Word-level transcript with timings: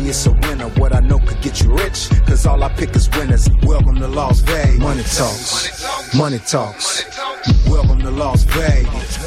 me, 0.00 0.08
it's 0.08 0.26
a 0.26 0.32
winner. 0.32 0.68
What 0.70 0.94
I 0.94 1.00
know 1.00 1.18
could 1.18 1.40
get 1.40 1.60
you 1.60 1.72
rich, 1.72 2.08
cause 2.26 2.46
all 2.46 2.62
I 2.62 2.68
pick 2.70 2.94
is 2.96 3.08
winners. 3.10 3.48
Welcome 3.62 3.96
to 3.96 4.08
Las 4.08 4.40
Vegas. 4.40 4.78
Money 4.78 5.02
talks, 5.02 6.14
money 6.14 6.38
talks. 6.38 7.04
Welcome 7.68 8.00
to 8.00 8.10
Las 8.10 8.44
Vegas. 8.44 9.18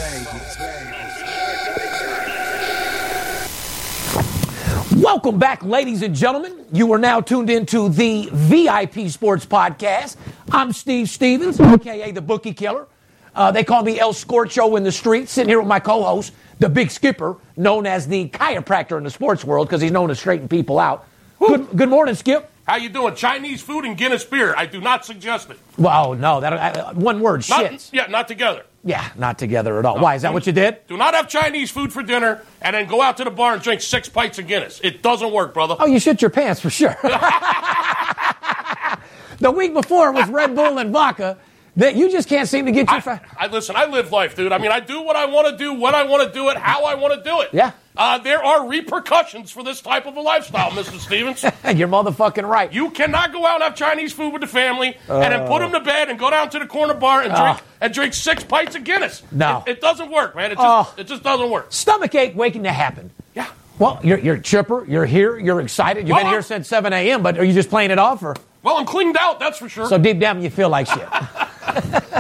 Welcome 4.95 5.37
back, 5.37 5.63
ladies 5.63 6.01
and 6.01 6.15
gentlemen. 6.15 6.65
You 6.71 6.91
are 6.93 6.97
now 6.97 7.19
tuned 7.19 7.49
into 7.49 7.89
the 7.89 8.29
VIP 8.31 9.09
Sports 9.09 9.45
Podcast. 9.45 10.15
I'm 10.51 10.71
Steve 10.71 11.09
Stevens, 11.09 11.59
aka 11.59 12.11
the 12.11 12.21
Bookie 12.21 12.53
Killer. 12.53 12.87
Uh, 13.35 13.51
they 13.51 13.63
call 13.63 13.83
me 13.83 13.99
El 13.99 14.13
Scorcho 14.13 14.77
in 14.77 14.83
the 14.83 14.91
streets, 14.91 15.31
sitting 15.31 15.49
here 15.49 15.59
with 15.59 15.67
my 15.67 15.79
co 15.79 16.03
host, 16.03 16.33
the 16.59 16.69
Big 16.69 16.91
Skipper, 16.91 17.37
known 17.57 17.85
as 17.87 18.07
the 18.07 18.29
chiropractor 18.29 18.97
in 18.97 19.03
the 19.03 19.09
sports 19.09 19.43
world 19.43 19.67
because 19.67 19.81
he's 19.81 19.91
known 19.91 20.09
to 20.09 20.15
straighten 20.15 20.47
people 20.47 20.79
out. 20.79 21.07
Good, 21.39 21.67
good 21.75 21.89
morning, 21.89 22.15
Skip. 22.15 22.49
How 22.65 22.77
you 22.77 22.87
doing? 22.87 23.15
Chinese 23.15 23.61
food 23.61 23.83
and 23.83 23.97
Guinness 23.97 24.23
beer. 24.23 24.55
I 24.55 24.65
do 24.65 24.79
not 24.79 25.05
suggest 25.05 25.49
it. 25.49 25.59
Well, 25.77 26.13
no, 26.13 26.39
that 26.39 26.53
uh, 26.53 26.93
one 26.93 27.19
word, 27.19 27.43
Not, 27.49 27.69
shit. 27.69 27.89
yeah, 27.91 28.07
not 28.07 28.29
together. 28.29 28.63
Yeah, 28.85 29.09
not 29.17 29.37
together 29.37 29.77
at 29.79 29.85
all. 29.85 29.99
Why? 29.99 30.15
Is 30.15 30.21
that 30.21 30.33
what 30.33 30.47
you 30.47 30.53
did? 30.53 30.87
Do 30.87 30.95
not 30.95 31.13
have 31.13 31.27
Chinese 31.27 31.71
food 31.71 31.91
for 31.91 32.01
dinner 32.03 32.41
and 32.61 32.73
then 32.73 32.87
go 32.87 33.01
out 33.01 33.17
to 33.17 33.25
the 33.25 33.31
bar 33.31 33.53
and 33.53 33.61
drink 33.61 33.81
six 33.81 34.07
pints 34.07 34.39
of 34.39 34.47
Guinness. 34.47 34.79
It 34.83 35.01
doesn't 35.01 35.33
work, 35.33 35.53
brother. 35.53 35.75
Oh, 35.79 35.85
you 35.85 35.99
shit 35.99 36.21
your 36.21 36.29
pants 36.29 36.61
for 36.61 36.69
sure. 36.69 36.95
the 39.39 39.51
week 39.51 39.73
before 39.73 40.13
was 40.13 40.29
Red 40.29 40.55
Bull 40.55 40.77
and 40.77 40.91
vodka. 40.91 41.37
That 41.75 41.95
you 41.95 42.11
just 42.11 42.29
can't 42.29 42.47
seem 42.47 42.67
to 42.67 42.71
get 42.71 42.87
your. 42.87 42.99
I, 43.13 43.19
I 43.37 43.47
listen. 43.47 43.75
I 43.75 43.85
live 43.85 44.11
life, 44.11 44.35
dude. 44.35 44.51
I 44.51 44.59
mean, 44.59 44.71
I 44.71 44.79
do 44.79 45.01
what 45.01 45.15
I 45.15 45.25
want 45.25 45.47
to 45.49 45.57
do, 45.57 45.73
when 45.73 45.95
I 45.95 46.03
want 46.03 46.27
to 46.27 46.31
do 46.31 46.49
it, 46.49 46.57
how 46.57 46.83
I 46.85 46.93
want 46.95 47.15
to 47.15 47.23
do 47.27 47.41
it. 47.41 47.49
Yeah. 47.51 47.71
Uh, 47.97 48.19
there 48.19 48.43
are 48.43 48.67
repercussions 48.67 49.49
for 49.51 49.63
this 49.63 49.81
type 49.81 50.05
of 50.05 50.15
a 50.15 50.21
lifestyle, 50.21 50.69
Mr. 50.71 50.99
Stevens. 50.99 51.43
You're 51.43 51.87
motherfucking 51.87 52.47
right. 52.47 52.71
You 52.71 52.91
cannot 52.91 53.31
go 53.33 53.45
out 53.45 53.55
and 53.55 53.63
have 53.63 53.75
Chinese 53.75 54.13
food 54.13 54.33
with 54.33 54.41
the 54.41 54.47
family 54.47 54.97
and 55.07 55.33
then 55.33 55.47
put 55.47 55.59
them 55.59 55.71
to 55.71 55.79
bed 55.79 56.09
and 56.09 56.17
go 56.19 56.29
down 56.29 56.49
to 56.51 56.59
the 56.59 56.65
corner 56.67 56.93
bar 56.93 57.21
and 57.21 57.33
drink 57.33 57.57
Oh. 57.59 57.63
and 57.81 57.93
drink 57.93 58.13
six 58.13 58.43
pints 58.43 58.75
of 58.75 58.83
Guinness. 58.83 59.21
No. 59.31 59.63
it, 59.67 59.73
it 59.73 59.81
doesn't 59.81 60.11
work, 60.11 60.35
man. 60.35 60.51
It 60.51 60.55
just, 60.55 60.65
Oh. 60.67 60.93
it 60.97 61.05
just 61.07 61.23
doesn't 61.23 61.49
work. 61.49 61.67
Stomach 61.71 62.13
ache 62.15 62.35
waiting 62.35 62.63
to 62.63 62.71
happen. 62.71 63.11
Yeah. 63.35 63.47
Well, 63.79 63.99
you're, 64.03 64.19
you're 64.19 64.37
chipper. 64.37 64.85
You're 64.85 65.05
here. 65.05 65.37
You're 65.37 65.61
excited. 65.61 66.07
You've 66.07 66.17
been 66.17 66.27
here 66.27 66.41
since 66.43 66.67
7 66.67 66.93
a.m., 66.93 67.21
but 67.23 67.37
are 67.39 67.43
you 67.43 67.53
just 67.53 67.69
playing 67.69 67.89
it 67.91 67.99
off? 67.99 68.21
or 68.23 68.35
Well, 68.63 68.77
I'm 68.77 68.85
cleaned 68.85 69.17
out. 69.17 69.39
That's 69.39 69.57
for 69.57 69.69
sure. 69.69 69.87
So 69.87 69.97
deep 69.97 70.19
down, 70.19 70.41
you 70.41 70.49
feel 70.49 70.69
like 70.69 70.87
shit. 70.87 71.07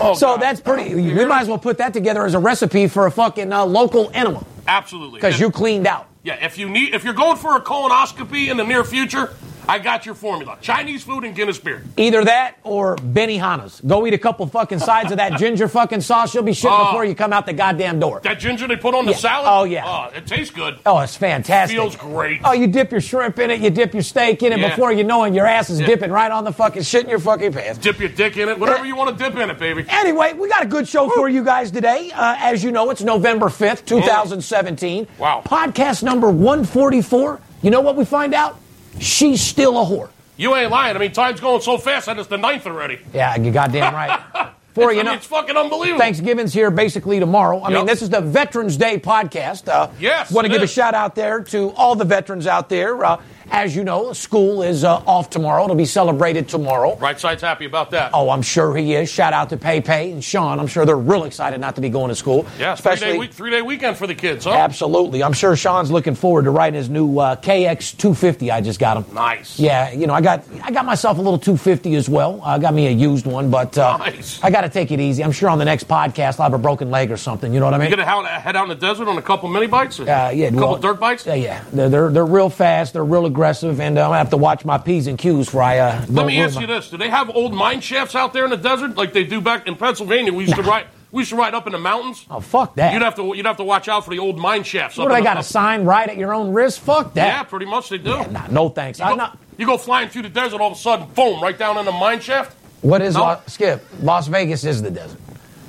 Oh, 0.00 0.14
so 0.14 0.34
God. 0.34 0.42
that's 0.42 0.60
pretty. 0.60 0.94
We 0.94 1.24
might 1.24 1.42
as 1.42 1.48
well 1.48 1.58
put 1.58 1.78
that 1.78 1.92
together 1.92 2.24
as 2.24 2.34
a 2.34 2.38
recipe 2.38 2.86
for 2.86 3.06
a 3.06 3.10
fucking 3.10 3.52
uh, 3.52 3.64
local 3.66 4.12
enema 4.14 4.44
absolutely 4.68 5.18
because 5.18 5.40
you 5.40 5.50
cleaned 5.50 5.86
out. 5.86 6.06
Yeah, 6.22 6.44
if 6.44 6.58
you 6.58 6.68
need, 6.68 6.94
if 6.94 7.04
you're 7.04 7.14
going 7.14 7.36
for 7.36 7.56
a 7.56 7.60
colonoscopy 7.60 8.48
in 8.48 8.56
the 8.58 8.64
near 8.64 8.84
future, 8.84 9.34
I 9.68 9.78
got 9.78 10.06
your 10.06 10.14
formula: 10.14 10.56
Chinese 10.60 11.02
food 11.04 11.24
and 11.24 11.34
Guinness 11.34 11.58
beer. 11.58 11.82
Either 11.96 12.24
that 12.24 12.56
or 12.64 12.96
Benihana's. 12.96 13.80
Go 13.86 14.06
eat 14.06 14.14
a 14.14 14.18
couple 14.18 14.46
fucking 14.46 14.78
sides 14.78 15.10
of 15.10 15.18
that 15.18 15.32
ginger 15.38 15.68
fucking 15.68 16.00
sauce. 16.00 16.34
You'll 16.34 16.42
be 16.44 16.54
shit 16.54 16.70
Oh. 16.72 16.86
before 16.86 17.04
you 17.04 17.14
come 17.14 17.32
out 17.32 17.44
the 17.46 17.52
goddamn 17.52 18.00
door. 18.00 18.20
That 18.24 18.38
ginger 18.38 18.66
they 18.66 18.76
put 18.76 18.94
on 18.94 19.04
the 19.06 19.14
salad. 19.14 19.46
Oh, 19.50 19.64
yeah. 19.64 19.84
Oh, 19.86 20.16
it 20.16 20.26
tastes 20.26 20.52
good. 20.54 20.78
Oh, 20.86 20.98
it's 21.00 21.16
fantastic. 21.16 21.76
Feels 21.78 21.96
great. 21.96 22.40
Oh, 22.44 22.52
you 22.52 22.66
dip 22.66 22.90
your 22.92 23.00
shrimp 23.00 23.38
in 23.38 23.50
it, 23.50 23.60
you 23.60 23.70
dip 23.70 23.92
your 23.92 24.02
steak 24.02 24.42
in 24.42 24.52
it. 24.52 24.58
Yeah. 24.58 24.70
Before 24.70 24.92
you 24.92 25.04
know 25.04 25.24
it, 25.24 25.34
your 25.34 25.46
ass 25.46 25.68
is 25.70 25.80
Yeah. 25.80 25.86
dipping 25.86 26.10
right 26.10 26.30
on 26.30 26.44
the 26.44 26.52
fucking 26.52 26.82
shit 26.82 27.04
in 27.04 27.10
your 27.10 27.18
fucking 27.18 27.52
pants. 27.52 27.78
Dip 27.78 27.98
your 28.00 28.08
dick 28.08 28.36
in 28.36 28.48
it, 28.48 28.58
whatever 28.58 28.86
you 28.86 28.96
want 28.96 29.16
to 29.16 29.22
dip 29.24 29.36
in 29.36 29.50
it, 29.50 29.58
baby. 29.58 29.84
Anyway, 29.88 30.32
we 30.32 30.48
got 30.48 30.62
a 30.62 30.66
good 30.66 30.88
show 30.88 31.08
for 31.10 31.28
you 31.28 31.44
guys 31.44 31.70
today. 31.70 32.10
Uh, 32.14 32.36
as 32.38 32.64
you 32.64 32.72
know, 32.72 32.90
it's 32.90 33.02
November 33.02 33.46
5th, 33.46 33.84
2017. 33.86 35.06
Wow. 35.18 35.42
Podcast 35.44 36.02
number 36.02 36.30
144. 36.30 37.40
You 37.62 37.70
know 37.70 37.80
what 37.80 37.96
we 37.96 38.04
find 38.04 38.34
out? 38.34 38.58
She's 39.00 39.40
still 39.40 39.80
a 39.80 39.84
whore. 39.84 40.10
You 40.36 40.54
ain't 40.54 40.70
lying. 40.70 40.94
I 40.96 41.00
mean, 41.00 41.12
time's 41.12 41.40
going 41.40 41.60
so 41.60 41.78
fast 41.78 42.06
that 42.06 42.18
it's 42.18 42.28
the 42.28 42.38
ninth 42.38 42.66
already. 42.66 43.00
Yeah, 43.12 43.36
you 43.36 43.50
goddamn 43.50 43.94
right. 43.94 44.20
For 44.74 44.90
It's, 44.92 44.98
you 44.98 45.02
know, 45.02 45.14
it's 45.14 45.26
fucking 45.26 45.56
unbelievable. 45.56 45.98
Thanksgiving's 45.98 46.52
here 46.54 46.70
basically 46.70 47.18
tomorrow. 47.18 47.60
I 47.64 47.70
mean, 47.70 47.86
this 47.86 48.00
is 48.00 48.10
the 48.10 48.20
Veterans 48.20 48.76
Day 48.76 49.00
podcast. 49.00 49.66
Uh, 49.66 49.90
Yes, 49.98 50.30
Want 50.30 50.46
to 50.46 50.52
give 50.52 50.62
a 50.62 50.68
shout 50.68 50.94
out 50.94 51.16
there 51.16 51.42
to 51.44 51.70
all 51.72 51.96
the 51.96 52.04
veterans 52.04 52.46
out 52.46 52.68
there. 52.68 53.04
Uh, 53.04 53.20
as 53.50 53.74
you 53.74 53.84
know, 53.84 54.12
school 54.12 54.62
is 54.62 54.84
uh, 54.84 54.96
off 55.06 55.30
tomorrow. 55.30 55.64
It'll 55.64 55.76
be 55.76 55.84
celebrated 55.84 56.48
tomorrow. 56.48 56.96
Right 56.96 57.18
side's 57.18 57.42
happy 57.42 57.64
about 57.64 57.90
that. 57.92 58.10
Oh, 58.14 58.30
I'm 58.30 58.42
sure 58.42 58.76
he 58.76 58.94
is. 58.94 59.10
Shout 59.10 59.32
out 59.32 59.50
to 59.50 59.56
Pei 59.56 60.12
and 60.12 60.22
Sean. 60.22 60.60
I'm 60.60 60.66
sure 60.66 60.84
they're 60.84 60.96
real 60.96 61.24
excited 61.24 61.60
not 61.60 61.74
to 61.76 61.80
be 61.80 61.88
going 61.88 62.08
to 62.08 62.14
school. 62.14 62.46
yeah, 62.58 62.72
especially 62.72 62.98
three 63.06 63.12
day, 63.12 63.18
week, 63.18 63.32
three 63.32 63.50
day 63.50 63.62
weekend 63.62 63.96
for 63.96 64.06
the 64.06 64.14
kids, 64.14 64.44
huh? 64.44 64.52
Absolutely. 64.52 65.22
I'm 65.22 65.32
sure 65.32 65.56
Sean's 65.56 65.90
looking 65.90 66.14
forward 66.14 66.44
to 66.44 66.50
riding 66.50 66.76
his 66.76 66.88
new 66.88 67.18
uh, 67.18 67.36
KX 67.36 67.96
250. 67.96 68.50
I 68.50 68.60
just 68.60 68.78
got 68.78 68.96
him. 68.96 69.14
Nice. 69.14 69.58
Yeah, 69.58 69.90
you 69.90 70.06
know, 70.06 70.14
I 70.14 70.20
got 70.20 70.44
I 70.62 70.70
got 70.70 70.84
myself 70.84 71.18
a 71.18 71.22
little 71.22 71.38
250 71.38 71.94
as 71.94 72.08
well. 72.08 72.40
I 72.42 72.58
got 72.58 72.74
me 72.74 72.86
a 72.86 72.90
used 72.90 73.26
one, 73.26 73.50
but 73.50 73.76
uh, 73.78 73.96
Nice. 73.98 74.42
I 74.42 74.50
got 74.50 74.62
to 74.62 74.68
take 74.68 74.90
it 74.90 75.00
easy. 75.00 75.24
I'm 75.24 75.32
sure 75.32 75.48
on 75.48 75.58
the 75.58 75.64
next 75.64 75.88
podcast 75.88 76.38
I'll 76.40 76.44
have 76.50 76.54
a 76.54 76.58
broken 76.58 76.90
leg 76.90 77.10
or 77.10 77.16
something. 77.16 77.52
You 77.52 77.60
know 77.60 77.66
what 77.66 77.74
I 77.74 77.78
mean? 77.78 77.90
You 77.90 77.96
gonna 77.96 78.04
head 78.28 78.56
out, 78.56 78.62
in 78.64 78.68
the 78.68 78.74
desert 78.74 79.08
on 79.08 79.18
a 79.18 79.22
couple 79.22 79.48
mini 79.48 79.66
bikes? 79.66 80.00
Uh, 80.00 80.04
yeah, 80.04 80.46
a 80.46 80.50
couple 80.50 80.68
well, 80.68 80.76
dirt 80.78 81.00
bikes. 81.00 81.26
Yeah, 81.26 81.34
yeah. 81.34 81.64
They're, 81.72 81.88
they're 81.88 82.10
they're 82.10 82.26
real 82.26 82.50
fast. 82.50 82.92
They're 82.92 83.04
real 83.04 83.26
aggressive, 83.26 83.37
and 83.44 83.98
uh, 83.98 84.02
I'm 84.02 84.08
gonna 84.08 84.18
have 84.18 84.30
to 84.30 84.36
watch 84.36 84.64
my 84.64 84.78
p's 84.78 85.06
and 85.06 85.18
q's 85.18 85.48
for 85.48 85.62
I. 85.62 85.78
Uh, 85.78 86.04
Let 86.08 86.26
me 86.26 86.40
ask 86.40 86.54
my- 86.56 86.62
you 86.62 86.66
this: 86.66 86.90
Do 86.90 86.96
they 86.96 87.08
have 87.10 87.30
old 87.30 87.54
mine 87.54 87.80
shafts 87.80 88.14
out 88.14 88.32
there 88.32 88.44
in 88.44 88.50
the 88.50 88.56
desert 88.56 88.96
like 88.96 89.12
they 89.12 89.24
do 89.24 89.40
back 89.40 89.66
in 89.66 89.76
Pennsylvania? 89.76 90.32
We 90.32 90.44
used 90.44 90.56
to 90.56 90.62
ride. 90.74 90.86
We 91.10 91.22
used 91.22 91.30
to 91.30 91.36
ride 91.36 91.54
up 91.54 91.66
in 91.66 91.72
the 91.72 91.78
mountains. 91.78 92.26
Oh 92.30 92.40
fuck 92.40 92.74
that! 92.74 92.92
You'd 92.92 93.00
have 93.02 93.14
to 93.16 93.34
you'd 93.34 93.46
have 93.46 93.56
to 93.56 93.64
watch 93.64 93.88
out 93.88 94.04
for 94.04 94.10
the 94.10 94.18
old 94.18 94.38
mine 94.38 94.62
shafts. 94.62 94.98
what 94.98 95.08
do 95.08 95.14
they 95.14 95.20
the- 95.20 95.24
got 95.24 95.38
a 95.38 95.42
sign 95.42 95.84
right 95.84 96.08
at 96.08 96.18
your 96.18 96.34
own 96.34 96.52
wrist? 96.52 96.80
Fuck 96.80 97.14
that! 97.14 97.26
Yeah, 97.26 97.42
pretty 97.44 97.66
much 97.66 97.88
they 97.88 97.96
do. 97.98 98.10
Yeah, 98.10 98.26
nah, 98.30 98.46
no 98.48 98.68
thanks. 98.68 98.98
You 98.98 99.06
I'm 99.06 99.12
go, 99.12 99.16
not. 99.16 99.38
you 99.56 99.64
go 99.66 99.78
flying 99.78 100.08
through 100.10 100.22
the 100.22 100.28
desert, 100.28 100.60
all 100.60 100.72
of 100.72 100.76
a 100.76 100.80
sudden, 100.80 101.08
boom, 101.14 101.42
right 101.42 101.56
down 101.58 101.78
in 101.78 101.86
the 101.86 101.92
mine 101.92 102.20
shaft. 102.20 102.54
What 102.82 103.00
is 103.02 103.14
No. 103.14 103.22
La- 103.22 103.40
Skip? 103.46 103.84
Las 104.02 104.28
Vegas 104.28 104.64
is 104.64 104.82
the 104.82 104.90
desert. 104.90 105.18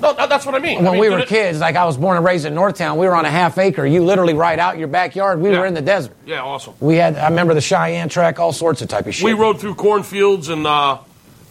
No, 0.02 0.14
that's 0.14 0.46
what 0.46 0.56
I 0.56 0.60
mean. 0.60 0.80
I 0.80 0.82
When 0.82 0.92
mean, 0.94 1.02
we 1.02 1.10
were 1.10 1.20
it- 1.20 1.28
kids, 1.28 1.60
like 1.60 1.76
I 1.76 1.86
was 1.86 1.98
born 1.98 2.16
and 2.16 2.26
raised 2.26 2.46
in 2.46 2.54
Northtown, 2.56 2.96
we 2.98 3.06
were 3.06 3.16
on 3.16 3.26
a 3.26 3.30
half 3.30 3.58
acre. 3.58 3.86
You 3.86 4.04
literally 4.06 4.34
ride 4.34 4.60
out 4.60 4.78
your 4.78 4.88
backyard. 4.88 5.42
We 5.42 5.52
Yeah. 5.52 5.60
were 5.60 5.66
in 5.66 5.74
the 5.74 5.82
desert. 5.82 6.14
Yeah, 6.26 6.42
awesome. 6.42 6.74
We 6.80 6.96
had, 6.96 7.18
I 7.18 7.28
remember 7.30 7.54
the 7.54 7.62
Cheyenne 7.62 8.08
track, 8.10 8.40
all 8.40 8.54
sorts 8.54 8.82
of 8.82 8.88
type 8.88 9.08
of 9.08 9.14
shit. 9.16 9.26
We 9.26 9.34
rode 9.34 9.60
through 9.60 9.76
cornfields 9.76 10.48
and 10.50 10.66
uh, 10.66 11.00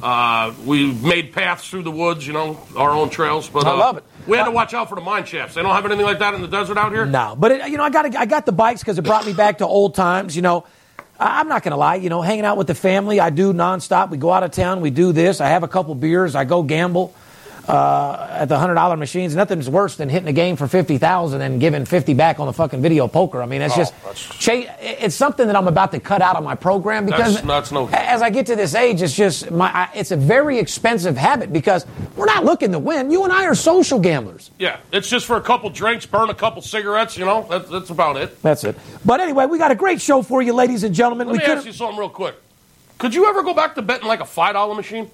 uh, 0.03 0.53
we 0.65 0.91
made 0.93 1.33
paths 1.33 1.69
through 1.69 1.83
the 1.83 1.91
woods. 1.91 2.27
You 2.27 2.33
know, 2.33 2.59
our 2.77 2.91
own 2.91 3.11
trails. 3.11 3.49
But 3.49 3.67
I 3.67 3.73
uh, 3.73 3.77
love 3.77 3.97
it. 3.99 4.05
We 4.27 4.37
had 4.37 4.45
to 4.45 4.51
Uh, 4.51 4.55
watch 4.55 4.73
out 4.75 4.89
for 4.89 4.95
the 4.95 5.01
mine 5.01 5.25
shafts. 5.27 5.55
They 5.55 5.63
don't 5.63 5.75
have 5.75 5.85
anything 5.85 6.05
like 6.07 6.21
that 6.21 6.35
in 6.35 6.41
the 6.43 6.49
desert 6.49 6.79
out 6.79 6.93
here. 6.93 7.05
No, 7.07 7.35
but 7.39 7.51
it, 7.53 7.69
you 7.71 7.77
know, 7.77 7.83
I 7.85 7.91
got 7.91 8.15
I 8.17 8.25
got 8.27 8.47
the 8.47 8.53
bikes 8.53 8.81
because 8.81 8.99
it 8.99 9.03
brought 9.03 9.27
me 9.27 9.33
back 9.33 9.59
to 9.59 9.67
old 9.67 9.95
times. 9.95 10.37
You 10.37 10.43
know, 10.43 10.65
I, 11.19 11.41
I'm 11.41 11.49
not 11.49 11.63
going 11.63 11.73
to 11.73 11.77
lie. 11.79 11.97
You 11.97 12.09
know, 12.11 12.23
hanging 12.23 12.45
out 12.45 12.57
with 12.57 12.67
the 12.69 12.75
family, 12.75 13.21
I 13.21 13.31
do 13.31 13.53
nonstop. 13.53 14.11
We 14.11 14.17
go 14.19 14.31
out 14.33 14.43
of 14.43 14.53
town, 14.53 14.81
we 14.81 14.91
do 14.91 15.13
this. 15.13 15.41
I 15.41 15.49
have 15.49 15.63
a 15.65 15.69
couple 15.69 15.95
beers. 15.95 16.35
I 16.35 16.45
go 16.45 16.63
gamble 16.63 17.13
uh, 17.69 18.27
at 18.31 18.47
the 18.49 18.59
hundred 18.59 18.75
dollar 18.75 18.97
machines. 18.97 19.37
Nothing's 19.37 19.69
worse 19.69 19.97
than 19.97 20.09
hitting 20.09 20.29
a 20.29 20.33
game 20.33 20.57
for 20.57 20.67
fifty 20.67 20.97
thousand 20.99 21.43
and 21.43 21.61
giving 21.61 21.85
fifty 21.85 22.15
back 22.15 22.41
on 22.41 22.47
the 22.47 22.53
fucking 22.53 22.81
video 22.81 23.07
poker. 23.09 23.43
I 23.43 23.47
mean, 23.47 23.61
it's 23.63 23.75
Oh, 23.75 23.77
just 23.77 23.95
that's- 24.03 24.67
it's 24.81 25.15
something 25.15 25.47
that 25.47 25.55
I'm 25.57 25.69
about 25.69 25.93
to 25.93 26.01
cut 26.01 26.23
out 26.23 26.37
of 26.37 26.43
my 26.45 26.55
program 26.55 27.05
because 27.05 27.35
That's- 27.43 27.47
that's 27.47 27.73
no- 27.73 27.89
as 27.93 28.23
I 28.23 28.31
get 28.31 28.47
to 28.47 28.57
this 28.57 28.75
age, 28.75 29.03
it's 29.03 29.15
just 29.15 29.51
my 29.51 29.67
I, 29.67 29.89
it's 29.95 30.11
a 30.11 30.17
very 30.17 30.59
expensive 30.59 31.17
habit 31.17 31.53
because 31.53 31.85
we're 32.17 32.25
not 32.27 32.45
looking 32.45 32.73
to 32.73 32.79
win. 32.79 33.11
You 33.11 33.25
and 33.25 33.33
I 33.33 33.45
are 33.45 33.55
social 33.55 33.99
gamblers. 33.99 34.51
Yeah, 34.59 34.79
it's 34.91 35.09
just 35.09 35.27
for 35.27 35.37
a 35.37 35.43
couple 35.43 35.69
drinks, 35.71 36.07
burn 36.07 36.31
a 36.31 36.35
couple 36.35 36.63
cigarettes. 36.63 37.19
You 37.19 37.27
know, 37.27 37.47
that, 37.51 37.69
that's 37.71 37.91
about 37.91 38.17
it. 38.17 38.41
That's 38.43 38.65
it. 38.65 38.77
But 39.05 39.21
anyway, 39.21 39.47
we 39.47 39.59
got 39.59 39.71
a 39.71 39.75
great 39.75 40.01
show 40.01 40.23
for 40.23 40.41
you, 40.41 40.55
ladies 40.55 40.85
and 40.85 40.95
gentlemen. 40.95 41.27
Let 41.27 41.33
we 41.33 41.39
me 41.39 41.45
couldn't- 41.45 41.59
ask 41.59 41.67
you 41.67 41.73
something 41.75 41.99
real 41.99 42.09
quick. 42.09 42.35
Could 42.97 43.15
you 43.15 43.27
ever 43.29 43.43
go 43.43 43.53
back 43.55 43.75
to 43.77 43.83
betting 43.83 44.09
like 44.09 44.21
a 44.21 44.25
five 44.25 44.55
dollar 44.55 44.75
machine? 44.75 45.11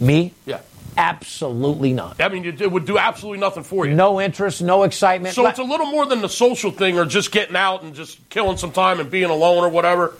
Me? 0.00 0.32
Yeah. 0.44 0.58
Absolutely 0.96 1.92
not. 1.92 2.20
I 2.20 2.28
mean, 2.28 2.44
it, 2.44 2.70
would 2.72 2.86
do 2.86 2.98
absolutely 2.98 3.38
nothing 3.38 3.62
for 3.62 3.86
you. 3.86 3.94
No 3.94 4.20
interest, 4.20 4.62
no 4.62 4.82
excitement. 4.84 5.34
So 5.34 5.46
it's 5.46 5.58
a 5.58 5.64
little 5.64 5.86
more 5.86 6.06
than 6.06 6.22
the 6.22 6.28
social 6.28 6.70
thing 6.70 6.98
or 6.98 7.04
just 7.04 7.32
getting 7.32 7.56
out 7.56 7.82
and 7.82 7.94
just 7.94 8.26
killing 8.30 8.56
some 8.56 8.72
time 8.72 9.00
and 9.00 9.10
being 9.10 9.30
alone 9.30 9.64
or 9.64 9.68
whatever. 9.68 10.14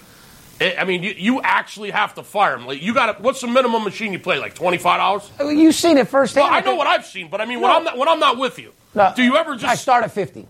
I 0.60 0.84
mean, 0.84 1.02
you, 1.02 1.14
you 1.16 1.42
actually 1.42 1.90
have 1.90 2.14
to 2.14 2.22
fire 2.22 2.56
them. 2.56 2.66
Like, 2.66 2.80
you 2.80 2.94
got. 2.94 3.20
What's 3.20 3.42
the 3.42 3.46
minimum 3.46 3.84
machine 3.84 4.12
you 4.14 4.18
play? 4.18 4.38
Like 4.38 4.54
twenty 4.54 4.78
five 4.78 4.98
dollars? 4.98 5.30
You've 5.38 5.74
seen 5.74 5.98
it 5.98 6.08
firsthand. 6.08 6.44
Well, 6.44 6.54
I 6.54 6.60
know 6.60 6.76
what 6.76 6.86
I've 6.86 7.04
seen, 7.04 7.28
but 7.28 7.42
I 7.42 7.44
mean, 7.44 7.60
when 7.60 7.70
I'm 7.70 7.84
not 7.84 7.98
when 7.98 8.08
I'm 8.08 8.20
not 8.20 8.38
with 8.38 8.58
you, 8.58 8.72
No, 8.94 9.12
do 9.14 9.22
you 9.22 9.36
ever 9.36 9.52
just 9.54 9.66
I 9.66 9.74
start 9.74 10.04
at 10.04 10.12
50. 10.12 10.48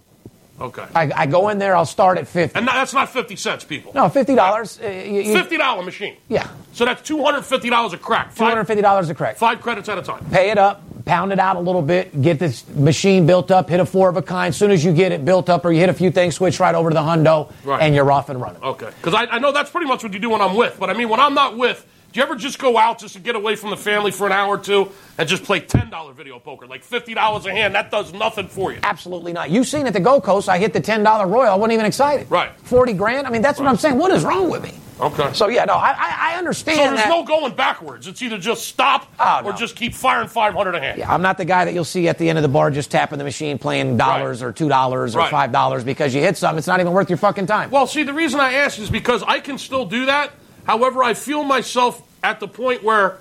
Okay, 0.58 0.85
I, 0.94 1.11
I 1.14 1.26
go 1.26 1.50
in 1.50 1.58
there, 1.58 1.76
I'll 1.76 1.85
start 1.85 2.17
at 2.17 2.26
50. 2.26 2.56
and 2.58 2.67
that's 2.67 2.94
not 2.94 3.11
fifty 3.11 3.37
cents, 3.37 3.62
people. 3.64 3.93
No, 3.94 4.05
$50. 4.08 4.82
Uh, 4.82 4.88
you, 5.11 5.20
you- 5.20 5.32
fifty 5.35 5.58
dollar 5.58 5.82
machine. 5.82 6.17
Yeah. 6.29 6.49
So 6.73 6.85
that's 6.87 7.03
two 7.03 7.23
hundred 7.23 7.43
fifty 7.43 7.69
dollars 7.69 7.93
a 7.93 7.99
crack. 7.99 8.32
Five, 8.32 8.67
$250 8.67 9.11
a 9.11 9.14
crack. 9.14 9.37
five 9.37 9.61
credits 9.61 9.88
at 9.91 9.99
a 9.99 10.03
time. 10.03 10.25
Pay 10.31 10.50
it 10.50 10.56
up, 10.56 10.82
pound 11.05 11.32
it 11.32 11.38
out 11.38 11.56
a 11.56 11.61
little 11.61 11.82
bit, 11.82 12.23
get 12.23 12.38
this 12.38 12.67
machine 12.70 13.26
built 13.26 13.50
up, 13.50 13.69
hit 13.69 13.81
a 13.81 13.87
four 13.87 14.08
of 14.08 14.17
a 14.17 14.23
kind. 14.23 14.49
As 14.49 14.56
soon 14.56 14.70
as 14.70 14.82
you 14.85 14.93
get 14.94 15.12
it 15.12 15.25
built 15.26 15.50
up 15.50 15.64
or 15.67 15.73
you 15.73 15.81
hit 15.81 15.91
a 15.91 15.94
few 15.94 16.11
things, 16.11 16.35
switch 16.37 16.58
right 16.58 16.75
over 16.75 16.88
to 16.88 16.94
the 16.94 17.00
hundo, 17.03 17.53
Right. 17.64 17.82
and 17.82 17.94
you're 17.94 18.11
off 18.11 18.31
and 18.31 18.41
running. 18.41 18.62
Okay, 18.62 18.91
because 19.00 19.12
I, 19.14 19.26
I 19.26 19.38
know 19.38 19.53
that's 19.53 19.70
pretty 19.70 19.87
much 19.88 20.03
what 20.03 20.12
you 20.14 20.19
do 20.19 20.31
when 20.31 20.41
I'm 20.41 20.55
with. 20.56 20.79
But 20.81 20.88
I 20.88 20.94
mean, 20.94 21.08
when 21.11 21.20
I'm 21.20 21.35
not 21.35 21.56
with, 21.58 21.87
do 22.17 22.21
you 22.21 22.25
ever 22.27 22.35
just 22.35 22.59
go 22.59 22.79
out 22.79 22.99
just 22.99 23.13
to 23.13 23.21
get 23.21 23.37
away 23.37 23.57
from 23.57 23.69
the 23.69 23.77
family 23.77 24.11
for 24.11 24.25
an 24.27 24.33
hour 24.33 24.55
or 24.55 24.59
two 24.59 24.91
and 25.19 25.29
just 25.29 25.45
play 25.45 25.61
ten 25.61 25.91
dollar 25.91 26.15
video 26.15 26.39
poker, 26.39 26.67
like 26.67 26.83
fifty 26.83 27.13
dollars 27.13 27.45
a 27.45 27.51
hand? 27.53 27.75
That 27.75 27.91
does 27.91 28.15
nothing 28.15 28.49
for 28.49 28.73
you. 28.73 28.79
Absolutely 28.83 29.35
not. 29.35 29.51
You've 29.51 29.67
seen 29.67 29.87
at 29.87 29.93
the 29.93 30.01
Gold 30.01 30.25
Coast, 30.25 30.49
I 30.49 30.57
hit 30.57 30.73
the 30.73 30.81
$10 30.81 31.05
Royal. 31.31 31.53
I 31.53 31.55
wasn't 31.57 31.75
even 31.75 31.85
excited. 31.85 32.31
Right. 32.31 32.59
40 32.63 32.95
grand. 32.95 33.27
I 33.27 33.31
mean, 33.31 33.43
that's 33.43 33.59
what 33.59 33.69
I'm 33.69 33.77
saying. 33.77 33.99
What 33.99 34.13
is 34.13 34.25
wrong 34.25 34.49
with 34.49 34.63
me? 34.63 34.73
Okay. 34.99 35.31
So, 35.35 35.49
yeah, 35.49 35.67
no, 35.67 35.75
I, 35.75 35.91
I, 35.91 36.33
I 36.33 36.39
understand 36.39 36.79
So 36.79 36.85
there's 36.85 37.01
that. 37.01 37.11
no 37.11 37.23
going 37.23 37.55
backwards. 37.55 38.07
It's 38.07 38.23
either 38.23 38.39
just 38.39 38.65
stop 38.67 39.13
Oh, 39.21 39.41
or 39.45 39.51
no. 39.51 39.57
just 39.59 39.77
keep 39.77 39.93
firing 39.93 40.27
500 40.29 40.75
a 40.75 40.81
hand. 40.81 40.99
Yeah, 40.99 41.13
I'm 41.13 41.21
not 41.21 41.37
the 41.37 41.45
guy 41.45 41.67
that 41.67 41.75
you'll 41.75 41.85
see 41.85 42.09
at 42.09 42.17
the 42.17 42.31
end 42.31 42.39
of 42.39 42.43
the 42.43 42.49
bar 42.49 42.71
just 42.71 42.91
tapping 42.91 43.19
the 43.19 43.25
machine, 43.25 43.59
playing 43.59 43.99
dollars 43.99 44.41
Right. 44.43 44.49
or 44.49 44.53
two 44.53 44.71
dollars 44.71 45.15
or 45.15 45.19
Right. 45.19 45.31
five 45.31 45.53
dollars 45.53 45.85
because 45.85 46.15
you 46.15 46.23
hit 46.23 46.39
something. 46.39 46.57
It's 46.57 46.67
not 46.67 46.81
even 46.81 46.95
worth 46.95 47.11
your 47.11 47.19
fucking 47.19 47.45
time. 47.45 47.71
Well, 47.71 47.87
see, 47.87 48.05
the 48.05 48.15
reason 48.15 48.41
I 48.41 48.55
ask 48.55 48.79
is 48.79 48.89
because 48.89 49.23
I 49.23 49.41
can 49.41 49.59
still 49.59 49.85
do 49.85 50.07
that. 50.07 50.31
However, 50.65 51.05
I 51.05 51.13
feel 51.13 51.45
myself 51.45 52.03
at 52.26 52.40
the 52.40 52.49
point 52.49 52.82
where 52.82 53.19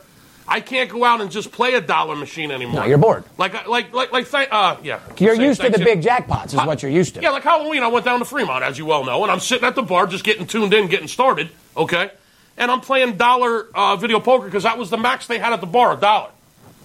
I 0.48 0.62
can't 0.62 0.90
go 0.90 1.04
out 1.04 1.22
and 1.22 1.30
just 1.30 1.52
play 1.52 1.76
a 1.76 1.82
dollar 1.82 2.16
machine 2.16 2.52
anymore. 2.52 2.82
No, 2.82 2.86
you're 2.86 2.98
bored. 2.98 3.24
Like, 3.38 3.68
like, 3.68 3.94
like, 3.94 4.12
like, 4.12 4.30
th- 4.30 4.50
uh, 4.52 4.78
yeah. 4.84 5.00
you're 5.18 5.36
used 5.36 5.62
to 5.62 5.70
the 5.70 5.78
big 5.78 6.02
jackpots, 6.02 6.48
is 6.48 6.56
what 6.56 6.82
you're 6.82 6.92
used 6.92 7.16
to. 7.16 7.22
Yeah, 7.22 7.30
like 7.30 7.44
Halloween, 7.44 7.84
I 7.84 7.88
went 7.88 8.06
down 8.06 8.20
to 8.20 8.26
Fremont, 8.26 8.64
as 8.64 8.78
you 8.78 8.86
well 8.86 9.06
know, 9.06 9.22
and 9.24 9.32
I'm 9.32 9.40
sitting 9.40 9.66
at 9.66 9.76
the 9.76 9.84
bar 9.84 10.08
just 10.08 10.24
getting 10.24 10.48
tuned 10.48 10.74
in, 10.74 10.88
getting 10.88 11.08
started, 11.08 11.50
okay? 11.78 12.12
And 12.58 12.72
I'm 12.72 12.82
playing 12.82 13.18
dollar 13.18 13.68
uh, 13.76 13.96
video 13.96 14.20
poker 14.20 14.46
because 14.46 14.64
that 14.64 14.78
was 14.78 14.90
the 14.90 14.98
max 14.98 15.28
they 15.28 15.38
had 15.38 15.54
at 15.54 15.62
the 15.62 15.68
bar, 15.68 15.94
a 15.94 15.98
dollar. 15.98 16.32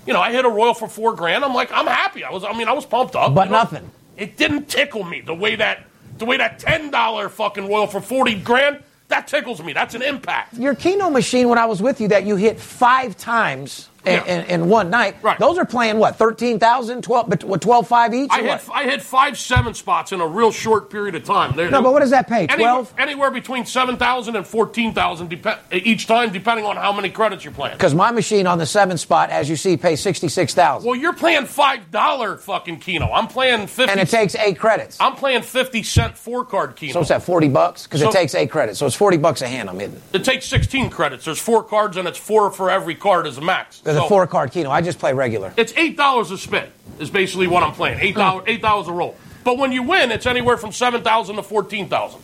You 0.06 0.12
know, 0.12 0.20
I 0.20 0.32
hit 0.32 0.44
a 0.44 0.49
royal 0.49 0.75
for 0.75 0.88
four 0.88 1.14
grand. 1.14 1.44
I'm 1.44 1.55
like, 1.55 1.70
I'm 1.73 1.87
happy. 1.87 2.25
I 2.25 2.31
was, 2.31 2.44
I 2.44 2.52
mean, 2.52 2.69
I 2.69 2.73
was 2.73 2.84
pumped 2.84 3.16
up. 3.16 3.34
But 3.34 3.46
you 3.46 3.52
know? 3.52 3.58
nothing. 3.58 3.90
It 4.16 4.37
didn't 4.37 4.69
tickle 4.69 5.05
me 5.05 5.20
the 5.20 5.34
way 5.34 5.56
that, 5.56 5.84
the 6.19 6.25
way 6.25 6.37
that 6.38 6.58
ten 6.58 6.90
dollar 6.90 7.28
fucking 7.28 7.69
royal 7.69 7.87
for 7.87 8.00
forty 8.00 8.34
grand. 8.34 8.82
That 9.11 9.29
tickles 9.29 9.62
me. 9.62 9.75
That's 9.75 9.95
an 9.95 10.03
impact. 10.03 10.55
Your 10.55 10.75
Keno 10.75 11.11
machine, 11.11 11.49
when 11.49 11.59
I 11.59 11.67
was 11.67 11.83
with 11.83 12.01
you, 12.01 12.09
that 12.09 12.25
you 12.25 12.37
hit 12.37 12.59
five 12.59 13.17
times 13.17 13.89
Yeah. 14.05 14.25
in, 14.25 14.44
in 14.62 14.69
one 14.69 14.88
night. 14.91 15.17
Right. 15.23 15.38
Those 15.38 15.58
are 15.58 15.64
playing 15.67 15.99
what 15.99 16.17
13,000, 16.17 17.02
12, 17.02 17.29
but 17.29 17.44
what 17.44 17.61
12 17.61 17.87
5 17.87 18.14
each. 18.14 18.31
I 18.32 18.43
hit. 18.43 18.61
I 18.73 18.85
hit 18.85 19.02
five 19.02 19.38
seven 19.38 19.75
spots 19.75 20.12
in 20.12 20.20
a 20.20 20.26
real 20.26 20.52
short 20.52 20.91
period 20.91 21.14
of 21.14 21.25
time. 21.25 21.55
They're- 21.55 21.70
No, 21.70 21.82
but 21.82 21.93
what 21.93 22.00
does 22.00 22.11
that 22.11 22.26
pay? 22.29 22.47
Anywhere, 22.47 22.73
12? 22.73 22.94
anywhere 22.99 23.31
between 23.31 23.67
7,000 23.67 24.37
and 24.37 24.47
14,000 24.47 25.29
dep- 25.29 25.64
each 25.73 26.06
time, 26.06 26.32
depending 26.32 26.64
on 26.64 26.76
how 26.76 26.93
many 26.93 27.11
credits 27.11 27.44
you're 27.44 27.52
playing. 27.52 27.75
Because 27.76 27.94
my 27.94 28.11
machine 28.11 28.47
on 28.47 28.58
the 28.58 28.67
seventh 28.67 29.00
spot, 29.00 29.31
as 29.31 29.50
you 29.50 29.56
see, 29.56 29.76
pays 29.76 30.00
sixty 30.00 30.29
six 30.29 30.55
thousand, 30.55 30.88
Well, 30.88 30.99
you're 30.99 31.12
playing 31.12 31.47
$5 31.47 32.41
fucking 32.41 32.79
Keno. 32.79 33.11
I'm 33.12 33.26
playing 33.26 33.67
50 33.67 33.91
and 33.91 34.00
it 34.00 34.08
takes 34.08 34.35
eight 34.35 34.58
credits. 34.58 34.97
I'm 35.00 35.14
playing 35.14 35.43
50 35.43 35.82
cent 35.82 36.17
four 36.17 36.44
card 36.44 36.76
Keno. 36.76 36.93
so 36.94 36.99
what's 37.00 37.08
that? 37.11 37.23
Forty 37.23 37.49
bucks? 37.49 37.85
Because 37.87 38.00
So- 38.00 38.08
it 38.08 38.12
takes 38.12 38.35
eight 38.35 38.50
credits, 38.50 38.79
so 38.79 38.87
it's 38.87 38.94
forty 38.97 39.17
bucks 39.17 39.43
a 39.43 39.49
hand. 39.49 39.69
I'm 39.69 39.79
hitting. 39.79 40.00
It 40.12 40.25
takes 40.25 40.47
16 40.47 40.91
credits. 40.91 41.25
There's 41.25 41.38
four 41.41 41.62
cards, 41.62 41.97
and 41.97 42.06
it's 42.08 42.19
four 42.19 42.50
for 42.50 42.70
every 42.70 42.94
card 42.94 43.26
as 43.26 43.37
a 43.38 43.41
max. 43.41 43.81
There's 43.94 44.02
So 44.02 44.06
a 44.06 44.08
four 44.08 44.26
card 44.26 44.52
Keno. 44.52 44.70
I 44.70 44.81
just 44.81 44.98
play 44.98 45.12
regular. 45.12 45.52
It's 45.56 45.72
eight 45.76 45.96
dollars 45.96 46.31
a 46.31 46.38
spin. 46.38 46.66
Is 46.98 47.10
basically 47.10 47.46
what 47.46 47.62
I'm 47.62 47.72
playing. 47.72 47.98
Eight 48.00 48.14
dollars. 48.14 48.44
Eight 48.46 48.62
dollars 48.62 48.88
a 48.88 48.92
roll. 48.92 49.16
But 49.44 49.56
when 49.58 49.72
you 49.72 49.82
win, 49.82 50.10
it's 50.12 50.26
anywhere 50.26 50.56
from 50.56 50.72
seven 50.72 51.02
thousand 51.02 51.37
to 51.37 51.42
fourteen 51.42 51.88
thousand. 51.88 52.20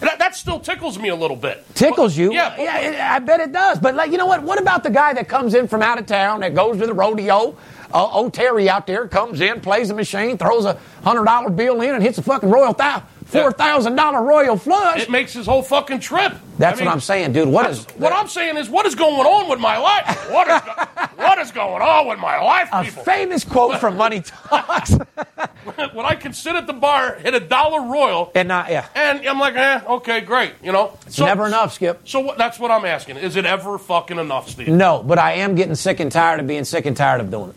That, 0.00 0.18
that 0.18 0.34
still 0.34 0.58
tickles 0.60 0.98
me 0.98 1.10
a 1.10 1.14
little 1.14 1.36
bit. 1.36 1.62
Tickles 1.74 2.14
But- 2.16 2.22
you? 2.22 2.32
Yeah. 2.32 2.54
but- 2.56 2.62
yeah. 2.62 3.12
I 3.14 3.18
bet 3.18 3.40
it 3.40 3.52
does. 3.52 3.78
But 3.78 3.94
like, 3.94 4.10
you 4.10 4.16
know 4.16 4.24
what? 4.26 4.42
What 4.42 4.58
about 4.60 4.82
the 4.82 4.88
guy 4.90 5.12
that 5.12 5.28
comes 5.28 5.52
in 5.52 5.68
from 5.68 5.82
out 5.82 5.98
of 5.98 6.06
town 6.06 6.40
that 6.40 6.54
goes 6.54 6.78
to 6.78 6.86
the 6.86 6.94
rodeo? 6.94 7.54
Uh, 7.92 8.06
old 8.06 8.32
Terry 8.32 8.68
out 8.70 8.86
there 8.86 9.08
comes 9.08 9.40
in, 9.40 9.60
plays 9.60 9.88
the 9.88 9.94
machine, 9.94 10.38
throws 10.38 10.64
a 10.64 10.78
hundred 11.02 11.24
dollar 11.24 11.50
bill 11.50 11.80
in, 11.82 11.94
and 11.94 12.02
hits 12.02 12.18
a 12.18 12.22
fucking 12.22 12.48
royal 12.48 12.72
thou 12.72 13.02
four 13.30 13.52
thousand 13.52 13.96
dollar 13.96 14.22
royal 14.22 14.56
flush. 14.56 15.00
It 15.00 15.10
makes 15.10 15.32
his 15.32 15.46
whole 15.46 15.62
fucking 15.62 16.00
trip. 16.00 16.34
That's 16.58 16.78
I 16.78 16.80
mean, 16.80 16.86
what 16.86 16.92
I'm 16.92 17.00
saying, 17.00 17.32
dude. 17.32 17.48
What 17.48 17.70
is 17.70 17.84
What 17.96 18.12
I'm 18.12 18.28
saying 18.28 18.56
is, 18.58 18.68
what 18.68 18.84
is 18.86 18.94
going 18.94 19.14
on 19.26 19.48
with 19.48 19.60
my 19.60 19.78
life? 19.78 20.30
What 20.30 20.48
is, 20.48 20.60
go- 20.60 21.06
what 21.24 21.38
is 21.38 21.50
going 21.52 21.80
on 21.82 22.06
with 22.08 22.18
my 22.18 22.38
life, 22.40 22.68
a 22.72 22.84
people? 22.84 23.02
famous 23.02 23.44
quote 23.44 23.80
from 23.80 23.96
Money 23.96 24.20
Talks? 24.48 24.92
when 25.94 26.04
I 26.06 26.14
can 26.14 26.32
sit 26.32 26.56
at 26.56 26.66
the 26.66 26.72
bar, 26.72 27.14
hit 27.14 27.34
a 27.34 27.40
dollar 27.40 27.82
royal, 27.90 28.30
and 28.34 28.48
not 28.48 28.70
yeah, 28.70 28.86
and 28.94 29.26
I'm 29.26 29.38
like, 29.38 29.54
eh, 29.56 29.80
okay, 29.88 30.20
great, 30.20 30.52
you 30.62 30.72
know. 30.72 30.98
it's 31.06 31.18
never 31.18 31.46
enough, 31.46 31.74
Skip. 31.74 32.06
So 32.06 32.20
what, 32.20 32.38
that's 32.38 32.58
what 32.58 32.70
I'm 32.70 32.84
asking. 32.84 33.16
Is 33.16 33.36
it 33.36 33.46
ever 33.46 33.78
fucking 33.78 34.18
enough, 34.18 34.48
Steve? 34.50 34.68
No, 34.68 35.02
but 35.02 35.18
I 35.18 35.32
am 35.34 35.54
getting 35.54 35.74
sick 35.74 36.00
and 36.00 36.10
tired 36.12 36.40
of 36.40 36.46
being 36.46 36.64
sick 36.64 36.84
and 36.86 36.96
tired 36.96 37.20
of 37.20 37.30
doing 37.30 37.50
it. 37.50 37.56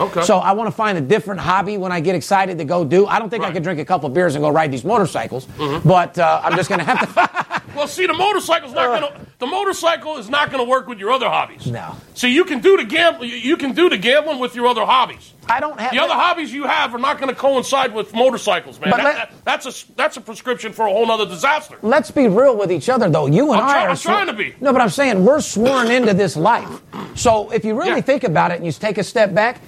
Okay. 0.00 0.22
So 0.22 0.38
I 0.38 0.52
want 0.52 0.66
to 0.68 0.72
find 0.72 0.96
a 0.96 1.00
different 1.00 1.40
hobby 1.40 1.76
when 1.76 1.92
I 1.92 2.00
get 2.00 2.14
excited 2.14 2.58
to 2.58 2.64
go 2.64 2.84
do. 2.84 3.06
I 3.06 3.18
don't 3.18 3.28
think 3.30 3.42
I 3.42 3.46
Right. 3.48 3.54
could 3.54 3.62
drink 3.62 3.78
a 3.80 3.84
couple 3.84 4.08
beers 4.08 4.34
and 4.34 4.42
go 4.42 4.48
ride 4.50 4.72
these 4.72 4.84
motorcycles, 4.84 5.46
but 5.84 6.18
uh, 6.18 6.40
I'm 6.42 6.56
just 6.56 6.68
going 6.68 6.78
to 6.80 6.84
have 6.84 7.00
to. 7.14 7.50
Well, 7.76 7.86
see, 7.86 8.04
the 8.04 8.12
motorcycle's 8.14 8.72
not 8.72 9.00
gonna. 9.00 9.20
The 9.38 9.46
motorcycle 9.46 10.18
is 10.18 10.28
not 10.28 10.50
gonna 10.50 10.64
work 10.64 10.88
with 10.88 10.98
your 10.98 11.12
other 11.12 11.28
hobbies. 11.28 11.68
No. 11.68 11.94
See, 12.14 12.28
you 12.28 12.44
can 12.44 12.58
do 12.58 12.76
the 12.76 12.82
gamble. 12.84 13.24
You 13.24 13.56
can 13.56 13.74
do 13.74 13.88
the 13.88 13.96
gambling 13.96 14.40
with 14.40 14.56
your 14.56 14.66
other 14.66 14.84
hobbies. 14.84 15.32
I 15.48 15.60
don't 15.60 15.78
have 15.78 15.92
The 15.92 16.00
other 16.00 16.14
hobbies 16.14 16.52
you 16.52 16.64
have 16.64 16.92
are 16.92 16.98
not 16.98 17.20
going 17.20 17.32
to 17.32 17.40
coincide 17.40 17.94
with 17.94 18.12
motorcycles, 18.12 18.80
man. 18.80 18.90
That- 18.90 19.04
let- 19.04 19.14
that- 19.16 19.32
that's 19.44 19.66
a 19.66 19.92
that's 19.94 20.16
a 20.16 20.20
prescription 20.20 20.72
for 20.72 20.84
a 20.86 20.90
whole 20.90 21.08
other 21.12 21.26
disaster. 21.26 21.76
Let's 21.80 22.10
be 22.10 22.26
real 22.26 22.56
with 22.56 22.72
each 22.72 22.88
other, 22.88 23.08
though. 23.08 23.26
You 23.26 23.52
and 23.52 23.60
I'm 23.62 23.68
I 23.68 23.72
try- 23.72 23.82
are 23.84 23.88
I'm 23.90 23.94
swo- 23.96 24.02
trying 24.02 24.26
to 24.26 24.32
be. 24.32 24.54
No, 24.60 24.72
but 24.72 24.82
I'm 24.82 24.90
saying 24.90 25.24
we're 25.24 25.40
sworn 25.40 25.92
into 25.92 26.12
this 26.12 26.36
life. 26.36 26.82
So 27.14 27.50
if 27.50 27.64
you 27.64 27.74
really 27.78 27.90
Yeah. 27.90 28.00
think 28.00 28.24
about 28.24 28.50
it 28.50 28.56
and 28.56 28.66
you 28.66 28.72
take 28.72 28.98
a 28.98 29.04
step 29.04 29.32
back, 29.32 29.60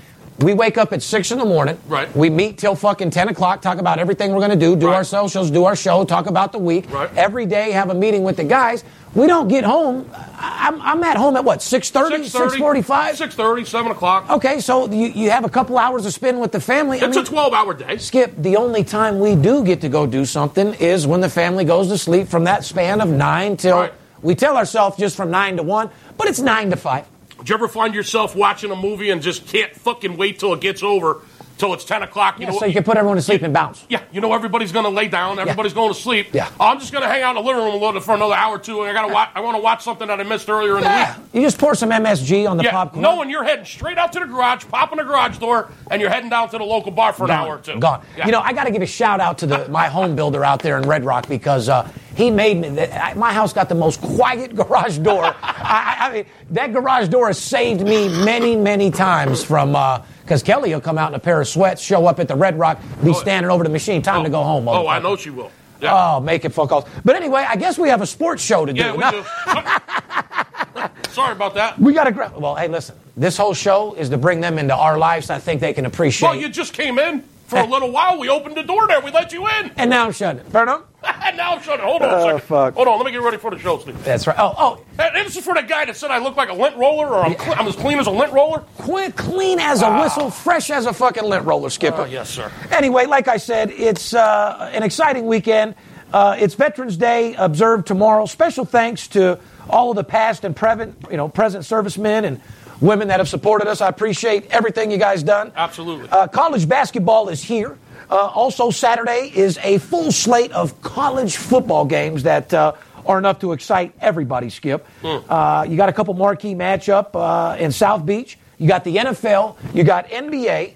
we 0.42 0.54
wake 0.54 0.76
up 0.76 0.92
at 0.92 1.02
six 1.02 1.30
in 1.30 1.38
the 1.38 1.44
morning. 1.44 1.78
Right. 1.86 2.14
We 2.16 2.30
meet 2.30 2.58
till 2.58 2.74
fucking 2.74 3.10
ten 3.10 3.28
o'clock. 3.28 3.62
Talk 3.62 3.78
about 3.78 3.98
everything 3.98 4.32
we're 4.32 4.40
going 4.40 4.50
to 4.50 4.56
do. 4.56 4.76
Do 4.76 4.88
right. 4.88 4.96
our 4.96 5.04
socials. 5.04 5.50
Do 5.50 5.64
our 5.64 5.76
show. 5.76 6.04
Talk 6.04 6.26
about 6.26 6.52
the 6.52 6.58
week. 6.58 6.90
Right. 6.90 7.10
Every 7.16 7.46
day, 7.46 7.70
have 7.72 7.90
a 7.90 7.94
meeting 7.94 8.22
with 8.22 8.36
the 8.36 8.44
guys. 8.44 8.84
We 9.14 9.26
don't 9.26 9.48
get 9.48 9.64
home. 9.64 10.10
I'm, 10.38 10.80
I'm 10.80 11.04
at 11.04 11.16
home 11.16 11.36
at 11.36 11.44
what 11.44 11.62
Six 11.62 11.90
thirty. 11.90 12.26
Six 12.26 12.56
forty-five. 12.56 13.16
Six 13.16 13.34
thirty. 13.34 13.64
7 13.64 13.90
o'clock. 13.92 14.28
Okay, 14.30 14.60
so 14.60 14.90
you, 14.90 15.08
you 15.08 15.30
have 15.30 15.44
a 15.44 15.48
couple 15.48 15.78
hours 15.78 16.02
to 16.02 16.10
spend 16.10 16.40
with 16.40 16.52
the 16.52 16.60
family. 16.60 16.98
It's 16.98 17.04
I 17.04 17.08
mean, 17.08 17.18
a 17.20 17.50
12-hour 17.50 17.74
day. 17.74 17.96
Skip, 17.98 18.34
the 18.36 18.56
only 18.56 18.84
time 18.84 19.20
we 19.20 19.34
do 19.34 19.64
get 19.64 19.80
to 19.82 19.88
go 19.88 20.06
do 20.06 20.24
something 20.24 20.74
is 20.74 21.06
when 21.06 21.20
the 21.20 21.28
family 21.28 21.64
goes 21.64 21.88
to 21.88 21.98
sleep 21.98 22.28
from 22.28 22.44
that 22.44 22.64
span 22.64 23.00
of 23.00 23.08
9 23.08 23.56
till... 23.56 23.78
Right. 23.78 23.92
We 24.22 24.36
tell 24.36 24.56
ourselves 24.56 24.96
just 24.96 25.16
from 25.16 25.30
9 25.30 25.56
to 25.56 25.62
1, 25.64 25.90
but 26.16 26.28
it's 26.28 26.38
9 26.38 26.70
to 26.70 26.76
5. 26.76 27.06
Did 27.42 27.48
you 27.48 27.54
ever 27.56 27.66
find 27.66 27.92
yourself 27.92 28.36
watching 28.36 28.70
a 28.70 28.76
movie 28.76 29.10
and 29.10 29.20
just 29.20 29.48
can't 29.48 29.74
fucking 29.74 30.16
wait 30.16 30.38
till 30.38 30.52
it 30.52 30.60
gets 30.60 30.80
over, 30.80 31.22
till 31.58 31.74
it's 31.74 31.84
10 31.84 32.04
o'clock? 32.04 32.38
You 32.38 32.46
yeah, 32.46 32.52
know, 32.52 32.58
so 32.60 32.66
you 32.66 32.72
can 32.72 32.84
put 32.84 32.96
everyone 32.96 33.16
to 33.16 33.22
sleep 33.22 33.40
you, 33.40 33.46
and 33.46 33.52
bounce. 33.52 33.84
Yeah, 33.88 34.04
you 34.12 34.20
know 34.20 34.32
everybody's 34.32 34.70
going 34.70 34.84
to 34.84 34.90
lay 34.92 35.08
down, 35.08 35.40
everybody's 35.40 35.72
yeah. 35.72 35.76
going 35.76 35.92
to 35.92 35.98
sleep. 35.98 36.28
Yeah. 36.32 36.48
I'm 36.60 36.78
just 36.78 36.92
going 36.92 37.02
to 37.02 37.08
hang 37.08 37.22
out 37.22 37.36
in 37.36 37.42
the 37.42 37.48
living 37.48 37.64
room 37.64 37.74
a 37.74 37.84
little 37.84 38.00
for 38.00 38.14
another 38.14 38.34
hour 38.34 38.54
or 38.54 38.58
two, 38.60 38.82
and 38.82 38.90
I 38.90 38.92
gotta 38.92 39.12
watch, 39.12 39.30
I 39.34 39.40
want 39.40 39.56
to 39.56 39.60
watch 39.60 39.82
something 39.82 40.06
that 40.06 40.20
I 40.20 40.22
missed 40.22 40.48
earlier 40.48 40.78
in 40.78 40.84
yeah. 40.84 41.14
the 41.14 41.20
week. 41.20 41.30
You 41.32 41.40
just 41.40 41.58
pour 41.58 41.74
some 41.74 41.90
MSG 41.90 42.48
on 42.48 42.58
the 42.58 42.62
yeah. 42.62 42.70
popcorn. 42.70 43.04
and 43.04 43.28
you're 43.28 43.42
heading 43.42 43.64
straight 43.64 43.98
out 43.98 44.12
to 44.12 44.20
the 44.20 44.26
garage, 44.26 44.64
popping 44.66 44.98
the 44.98 45.04
garage 45.04 45.38
door, 45.38 45.72
and 45.90 46.00
you're 46.00 46.10
heading 46.10 46.30
down 46.30 46.48
to 46.50 46.58
the 46.58 46.64
local 46.64 46.92
bar 46.92 47.12
for 47.12 47.26
Gone. 47.26 47.30
an 47.30 47.36
hour 47.44 47.56
or 47.56 47.60
two. 47.60 47.80
Gone. 47.80 48.04
You 48.24 48.30
know, 48.30 48.40
I 48.40 48.52
got 48.52 48.64
to 48.64 48.70
give 48.70 48.82
a 48.82 48.86
shout 48.86 49.18
out 49.18 49.38
to 49.38 49.46
the, 49.46 49.68
my 49.68 49.88
home 49.88 50.14
builder 50.14 50.44
out 50.44 50.60
there 50.60 50.78
in 50.78 50.88
Red 50.88 51.04
Rock 51.04 51.26
because. 51.26 51.68
Uh, 51.68 51.90
he 52.16 52.30
made 52.30 52.58
me. 52.60 52.80
I, 52.80 53.14
my 53.14 53.32
house 53.32 53.52
got 53.52 53.68
the 53.68 53.74
most 53.74 54.00
quiet 54.00 54.54
garage 54.56 54.98
door. 54.98 55.24
I, 55.24 55.34
I, 55.42 55.96
I 56.08 56.12
mean, 56.12 56.26
that 56.50 56.72
garage 56.72 57.08
door 57.08 57.28
has 57.28 57.38
saved 57.38 57.82
me 57.82 58.08
many, 58.24 58.56
many 58.56 58.90
times 58.90 59.44
from. 59.44 59.74
Uh, 59.76 60.02
because 60.22 60.42
Kelly 60.42 60.72
will 60.72 60.80
come 60.80 60.98
out 60.98 61.10
in 61.10 61.14
a 61.16 61.18
pair 61.18 61.40
of 61.40 61.48
sweats, 61.48 61.82
show 61.82 62.06
up 62.06 62.20
at 62.20 62.28
the 62.28 62.36
Red 62.36 62.56
Rock, 62.58 62.80
be 63.02 63.10
Oh, 63.10 63.12
standing 63.12 63.50
over 63.50 63.64
the 63.64 63.70
machine. 63.70 64.02
Time 64.02 64.22
to 64.22 64.30
go 64.30 64.40
oh. 64.40 64.44
home. 64.44 64.68
Oh, 64.68 64.86
I 64.86 65.00
know 65.00 65.16
she 65.16 65.30
will. 65.30 65.50
Yeah, 65.80 66.14
Oh, 66.14 66.20
making 66.20 66.52
phone 66.52 66.68
calls. 66.68 66.84
But 67.04 67.16
anyway, 67.16 67.44
I 67.46 67.56
guess 67.56 67.76
we 67.76 67.88
have 67.88 68.02
a 68.02 68.06
sports 68.06 68.40
show 68.42 68.64
to 68.64 68.72
do. 68.72 68.80
yeah, 68.80 68.92
we 68.92 68.98
Now- 68.98 69.10
do. 69.10 69.24
Sorry 71.10 71.32
about 71.32 71.54
that. 71.54 71.78
We 71.78 71.92
got 71.92 72.04
to. 72.04 72.32
Well, 72.38 72.54
hey, 72.54 72.68
listen. 72.68 72.94
This 73.16 73.36
whole 73.36 73.52
show 73.52 73.94
is 73.94 74.08
to 74.10 74.16
bring 74.16 74.40
them 74.40 74.58
into 74.58 74.74
our 74.74 74.96
lives. 74.96 75.28
I 75.28 75.38
think 75.38 75.60
they 75.60 75.72
can 75.74 75.84
appreciate. 75.84 76.28
Well, 76.28 76.38
you 76.38 76.48
just 76.48 76.72
came 76.72 76.98
in 76.98 77.22
for 77.52 77.58
a 77.60 77.66
little 77.66 77.90
while. 77.90 78.18
We 78.18 78.28
opened 78.28 78.56
the 78.56 78.62
door 78.62 78.86
there. 78.88 79.00
We 79.00 79.10
let 79.10 79.32
you 79.32 79.46
in. 79.46 79.70
and 79.76 79.90
now 79.90 80.06
I'm 80.06 80.12
shutting 80.12 80.40
it. 80.40 80.50
Pardon? 80.52 80.82
And 81.04 81.36
now 81.36 81.54
I'm 81.54 81.62
shutting. 81.62 81.84
It. 81.84 81.88
Hold 81.88 82.02
on 82.02 82.08
a 82.08 82.12
Oh, 82.14 82.24
second. 82.26 82.42
fuck. 82.42 82.74
Hold 82.74 82.88
on. 82.88 82.96
Let 82.98 83.06
me 83.06 83.12
get 83.12 83.22
ready 83.22 83.36
for 83.36 83.50
the 83.50 83.58
show, 83.58 83.78
Steve. 83.78 84.02
That's 84.04 84.26
right. 84.26 84.36
Oh, 84.38 84.54
oh, 84.58 84.84
And 84.98 85.14
this 85.26 85.36
is 85.36 85.44
for 85.44 85.54
the 85.54 85.62
guy 85.62 85.84
that 85.84 85.96
said 85.96 86.10
I 86.10 86.18
look 86.18 86.36
like 86.36 86.48
a 86.48 86.54
lint 86.54 86.76
roller, 86.76 87.08
or 87.08 87.24
I'm, 87.24 87.38
cl- 87.38 87.54
I'm 87.58 87.66
as 87.68 87.76
clean 87.76 87.98
as 87.98 88.06
a 88.06 88.10
lint 88.10 88.32
roller. 88.32 88.60
Quick, 88.78 89.16
clean 89.16 89.58
as 89.60 89.82
a 89.82 90.00
whistle, 90.00 90.30
fresh 90.30 90.70
as 90.70 90.86
a 90.86 90.92
fucking 90.92 91.24
lint 91.24 91.44
roller, 91.44 91.70
Skipper. 91.70 92.02
Oh, 92.02 92.04
yes, 92.04 92.30
sir. 92.30 92.50
Anyway, 92.70 93.06
like 93.06 93.28
I 93.28 93.36
said, 93.36 93.70
it's 93.70 94.14
uh, 94.14 94.70
an 94.72 94.82
exciting 94.82 95.26
weekend. 95.26 95.74
Uh, 96.12 96.36
it's 96.38 96.54
Veterans 96.54 96.96
Day 96.96 97.34
observed 97.36 97.86
tomorrow. 97.86 98.26
Special 98.26 98.64
thanks 98.64 99.08
to 99.08 99.38
all 99.70 99.90
of 99.90 99.96
the 99.96 100.04
past 100.04 100.44
and 100.44 100.54
present, 100.54 100.94
you 101.10 101.16
know, 101.16 101.28
present 101.28 101.64
servicemen 101.64 102.24
and 102.26 102.40
women 102.82 103.08
that 103.08 103.20
have 103.20 103.28
supported 103.28 103.68
us. 103.68 103.80
I 103.80 103.88
appreciate 103.88 104.50
everything 104.50 104.90
you 104.90 104.98
guys 104.98 105.22
done. 105.22 105.52
Absolutely. 105.56 106.08
Uh, 106.10 106.26
college 106.26 106.68
basketball 106.68 107.28
is 107.30 107.42
here. 107.42 107.78
Uh, 108.10 108.16
also, 108.16 108.70
Saturday 108.70 109.32
is 109.34 109.58
a 109.62 109.78
full 109.78 110.12
slate 110.12 110.52
of 110.52 110.82
college 110.82 111.36
football 111.36 111.86
games 111.86 112.24
that 112.24 112.52
uh, 112.52 112.72
are 113.06 113.16
enough 113.18 113.38
to 113.38 113.52
excite 113.52 113.94
everybody, 114.00 114.50
Skip. 114.50 114.86
Uh, 115.02 115.64
you 115.66 115.76
got 115.76 115.88
a 115.88 115.92
couple 115.92 116.12
marquee 116.12 116.54
matchup 116.54 117.10
uh, 117.14 117.56
in 117.56 117.72
South 117.72 118.04
Beach. 118.04 118.36
You 118.58 118.68
got 118.68 118.84
the 118.84 118.96
NFL. 118.96 119.56
You 119.74 119.84
got 119.84 120.08
NBA. 120.08 120.74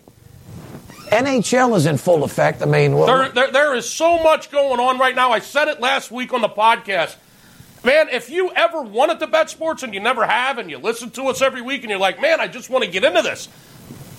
NHL 1.10 1.76
is 1.76 1.86
in 1.86 1.98
full 1.98 2.25
effect. 2.25 2.62
I 2.62 2.64
mean, 2.66 2.94
well, 2.96 3.06
There, 3.06 3.28
there, 3.28 3.52
there 3.52 3.75
is 3.75 3.88
so 3.88 4.22
much 4.22 4.50
going 4.50 4.80
on 4.80 4.98
right 4.98 5.14
now. 5.14 5.30
I 5.30 5.38
said 5.40 5.68
it 5.68 5.80
last 5.80 6.10
week 6.10 6.32
on 6.32 6.40
the 6.40 6.48
podcast. 6.48 7.16
Man, 7.87 8.09
if 8.09 8.28
you 8.31 8.50
ever 8.50 8.83
wanted 8.83 9.21
to 9.21 9.28
bet 9.28 9.49
sports 9.49 9.85
and 9.85 9.95
you 9.95 10.00
never 10.00 10.26
have, 10.26 10.59
and 10.59 10.69
you 10.69 10.76
listen 10.76 11.09
to 11.11 11.28
us 11.28 11.40
every 11.40 11.62
week 11.62 11.83
and 11.83 11.90
you're 11.90 12.00
like, 12.00 12.21
man, 12.21 12.40
I 12.40 12.49
just 12.49 12.69
want 12.69 12.83
to 12.83 12.90
get 12.90 13.05
into 13.05 13.23
this, 13.23 13.49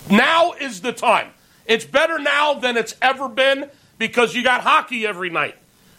now 0.10 0.54
is 0.54 0.80
the 0.80 0.94
time. 0.94 1.32
It's 1.66 1.84
better 1.84 2.18
now 2.18 2.54
than 2.54 2.78
it's 2.78 2.96
ever 3.02 3.28
been 3.28 3.70
because 3.98 4.34
you 4.34 4.42
got 4.42 4.62
hockey 4.62 5.06
every 5.06 5.30
night. 5.30 5.56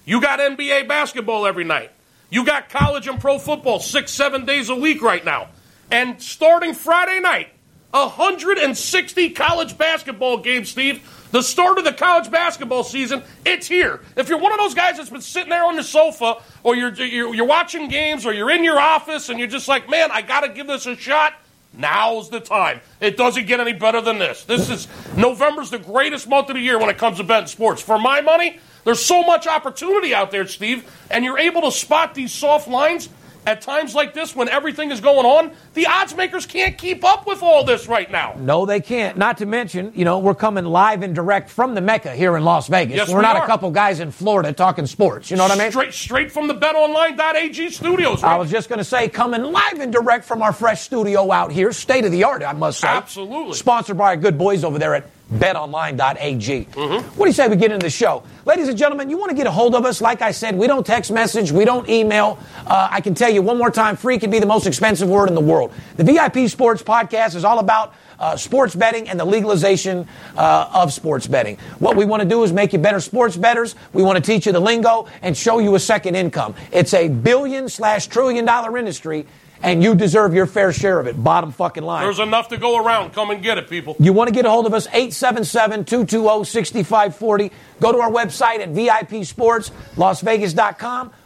You 0.07 0.19
got 0.23 0.41
NBA 0.41 0.89
basketball 0.89 1.47
every 1.47 1.65
night. 1.65 1.91
You 2.31 2.47
got 2.47 2.71
college 2.71 3.07
and 3.07 3.21
pro 3.21 3.39
football 3.39 3.81
six, 3.81 4.13
seven 4.13 4.47
days 4.47 4.71
a 4.71 4.75
week 4.75 5.03
right 5.03 5.23
now. 5.23 5.49
And 5.91 6.23
starting 6.23 6.73
Friday 6.73 7.21
night, 7.21 7.49
160 7.91 9.31
college 9.31 9.77
basketball 9.77 10.39
games, 10.39 10.71
Steve. 10.71 11.07
The 11.31 11.43
start 11.43 11.79
of 11.79 11.85
the 11.85 11.93
college 11.93 12.31
basketball 12.31 12.85
season, 12.85 13.23
it's 13.45 13.67
here. 13.67 14.01
If 14.17 14.29
you're 14.29 14.39
one 14.39 14.53
of 14.53 14.59
those 14.59 14.75
guys 14.75 14.97
that's 14.97 15.11
been 15.11 15.21
sitting 15.21 15.51
there 15.51 15.65
on 15.65 15.77
the 15.77 15.83
sofa, 15.83 16.43
or 16.63 16.75
you're, 16.75 16.93
you're, 16.95 17.35
you're 17.35 17.47
watching 17.47 17.89
games, 17.89 18.25
or 18.25 18.33
you're 18.33 18.51
in 18.51 18.65
your 18.65 18.79
office, 18.79 19.29
and 19.29 19.39
you're 19.39 19.49
just 19.49 19.69
like, 19.69 19.91
man, 19.91 20.11
I 20.11 20.23
got 20.23 20.41
to 20.41 20.49
give 20.49 20.67
this 20.67 20.87
a 20.87 20.97
shot, 20.97 21.35
now's 21.75 22.31
the 22.31 22.41
time. 22.41 22.81
It 23.01 23.17
doesn't 23.17 23.47
get 23.47 23.61
any 23.61 23.75
better 23.75 24.01
than 24.01 24.19
this. 24.19 24.45
This 24.45 24.71
is 24.71 24.89
November's 25.17 25.71
the 25.71 25.79
greatest 25.79 26.29
month 26.29 26.49
of 26.49 26.57
the 26.57 26.63
year 26.63 26.79
when 26.79 26.89
it 26.89 26.97
comes 26.97 27.19
to 27.19 27.25
betting 27.25 27.49
sports. 27.49 27.83
For 27.83 27.99
my 27.99 28.23
money, 28.23 28.59
there's 28.85 29.05
so 29.05 29.23
much 29.23 29.47
opportunity 29.47 30.15
out 30.15 30.31
there, 30.31 30.47
Steve, 30.47 30.91
and 31.11 31.25
you're 31.25 31.39
able 31.39 31.63
to 31.63 31.71
spot 31.71 32.15
these 32.15 32.33
soft 32.33 32.69
lines 32.69 33.11
at 33.49 33.63
times 33.63 33.95
like 33.95 34.13
this 34.13 34.37
when 34.37 34.49
everything 34.51 34.91
is 34.93 35.01
going 35.01 35.25
on. 35.25 35.53
The 35.73 35.87
odds 35.87 36.15
makers 36.15 36.45
can't 36.45 36.77
keep 36.77 37.03
up 37.03 37.27
with 37.27 37.43
all 37.43 37.65
this 37.65 37.89
right 37.89 38.11
now. 38.11 38.35
No, 38.39 38.67
they 38.67 38.81
can't. 38.81 39.17
Not 39.17 39.39
to 39.39 39.47
mention, 39.47 39.91
you 39.95 40.05
know, 40.05 40.19
we're 40.19 40.35
coming 40.35 40.67
live 40.67 41.03
and 41.03 41.15
direct 41.15 41.49
from 41.49 41.75
the 41.75 41.81
Mecca 41.81 42.15
here 42.15 42.37
in 42.37 42.45
Las 42.45 42.69
Vegas. 42.69 42.97
Yes, 42.97 43.09
we're 43.09 43.17
we 43.17 43.23
not 43.23 43.37
are. 43.37 43.45
a 43.45 43.47
couple 43.47 43.71
guys 43.71 44.01
in 44.01 44.11
Florida 44.11 44.53
talking 44.53 44.87
sports. 44.87 45.31
You 45.31 45.39
know 45.39 45.45
what 45.45 45.53
I 45.53 45.63
mean? 45.63 45.71
Straight, 45.71 45.95
straight 45.95 46.31
from 46.31 46.47
the 46.47 46.55
BetOnline.ag 46.55 47.71
studios. 47.71 48.23
I 48.23 48.37
was 48.37 48.51
just 48.51 48.69
going 48.69 48.81
to 48.81 48.85
say, 48.85 49.09
coming 49.09 49.43
live 49.43 49.81
and 49.81 49.91
direct 49.91 50.27
from 50.27 50.43
our 50.43 50.53
fresh 50.53 50.83
studio 50.83 51.33
out 51.33 51.51
here, 51.51 51.73
state 51.73 52.05
of 52.05 52.13
the 52.13 52.25
art, 52.25 52.43
I 52.43 52.53
must 52.53 52.81
say. 52.81 52.89
Absolutely. 52.89 53.55
Sponsored 53.55 53.97
by 53.97 54.09
our 54.09 54.17
good 54.19 54.37
boys 54.37 54.63
over 54.63 54.79
there 54.79 54.95
at 54.95 55.07
betonline.ag. 55.33 56.65
Mm-hmm. 56.65 57.09
What 57.19 57.27
do 57.27 57.29
you 57.29 57.33
say 57.33 57.49
we 57.49 57.57
get 57.57 57.71
into 57.71 57.85
the 57.85 57.91
show? 57.91 58.23
Ladies 58.45 58.69
and 58.69 58.79
gentlemen, 58.79 59.11
you 59.11 59.19
want 59.19 59.31
to 59.31 59.37
get 59.37 59.47
a 59.47 59.51
hold 59.51 59.75
of 59.75 59.85
us? 59.85 60.01
Like 60.01 60.23
I 60.23 60.31
said, 60.31 60.57
we 60.57 60.67
don't 60.67 60.87
text 60.87 61.11
message, 61.11 61.53
we 61.53 61.65
don't 61.65 61.89
email. 61.89 62.39
Uh, 62.67 62.89
I 62.91 63.01
can 63.01 63.15
tell 63.15 63.31
you 63.31 63.43
one 63.43 63.59
more 63.59 63.71
time 63.71 63.97
free 63.97 64.19
can 64.19 64.31
be 64.31 64.39
the 64.39 64.47
most 64.47 64.67
expensive 64.67 65.09
word 65.09 65.29
in 65.29 65.35
the 65.35 65.41
world. 65.41 65.73
The 65.97 66.05
VIP 66.05 66.49
Sports 66.49 66.83
Podcast 66.83 67.35
is 67.35 67.45
all 67.45 67.59
about 67.59 67.95
uh, 68.19 68.37
sports 68.37 68.75
betting 68.75 69.09
and 69.09 69.19
the 69.19 69.25
legalization 69.25 70.09
uh, 70.37 70.71
of 70.73 70.93
sports 70.93 71.27
betting. 71.27 71.57
What 71.79 71.97
we 71.97 72.05
want 72.05 72.23
to 72.23 72.29
do 72.29 72.43
is 72.43 72.53
make 72.53 72.73
you 72.73 72.79
better 72.79 73.01
sports 73.01 73.37
betters. 73.37 73.75
We 73.93 74.03
want 74.03 74.17
to 74.17 74.23
teach 74.23 74.47
you 74.47 74.53
the 74.53 74.61
lingo 74.61 75.07
and 75.23 75.37
show 75.37 75.59
you 75.59 75.75
a 75.75 75.81
second 75.81 76.17
income. 76.17 76.55
It's 76.73 76.95
a 76.95 77.09
billion 77.09 77.69
slash 77.69 78.07
trillion 78.09 78.45
dollar 78.45 78.77
industry, 78.77 79.27
and 79.63 79.83
you 79.83 79.95
deserve 79.95 80.35
your 80.35 80.47
fair 80.47 80.73
share 80.73 80.99
of 81.01 81.07
it. 81.07 81.23
Bottom 81.23 81.53
fucking 81.53 81.83
line. 81.83 82.05
There's 82.05 82.19
enough 82.19 82.49
to 82.49 82.57
go 82.57 82.83
around. 82.85 83.13
Come 83.13 83.31
and 83.31 83.43
get 83.43 83.59
it, 83.59 83.69
people. 83.69 83.97
You 83.99 84.13
want 84.13 84.29
to 84.29 84.35
get 84.35 84.47
a 84.47 84.51
hold 84.51 84.67
of 84.67 84.75
us, 84.75 84.87
877-220-6540. 84.89 87.51
Go 87.81 87.93
to 87.93 87.99
our 87.99 88.11
website 88.11 88.61
at 88.61 88.73
VIPSports, 88.73 89.71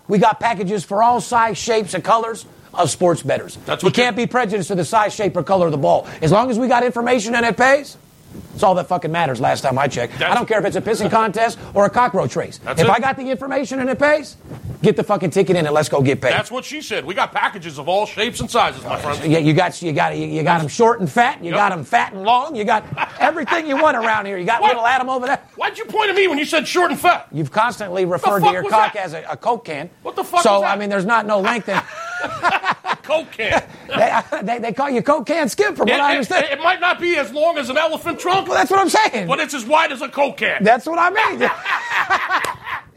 We 0.09 0.19
got 0.19 0.41
packages 0.41 0.85
for 0.85 1.03
all 1.03 1.21
size, 1.21 1.59
shapes, 1.59 1.95
and 1.95 2.05
colors 2.05 2.45
of 2.75 2.91
sports 2.91 3.23
bettors. 3.23 3.57
That's 3.67 3.85
what 3.85 3.97
you- 3.97 4.03
can't 4.03 4.17
be 4.17 4.27
prejudiced 4.27 4.69
to 4.69 4.75
the 4.75 4.85
size, 4.85 5.15
shape, 5.15 5.37
or 5.37 5.43
color 5.43 5.67
of 5.67 5.73
the 5.73 5.79
ball. 5.79 6.07
As 6.21 6.33
long 6.33 6.51
as 6.51 6.59
we 6.59 6.69
got 6.69 6.85
information 6.85 7.35
and 7.35 7.47
it 7.47 7.57
pays, 7.57 7.97
it's 8.55 8.63
all 8.63 8.75
that 8.75 8.87
fucking 8.89 9.11
matters 9.11 9.41
last 9.41 9.63
time 9.63 9.79
I 9.79 9.89
checked. 9.89 10.21
I 10.21 10.35
don't 10.35 10.47
care 10.47 10.59
if 10.59 10.65
it's 10.65 10.77
a 10.77 10.81
pissing 10.81 11.11
contest 11.19 11.59
or 11.75 11.85
a 11.87 11.91
cockroach 11.91 12.37
race. 12.37 12.59
That's 12.59 12.81
if 12.81 12.87
it. 12.87 12.91
I 12.91 12.99
got 12.99 13.17
the 13.17 13.29
information 13.31 13.81
and 13.81 13.89
it 13.89 13.99
pays, 13.99 14.37
get 14.83 14.97
the 14.97 15.03
fucking 15.05 15.31
ticket 15.31 15.57
in 15.57 15.65
and 15.67 15.75
let's 15.75 15.89
go 15.89 16.03
get 16.03 16.21
paid. 16.21 16.33
That's 16.33 16.51
what 16.51 16.65
she 16.65 16.83
said. 16.83 17.05
We 17.05 17.15
got 17.15 17.33
packages 17.33 17.79
of 17.79 17.89
all 17.89 18.07
shapes 18.07 18.41
and 18.41 18.51
sizes, 18.51 18.85
my 18.85 19.01
friend. 19.01 19.31
Yeah, 19.31 19.39
you 19.39 19.53
got 19.55 19.81
you 19.83 19.93
got 19.93 20.17
you 20.17 20.43
got 20.43 20.59
them 20.61 20.69
short 20.69 21.01
and 21.01 21.11
fat. 21.11 21.39
You 21.43 21.51
Yep. 21.51 21.55
got 21.59 21.69
them 21.71 21.85
fat 21.85 22.13
and 22.13 22.23
long. 22.25 22.55
You 22.57 22.65
got 22.65 22.85
everything 23.21 23.67
you 23.67 23.77
want 23.81 23.97
around 23.97 24.27
here. 24.27 24.37
You 24.39 24.45
got 24.47 24.61
What? 24.61 24.69
little 24.69 24.87
Adam 24.87 25.09
over 25.09 25.27
there. 25.27 25.41
Why'd 25.57 25.79
you 25.79 25.85
point 25.87 26.11
at 26.11 26.17
me 26.17 26.29
when 26.29 26.39
you 26.39 26.45
said 26.45 26.67
short 26.69 26.91
and 26.91 27.01
fat? 27.01 27.29
You've 27.33 27.51
constantly 27.51 28.05
referred 28.05 28.41
to 28.41 28.53
your 28.53 28.63
cock 28.65 28.93
that? 28.95 29.05
as 29.05 29.13
a, 29.15 29.23
a 29.31 29.37
coke 29.37 29.65
can. 29.65 29.91
What 30.03 30.17
the 30.17 30.25
fuck 30.25 30.43
So? 30.43 30.63
I 30.63 30.77
mean, 30.77 30.89
there's 30.91 31.07
not 31.07 31.27
no 31.27 31.41
length 31.41 31.69
in. 31.69 31.81
Coke 33.03 33.33
can. 33.33 33.63
they, 33.89 34.43
they, 34.43 34.59
they 34.61 34.73
call 34.73 34.89
you 34.89 35.03
coke 35.03 35.27
can 35.27 35.49
skip, 35.49 35.77
from 35.77 35.89
It, 35.89 35.93
what 35.93 36.01
I 36.01 36.13
understand. 36.13 36.47
it 36.51 36.61
might 36.63 36.81
not 36.81 37.01
be 37.01 37.17
as 37.17 37.33
long 37.33 37.59
as 37.59 37.69
an 37.69 37.77
elephant 37.77 38.21
trunk, 38.21 38.47
well, 38.49 38.57
that's 38.57 38.71
what 38.71 38.79
I'm 38.81 38.89
saying. 38.89 39.27
but 39.27 39.41
it's 39.41 39.55
as 39.55 39.65
wide 39.65 39.91
as 39.93 40.03
a 40.03 40.09
Coke 40.09 40.37
can. 40.37 40.63
That's 40.63 40.87
what 40.87 40.99
I 41.01 41.11
mean. 41.11 41.51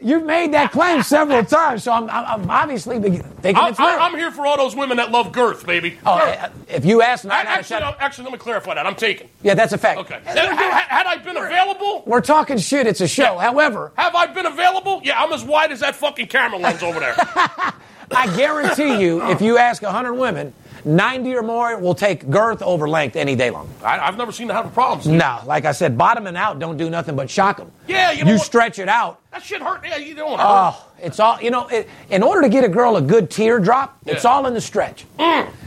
You've 0.00 0.24
made 0.24 0.52
that 0.52 0.70
claim 0.70 1.02
several 1.02 1.44
times, 1.44 1.82
so 1.82 1.90
I'm, 1.92 2.08
I'm, 2.10 2.42
I'm 2.42 2.50
obviously 2.50 3.00
thinking 3.00 3.24
I'm, 3.56 3.70
it's 3.70 3.78
real. 3.80 3.88
I'm 3.88 4.14
here 4.14 4.30
for 4.30 4.46
all 4.46 4.56
those 4.56 4.76
women 4.76 4.98
that 4.98 5.10
love 5.10 5.32
girth, 5.32 5.66
baby. 5.66 5.98
oh, 6.06 6.18
Girth. 6.18 6.38
uh, 6.42 6.48
if 6.68 6.84
you 6.84 7.02
ask 7.02 7.24
of 7.24 7.30
actually, 7.32 7.80
no, 7.80 7.94
actually, 7.98 8.24
let 8.24 8.32
me 8.32 8.38
clarify 8.38 8.74
that. 8.74 8.86
I'm 8.86 8.94
taken. 8.94 9.28
yeah, 9.42 9.54
that's 9.54 9.72
a 9.72 9.78
fact. 9.78 9.98
Okay. 10.00 10.20
Had, 10.24 10.36
had 10.36 11.06
I 11.06 11.16
been 11.16 11.36
available, 11.36 12.04
We're 12.06 12.20
talking 12.20 12.58
shit. 12.58 12.86
It's 12.86 13.00
a 13.00 13.08
show. 13.08 13.34
Yeah. 13.34 13.40
However, 13.40 13.92
have 13.96 14.14
I 14.14 14.26
been 14.26 14.46
available? 14.46 15.00
Yeah, 15.02 15.20
I'm 15.20 15.32
as 15.32 15.42
wide 15.42 15.72
as 15.72 15.80
that 15.80 15.96
fucking 15.96 16.28
camera 16.28 16.58
lens 16.58 16.82
over 16.82 17.00
there. 17.00 17.16
I 18.14 18.34
guarantee 18.36 19.00
you, 19.02 19.22
if 19.30 19.40
you 19.40 19.58
ask 19.58 19.82
100 19.82 20.14
women, 20.14 20.52
90 20.84 21.34
or 21.34 21.42
more 21.42 21.76
will 21.78 21.94
take 21.96 22.30
girth 22.30 22.62
over 22.62 22.88
length 22.88 23.16
any 23.16 23.34
day 23.34 23.50
long. 23.50 23.68
I, 23.82 23.98
I've 23.98 24.16
never 24.16 24.30
seen 24.30 24.46
them 24.46 24.56
have 24.56 24.66
a 24.66 24.70
problem. 24.70 25.00
Steve. 25.00 25.14
No, 25.14 25.40
like 25.44 25.64
I 25.64 25.72
said, 25.72 25.98
bottoming 25.98 26.36
out 26.36 26.60
don't 26.60 26.76
do 26.76 26.88
nothing 26.88 27.16
but 27.16 27.28
shock 27.28 27.56
them. 27.56 27.72
Yeah, 27.88 28.12
you 28.12 28.24
know 28.24 28.30
You 28.32 28.38
stretch 28.38 28.78
it 28.78 28.88
out. 28.88 29.20
That 29.32 29.42
shit 29.42 29.60
hurt. 29.60 29.80
Yeah, 29.84 29.96
you 29.96 30.14
don't 30.14 30.38
to 30.38 30.44
hurt. 30.44 30.74
Oh, 30.76 30.86
it's 31.02 31.18
all, 31.18 31.40
you 31.42 31.50
know, 31.50 31.66
it, 31.66 31.88
in 32.08 32.22
order 32.22 32.42
to 32.42 32.48
get 32.48 32.62
a 32.62 32.68
girl 32.68 32.96
a 32.96 33.02
good 33.02 33.30
teardrop, 33.30 33.98
it's 34.06 34.22
Yeah. 34.22 34.30
Mm. 34.30 34.32
all 34.34 34.46
in 34.46 34.54
the 34.54 34.60
stretch. 34.60 35.04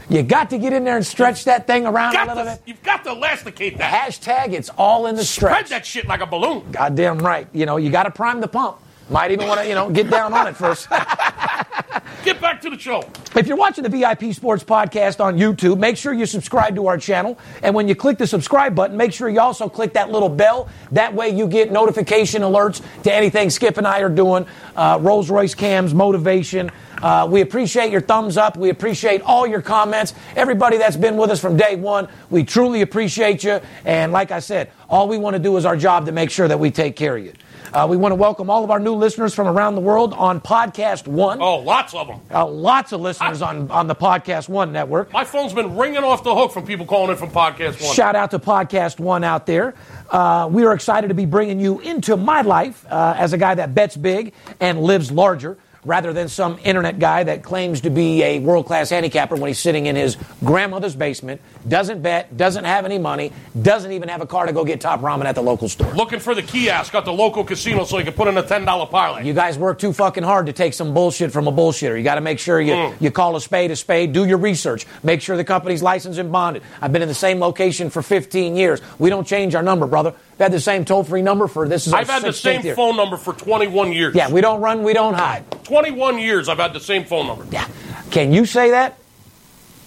You 0.08 0.22
got 0.22 0.50
to 0.50 0.58
get 0.58 0.72
in 0.72 0.84
there 0.84 0.96
and 0.96 1.06
stretch 1.06 1.44
that 1.44 1.66
thing 1.66 1.86
around 1.86 2.16
a 2.16 2.20
little 2.26 2.44
to, 2.44 2.50
bit. 2.52 2.62
you've 2.64 2.82
got 2.82 3.04
to 3.04 3.10
elasticate 3.10 3.76
that. 3.78 3.92
Hashtag, 4.10 4.54
it's 4.54 4.70
all 4.78 5.06
in 5.06 5.14
the 5.16 5.22
Spread 5.24 5.66
stretch. 5.66 5.66
Spread 5.66 5.80
that 5.82 5.86
shit 5.86 6.06
like 6.08 6.20
a 6.20 6.26
balloon. 6.26 6.64
Goddamn 6.72 7.18
right. 7.18 7.46
You 7.52 7.66
know, 7.66 7.76
you 7.76 7.90
got 7.90 8.04
to 8.04 8.10
prime 8.10 8.40
the 8.40 8.48
pump. 8.48 8.78
Might 9.10 9.32
even 9.32 9.46
want 9.48 9.60
to, 9.60 9.68
you 9.68 9.74
know, 9.74 9.90
get 9.90 10.08
down 10.08 10.32
on 10.32 10.46
it 10.48 10.56
first. 10.56 10.88
Get 12.22 12.38
back 12.38 12.60
to 12.62 12.70
the 12.70 12.78
show. 12.78 13.02
If 13.34 13.46
you're 13.46 13.56
watching 13.56 13.82
the 13.82 13.88
VIP 13.88 14.34
Sports 14.34 14.62
Podcast 14.62 15.24
on 15.24 15.38
YouTube, 15.38 15.78
make 15.78 15.96
sure 15.96 16.12
you 16.12 16.26
subscribe 16.26 16.74
to 16.74 16.86
our 16.86 16.98
channel. 16.98 17.38
And 17.62 17.74
when 17.74 17.88
you 17.88 17.94
click 17.94 18.18
the 18.18 18.26
subscribe 18.26 18.74
button, 18.74 18.94
make 18.98 19.14
sure 19.14 19.30
you 19.30 19.40
also 19.40 19.70
click 19.70 19.94
that 19.94 20.10
little 20.10 20.28
bell. 20.28 20.68
That 20.92 21.14
way 21.14 21.30
you 21.30 21.46
get 21.46 21.72
notification 21.72 22.42
alerts 22.42 22.82
to 23.04 23.14
anything 23.14 23.48
Skip 23.48 23.78
and 23.78 23.86
I 23.86 24.00
are 24.00 24.10
doing, 24.10 24.44
uh, 24.76 24.98
Rolls 25.00 25.30
Royce 25.30 25.54
cams, 25.54 25.94
motivation. 25.94 26.70
Uh, 27.00 27.26
we 27.30 27.40
appreciate 27.40 27.90
your 27.90 28.02
thumbs 28.02 28.36
up. 28.36 28.58
We 28.58 28.68
appreciate 28.68 29.22
all 29.22 29.46
your 29.46 29.62
comments. 29.62 30.12
Everybody 30.36 30.76
that's 30.76 30.96
been 30.96 31.16
with 31.16 31.30
us 31.30 31.40
from 31.40 31.56
day 31.56 31.76
one, 31.76 32.06
we 32.28 32.44
truly 32.44 32.82
appreciate 32.82 33.42
you. 33.44 33.60
And 33.86 34.12
like 34.12 34.30
I 34.30 34.40
said, 34.40 34.70
all 34.90 35.08
we 35.08 35.16
want 35.16 35.36
to 35.36 35.40
do 35.40 35.56
is 35.56 35.64
our 35.64 35.76
job 35.76 36.04
to 36.04 36.12
make 36.12 36.30
sure 36.30 36.48
that 36.48 36.60
we 36.60 36.70
take 36.70 36.96
care 36.96 37.16
of 37.16 37.24
you. 37.24 37.32
Uh, 37.72 37.86
we 37.88 37.96
want 37.96 38.10
to 38.10 38.16
welcome 38.16 38.50
all 38.50 38.64
of 38.64 38.70
our 38.72 38.80
new 38.80 38.94
listeners 38.94 39.32
from 39.32 39.46
around 39.46 39.76
the 39.76 39.80
world 39.80 40.12
on 40.14 40.40
Podcast 40.40 41.06
One. 41.06 41.40
Oh, 41.40 41.58
lots 41.58 41.94
of 41.94 42.08
them. 42.08 42.20
Uh, 42.28 42.44
lots 42.44 42.90
of 42.90 43.00
listeners 43.00 43.42
on, 43.42 43.70
on 43.70 43.86
the 43.86 43.94
Podcast 43.94 44.48
One 44.48 44.72
network. 44.72 45.12
My 45.12 45.24
phone's 45.24 45.52
been 45.52 45.76
ringing 45.76 46.02
off 46.02 46.24
the 46.24 46.34
hook 46.34 46.50
from 46.50 46.66
people 46.66 46.84
calling 46.84 47.10
in 47.12 47.16
from 47.16 47.30
Podcast 47.30 47.80
One. 47.80 47.94
Shout 47.94 48.16
out 48.16 48.32
to 48.32 48.40
Podcast 48.40 48.98
One 48.98 49.22
out 49.22 49.46
there. 49.46 49.74
Uh, 50.10 50.48
we 50.50 50.64
are 50.64 50.72
excited 50.74 51.08
to 51.08 51.14
be 51.14 51.26
bringing 51.26 51.60
you 51.60 51.78
into 51.78 52.16
my 52.16 52.40
life 52.40 52.84
uh, 52.90 53.14
as 53.16 53.32
a 53.32 53.38
guy 53.38 53.54
that 53.54 53.72
bets 53.72 53.96
big 53.96 54.34
and 54.58 54.82
lives 54.82 55.12
larger 55.12 55.56
rather 55.84 56.12
than 56.12 56.28
some 56.28 56.58
internet 56.64 56.98
guy 56.98 57.24
that 57.24 57.42
claims 57.42 57.80
to 57.82 57.90
be 57.90 58.22
a 58.22 58.38
world 58.40 58.66
class 58.66 58.90
handicapper 58.90 59.34
when 59.36 59.48
he's 59.48 59.58
sitting 59.58 59.86
in 59.86 59.96
his 59.96 60.16
grandmother's 60.44 60.94
basement, 60.94 61.40
doesn't 61.66 62.02
bet, 62.02 62.36
doesn't 62.36 62.64
have 62.64 62.84
any 62.84 62.98
money, 62.98 63.32
doesn't 63.60 63.92
even 63.92 64.08
have 64.08 64.20
a 64.20 64.26
car 64.26 64.46
to 64.46 64.52
go 64.52 64.64
get 64.64 64.80
top 64.80 65.00
ramen 65.00 65.24
at 65.24 65.34
the 65.34 65.42
local 65.42 65.68
store. 65.68 65.92
Looking 65.94 66.20
for 66.20 66.34
the 66.34 66.42
kiosk 66.42 66.94
at 66.94 67.04
the 67.04 67.12
local 67.12 67.44
casino 67.44 67.84
so 67.84 67.98
you 67.98 68.04
can 68.04 68.12
put 68.12 68.28
in 68.28 68.36
a 68.36 68.42
ten 68.42 68.64
dollar 68.64 68.86
parlay. 68.86 69.24
You 69.26 69.32
guys 69.32 69.56
work 69.58 69.78
too 69.78 69.92
fucking 69.92 70.22
hard 70.24 70.46
to 70.46 70.52
take 70.52 70.74
some 70.74 70.92
bullshit 70.92 71.32
from 71.32 71.46
a 71.48 71.52
bullshitter. 71.52 71.96
You 71.96 72.02
got 72.04 72.16
to 72.16 72.20
make 72.20 72.38
sure 72.38 72.60
you, 72.60 72.70
Mm. 72.74 73.00
you 73.00 73.10
call 73.10 73.34
a 73.36 73.40
spade 73.40 73.70
a 73.70 73.76
spade. 73.76 74.12
Do 74.12 74.24
your 74.24 74.38
research. 74.38 74.86
Make 75.02 75.20
sure 75.22 75.36
the 75.36 75.44
company's 75.44 75.82
licensed 75.82 76.18
and 76.18 76.30
bonded. 76.30 76.62
I've 76.80 76.92
been 76.92 77.02
in 77.02 77.08
the 77.08 77.14
same 77.14 77.40
location 77.40 77.90
for 77.90 78.02
15 78.02 78.54
years. 78.56 78.80
We 78.98 79.10
don't 79.10 79.26
change 79.26 79.54
our 79.54 79.62
number, 79.62 79.86
brother. 79.86 80.14
Had 80.40 80.52
the 80.52 80.60
same 80.60 80.86
toll 80.86 81.04
free 81.04 81.20
number 81.20 81.46
for 81.48 81.68
this 81.68 81.86
is 81.86 81.92
I've 81.92 82.08
had 82.08 82.22
the 82.22 82.32
same 82.32 82.62
year. 82.62 82.74
phone 82.74 82.96
number 82.96 83.18
for 83.18 83.34
21 83.34 83.92
years. 83.92 84.14
Yeah, 84.14 84.30
we 84.30 84.40
don't 84.40 84.62
run, 84.62 84.82
we 84.82 84.94
don't 84.94 85.12
hide. 85.12 85.44
21 85.64 86.18
years 86.18 86.48
I've 86.48 86.56
had 86.58 86.72
the 86.72 86.80
same 86.80 87.04
phone 87.04 87.26
number. 87.26 87.46
Yeah. 87.50 87.68
Can 88.10 88.32
you 88.32 88.46
say 88.46 88.70
that? 88.70 88.98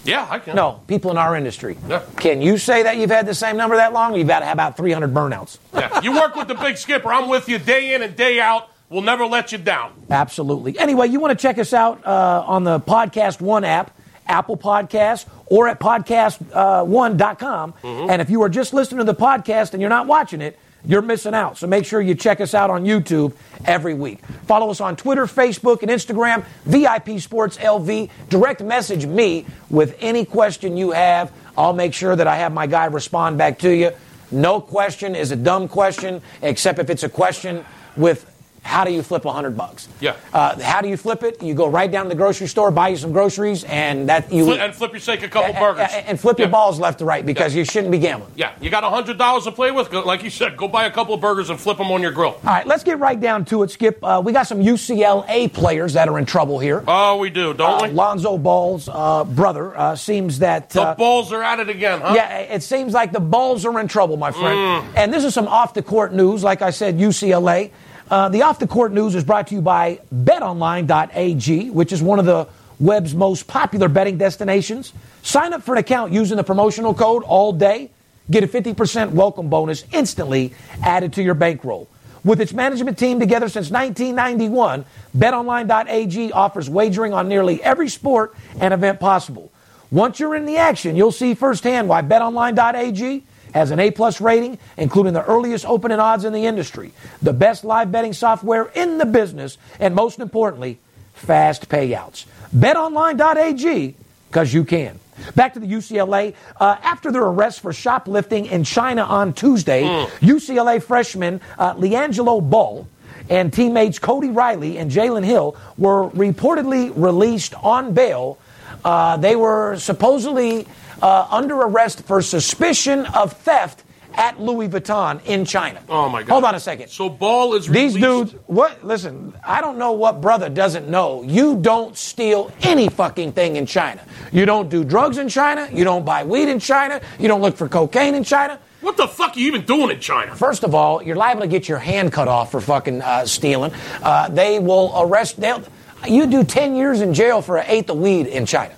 Yeah, 0.06 0.28
I 0.30 0.38
can. 0.38 0.56
No, 0.56 0.82
people 0.88 1.10
in 1.12 1.18
our 1.18 1.36
industry. 1.36 1.76
Yeah. 1.88 2.04
Can 2.18 2.42
you 2.42 2.58
say 2.60 2.84
that 2.84 2.98
you've 2.98 3.10
had 3.10 3.26
the 3.26 3.34
same 3.34 3.58
number 3.58 3.78
that 3.78 3.94
long? 3.94 4.16
You've 4.16 4.30
had 4.30 4.44
about 4.44 4.78
300 4.78 5.12
burnouts. 5.14 5.58
Yeah. 5.74 6.02
You 6.02 6.14
work 6.14 6.36
with 6.36 6.48
the 6.48 6.56
big 6.56 6.78
skipper. 6.78 7.12
I'm 7.12 7.30
with 7.30 7.50
you 7.50 7.58
day 7.58 7.96
in 7.96 8.04
and 8.04 8.16
day 8.16 8.40
out. 8.40 8.70
We'll 8.90 9.02
never 9.02 9.26
let 9.26 9.52
you 9.54 9.58
down. 9.58 9.94
Absolutely. 10.12 10.78
Anyway, 10.78 11.08
you 11.08 11.20
want 11.20 11.38
to 11.38 11.42
check 11.42 11.58
us 11.58 11.74
out 11.74 12.06
uh, 12.06 12.44
on 12.46 12.64
the 12.64 12.80
Podcast 12.80 13.42
One 13.42 13.64
app, 13.64 13.90
Apple 14.27 14.58
Podcasts, 14.58 15.25
or 15.46 15.68
at 15.68 15.80
podcast1.com. 15.80 17.74
Mm-hmm. 17.74 18.10
And 18.10 18.22
if 18.22 18.30
you 18.30 18.42
are 18.44 18.50
just 18.50 18.74
listening 18.74 19.00
to 19.00 19.12
the 19.12 19.15
podcast 19.15 19.74
and 19.74 19.82
you're 19.82 19.89
not 19.89 20.08
watching 20.08 20.42
it, 20.42 20.58
you're 20.86 21.01
missing 21.01 21.34
out. 21.34 21.58
So 21.58 21.65
make 21.65 21.86
sure 21.86 22.01
you 22.01 22.13
check 22.13 22.42
us 22.42 22.53
out 22.53 22.70
on 22.70 22.84
YouTube 22.84 23.34
every 23.63 23.94
week. 23.94 24.20
Follow 24.48 24.70
us 24.70 24.82
on 24.82 24.98
Twitter, 24.98 25.25
Facebook, 25.25 25.82
and 25.82 25.89
Instagram, 25.89 26.44
VIP 26.65 27.22
Sports 27.22 27.58
LV. 27.58 28.10
Direct 28.30 28.62
message 28.62 29.06
me 29.06 29.46
with 29.70 29.96
any 30.01 30.25
question 30.25 30.75
you 30.75 30.92
have. 30.92 31.32
I'll 31.58 31.74
make 31.74 31.94
sure 31.94 32.15
that 32.15 32.27
I 32.27 32.36
have 32.36 32.51
my 32.51 32.68
guy 32.68 32.86
respond 32.86 33.38
back 33.38 33.60
to 33.60 33.74
you. 33.74 33.92
No 34.32 34.60
question 34.60 35.15
is 35.15 35.32
a 35.32 35.36
dumb 35.36 35.68
question, 35.68 36.22
except 36.42 36.80
if 36.80 36.89
it's 36.89 37.03
a 37.03 37.10
question 37.10 37.63
with 37.96 38.30
how 38.63 38.84
do 38.86 38.91
you 38.91 39.03
flip 39.03 39.25
a 39.25 39.32
hundred 39.32 39.55
bucks? 39.58 39.88
Yeah. 40.00 40.15
Uh, 40.34 40.60
how 40.62 40.82
do 40.82 40.88
you 40.88 40.98
flip 40.98 41.22
it? 41.24 41.43
You 41.43 41.53
go 41.53 41.67
right 41.67 41.91
down 41.91 42.05
to 42.05 42.10
the 42.10 42.15
grocery 42.15 42.48
store, 42.48 42.72
buy 42.72 42.88
you 42.89 42.98
some 42.98 43.12
groceries, 43.12 43.63
and 43.65 44.10
that 44.10 44.32
you 44.32 44.46
Fli- 44.46 44.60
and 44.60 44.74
flip 44.74 44.91
your 44.93 45.00
sake 45.01 45.22
a 45.22 45.27
couple 45.27 45.50
and- 45.51 45.60
burgers. 45.60 45.89
and, 45.93 46.05
and 46.08 46.20
flip 46.20 46.39
your 46.39 46.48
balls 46.48 46.79
left 46.79 47.00
to 47.00 47.05
right 47.05 47.25
because 47.25 47.53
Yeah. 47.53 47.60
you 47.60 47.65
shouldn't 47.65 47.91
be 47.91 48.00
gambling. 48.00 48.32
Yeah, 48.36 48.51
you 48.62 48.70
got 48.70 48.84
hundred 48.84 49.17
dollars 49.17 49.43
to 49.43 49.51
play 49.51 49.72
with. 49.72 49.91
Like 49.93 50.24
you 50.24 50.29
said, 50.29 50.55
go 50.58 50.67
buy 50.67 50.86
a 50.86 50.91
couple 50.91 51.13
of 51.13 51.22
burgers 51.22 51.49
and 51.49 51.60
flip 51.60 51.78
them 51.78 51.91
on 51.91 52.02
your 52.02 52.12
grill. 52.12 52.30
All 52.32 52.39
right, 52.43 52.65
let's 52.65 52.84
get 52.84 52.99
right 52.99 53.19
down 53.19 53.45
to 53.45 53.63
it, 53.63 53.71
Skip. 53.71 53.99
Uh, 54.04 54.21
we 54.23 54.32
got 54.32 54.47
some 54.47 54.60
UCLA 54.62 55.52
players 55.52 55.93
that 55.93 56.08
are 56.08 56.17
in 56.17 56.26
trouble 56.26 56.60
here. 56.60 56.84
Oh, 56.88 57.17
we 57.17 57.30
do, 57.30 57.54
don't 57.54 57.82
Uh, 57.82 57.88
we? 57.88 57.93
Lonzo 57.93 58.38
Ball's 58.38 58.88
uh, 58.91 59.23
brother 59.26 59.78
uh, 59.78 59.95
seems 59.95 60.39
that. 60.39 60.69
The 60.69 60.82
uh, 60.82 60.95
balls 60.95 61.32
are 61.34 61.43
at 61.43 61.60
it 61.60 61.69
again, 61.69 62.02
huh? 62.02 62.13
Yeah, 62.15 62.38
it 62.39 62.63
seems 62.63 62.93
like 62.93 63.12
the 63.12 63.19
Bulls 63.19 63.65
are 63.65 63.80
in 63.80 63.88
trouble, 63.88 64.15
my 64.17 64.32
friend. 64.32 64.58
Mm. 64.86 64.93
And 64.95 65.13
this 65.13 65.23
is 65.23 65.34
some 65.34 65.47
off 65.47 65.73
the 65.73 65.82
court 65.84 66.13
news. 66.13 66.43
Like 66.43 66.62
I 66.62 66.69
said, 66.69 66.97
UCLA. 66.99 67.71
Uh, 68.10 68.30
the 68.30 68.42
off 68.42 68.60
the 68.60 68.68
court 68.68 68.92
news 68.92 69.16
is 69.16 69.24
brought 69.24 69.48
to 69.48 69.56
you 69.56 69.62
by 69.62 70.00
betonline.ag, 70.13 71.70
which 71.70 71.92
is 71.92 72.02
one 72.02 72.20
of 72.20 72.26
the 72.26 72.48
web's 72.80 73.16
most 73.16 73.48
popular 73.48 73.88
betting 73.88 74.18
destinations. 74.18 74.94
Sign 75.22 75.54
up 75.54 75.63
for 75.63 75.74
an 75.74 75.80
account 75.80 76.12
using 76.12 76.38
the 76.38 76.44
promotional 76.44 76.94
code 76.94 77.24
all 77.24 77.54
day. 77.54 77.89
Get 78.30 78.44
a 78.44 78.48
50% 78.48 79.12
welcome 79.12 79.50
bonus 79.50 79.86
instantly 79.92 80.54
added 80.82 81.13
to 81.13 81.24
your 81.24 81.34
bankroll. 81.34 81.88
With 82.24 82.39
its 82.39 82.54
management 82.54 82.98
team 82.98 83.20
together 83.20 83.50
since 83.50 83.70
1991, 83.70 84.86
betonline.ag 85.18 86.32
offers 86.32 86.70
wagering 86.70 87.13
on 87.13 87.28
nearly 87.28 87.62
every 87.62 87.89
sport 87.89 88.34
and 88.60 88.74
event 88.74 89.00
possible. 89.00 89.52
Once 89.92 90.20
you're 90.20 90.36
in 90.36 90.46
the 90.46 90.58
action, 90.58 90.96
you'll 90.96 91.12
see 91.12 91.34
firsthand 91.34 91.89
why 91.89 92.02
betonline.ag 92.02 93.24
has 93.54 93.72
an 93.72 93.80
A-plus 93.80 94.20
rating, 94.20 94.58
including 94.78 95.13
the 95.13 95.24
earliest 95.24 95.66
opening 95.66 96.00
odds 96.00 96.26
in 96.26 96.34
the 96.34 96.46
industry, 96.46 96.92
the 97.22 97.34
best 97.34 97.63
live 97.63 97.92
betting 97.92 98.13
software 98.13 98.66
in 98.76 98.98
the 98.98 99.06
business, 99.06 99.58
and 99.80 99.96
most 99.96 100.20
importantly, 100.20 100.80
fast 101.13 101.70
payouts. 101.70 102.26
BetOnline.ag, 102.56 103.96
because 104.30 104.54
you 104.54 104.63
can. 104.63 105.00
Back 105.36 105.54
to 105.54 105.60
the 105.60 105.68
UCLA. 105.68 106.34
Uh, 106.60 106.76
after 106.82 107.12
their 107.12 107.24
arrest 107.24 107.62
for 107.62 107.72
shoplifting 107.72 108.48
in 108.48 108.63
China 108.63 109.04
on 109.04 109.34
Tuesday, 109.34 109.84
UCLA 110.22 110.82
freshman 110.82 111.39
uh, 111.58 111.76
LiAngelo 111.76 112.48
Ball 112.50 112.88
and 113.30 113.54
teammates 113.54 114.00
Cody 114.00 114.30
Riley 114.30 114.78
and 114.78 114.92
Jalen 114.92 115.24
Hill 115.24 115.56
were 115.78 116.10
reportedly 116.10 116.92
released 116.96 117.54
on 117.56 117.94
bail. 117.94 118.38
Uh, 118.84 119.18
they 119.18 119.36
were 119.36 119.78
supposedly 119.78 120.68
uh, 121.04 121.28
under 121.30 121.56
arrest 121.56 122.04
for 122.06 122.22
suspicion 122.22 123.06
of 123.08 123.34
theft 123.34 123.84
at 124.16 124.39
Louis 124.39 124.70
Vuitton 124.70 125.24
in 125.26 125.44
China. 125.44 125.82
Oh 125.89 126.08
my 126.08 126.22
God! 126.22 126.32
Hold 126.32 126.44
on 126.46 126.56
a 126.56 126.60
second. 126.60 126.88
So 126.88 127.10
ball 127.10 127.56
is 127.56 127.68
These 127.68 127.96
dudes, 127.96 128.36
what? 128.46 128.86
Listen, 128.86 129.34
I 129.46 129.60
don't 129.60 129.78
know 129.78 129.92
what 129.92 130.22
brother 130.22 130.50
doesn't 130.50 130.88
know. 130.88 131.24
You 131.24 131.58
don't 131.58 131.98
steal 131.98 132.52
any 132.62 132.89
fucking 132.89 133.34
thing 133.34 133.56
in 133.58 133.66
China. 133.66 134.02
You 134.32 134.46
don't 134.46 134.70
do 134.70 134.84
drugs 134.84 135.18
in 135.18 135.30
China. 135.30 135.68
You 135.72 135.84
don't 135.84 136.06
buy 136.06 136.24
weed 136.24 136.48
in 136.48 136.60
China. 136.60 137.02
You 137.20 137.28
don't 137.28 137.42
look 137.42 137.58
for 137.58 137.68
cocaine 137.68 138.16
in 138.16 138.24
China. 138.24 138.60
What 138.82 138.98
the 138.98 139.08
fuck 139.08 139.36
are 139.36 139.39
you 139.39 139.48
even 139.48 139.66
doing 139.66 139.89
in 139.92 140.00
China? 140.00 140.36
First 140.36 140.63
of 140.63 140.76
all, 140.76 141.02
you're 141.02 141.16
liable 141.16 141.42
to 141.42 141.48
get 141.48 141.68
your 141.68 141.80
hand 141.80 142.12
cut 142.13 142.28
off 142.28 142.52
for 142.52 142.62
fucking 142.62 143.02
uh, 143.02 143.26
stealing. 143.26 143.74
Uh, 144.02 144.30
they 144.30 144.60
will 144.60 144.94
arrest. 144.96 145.39
They'll. 145.39 145.63
You 146.08 146.28
do 146.28 146.44
10 146.44 146.76
years 146.76 147.02
in 147.02 147.13
jail 147.13 147.42
for 147.42 147.58
an 147.58 147.66
eighth 147.68 147.89
of 147.89 147.98
weed 147.98 148.28
in 148.28 148.46
China. 148.46 148.74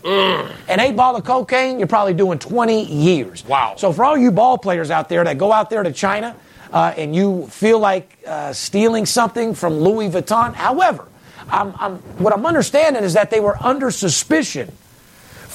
An 0.68 0.80
eight 0.80 0.96
ball 0.96 1.16
of 1.16 1.24
cocaine, 1.24 1.80
you're 1.80 1.88
probably 1.88 2.14
doing 2.14 2.38
20 2.40 2.86
years. 2.86 3.44
Wow. 3.46 3.76
So, 3.78 3.92
for 3.92 4.06
all 4.06 4.18
you 4.18 4.32
ball 4.32 4.58
players 4.58 4.92
out 4.92 5.10
there 5.10 5.24
that 5.24 5.38
go 5.38 5.52
out 5.52 5.70
there 5.70 5.84
to 5.84 5.92
China 5.92 6.36
uh, 6.72 6.94
and 6.96 7.16
you 7.16 7.48
feel 7.48 7.80
like 7.80 8.18
uh, 8.28 8.54
stealing 8.54 9.06
something 9.06 9.54
from 9.56 9.80
Louis 9.80 10.10
Vuitton, 10.10 10.54
however, 10.54 11.08
I'm, 11.50 11.74
I'm, 11.78 11.98
what 12.18 12.34
I'm 12.34 12.46
understanding 12.46 13.04
is 13.04 13.14
that 13.14 13.30
they 13.30 13.40
were 13.40 13.58
under 13.64 13.92
suspicion 13.92 14.72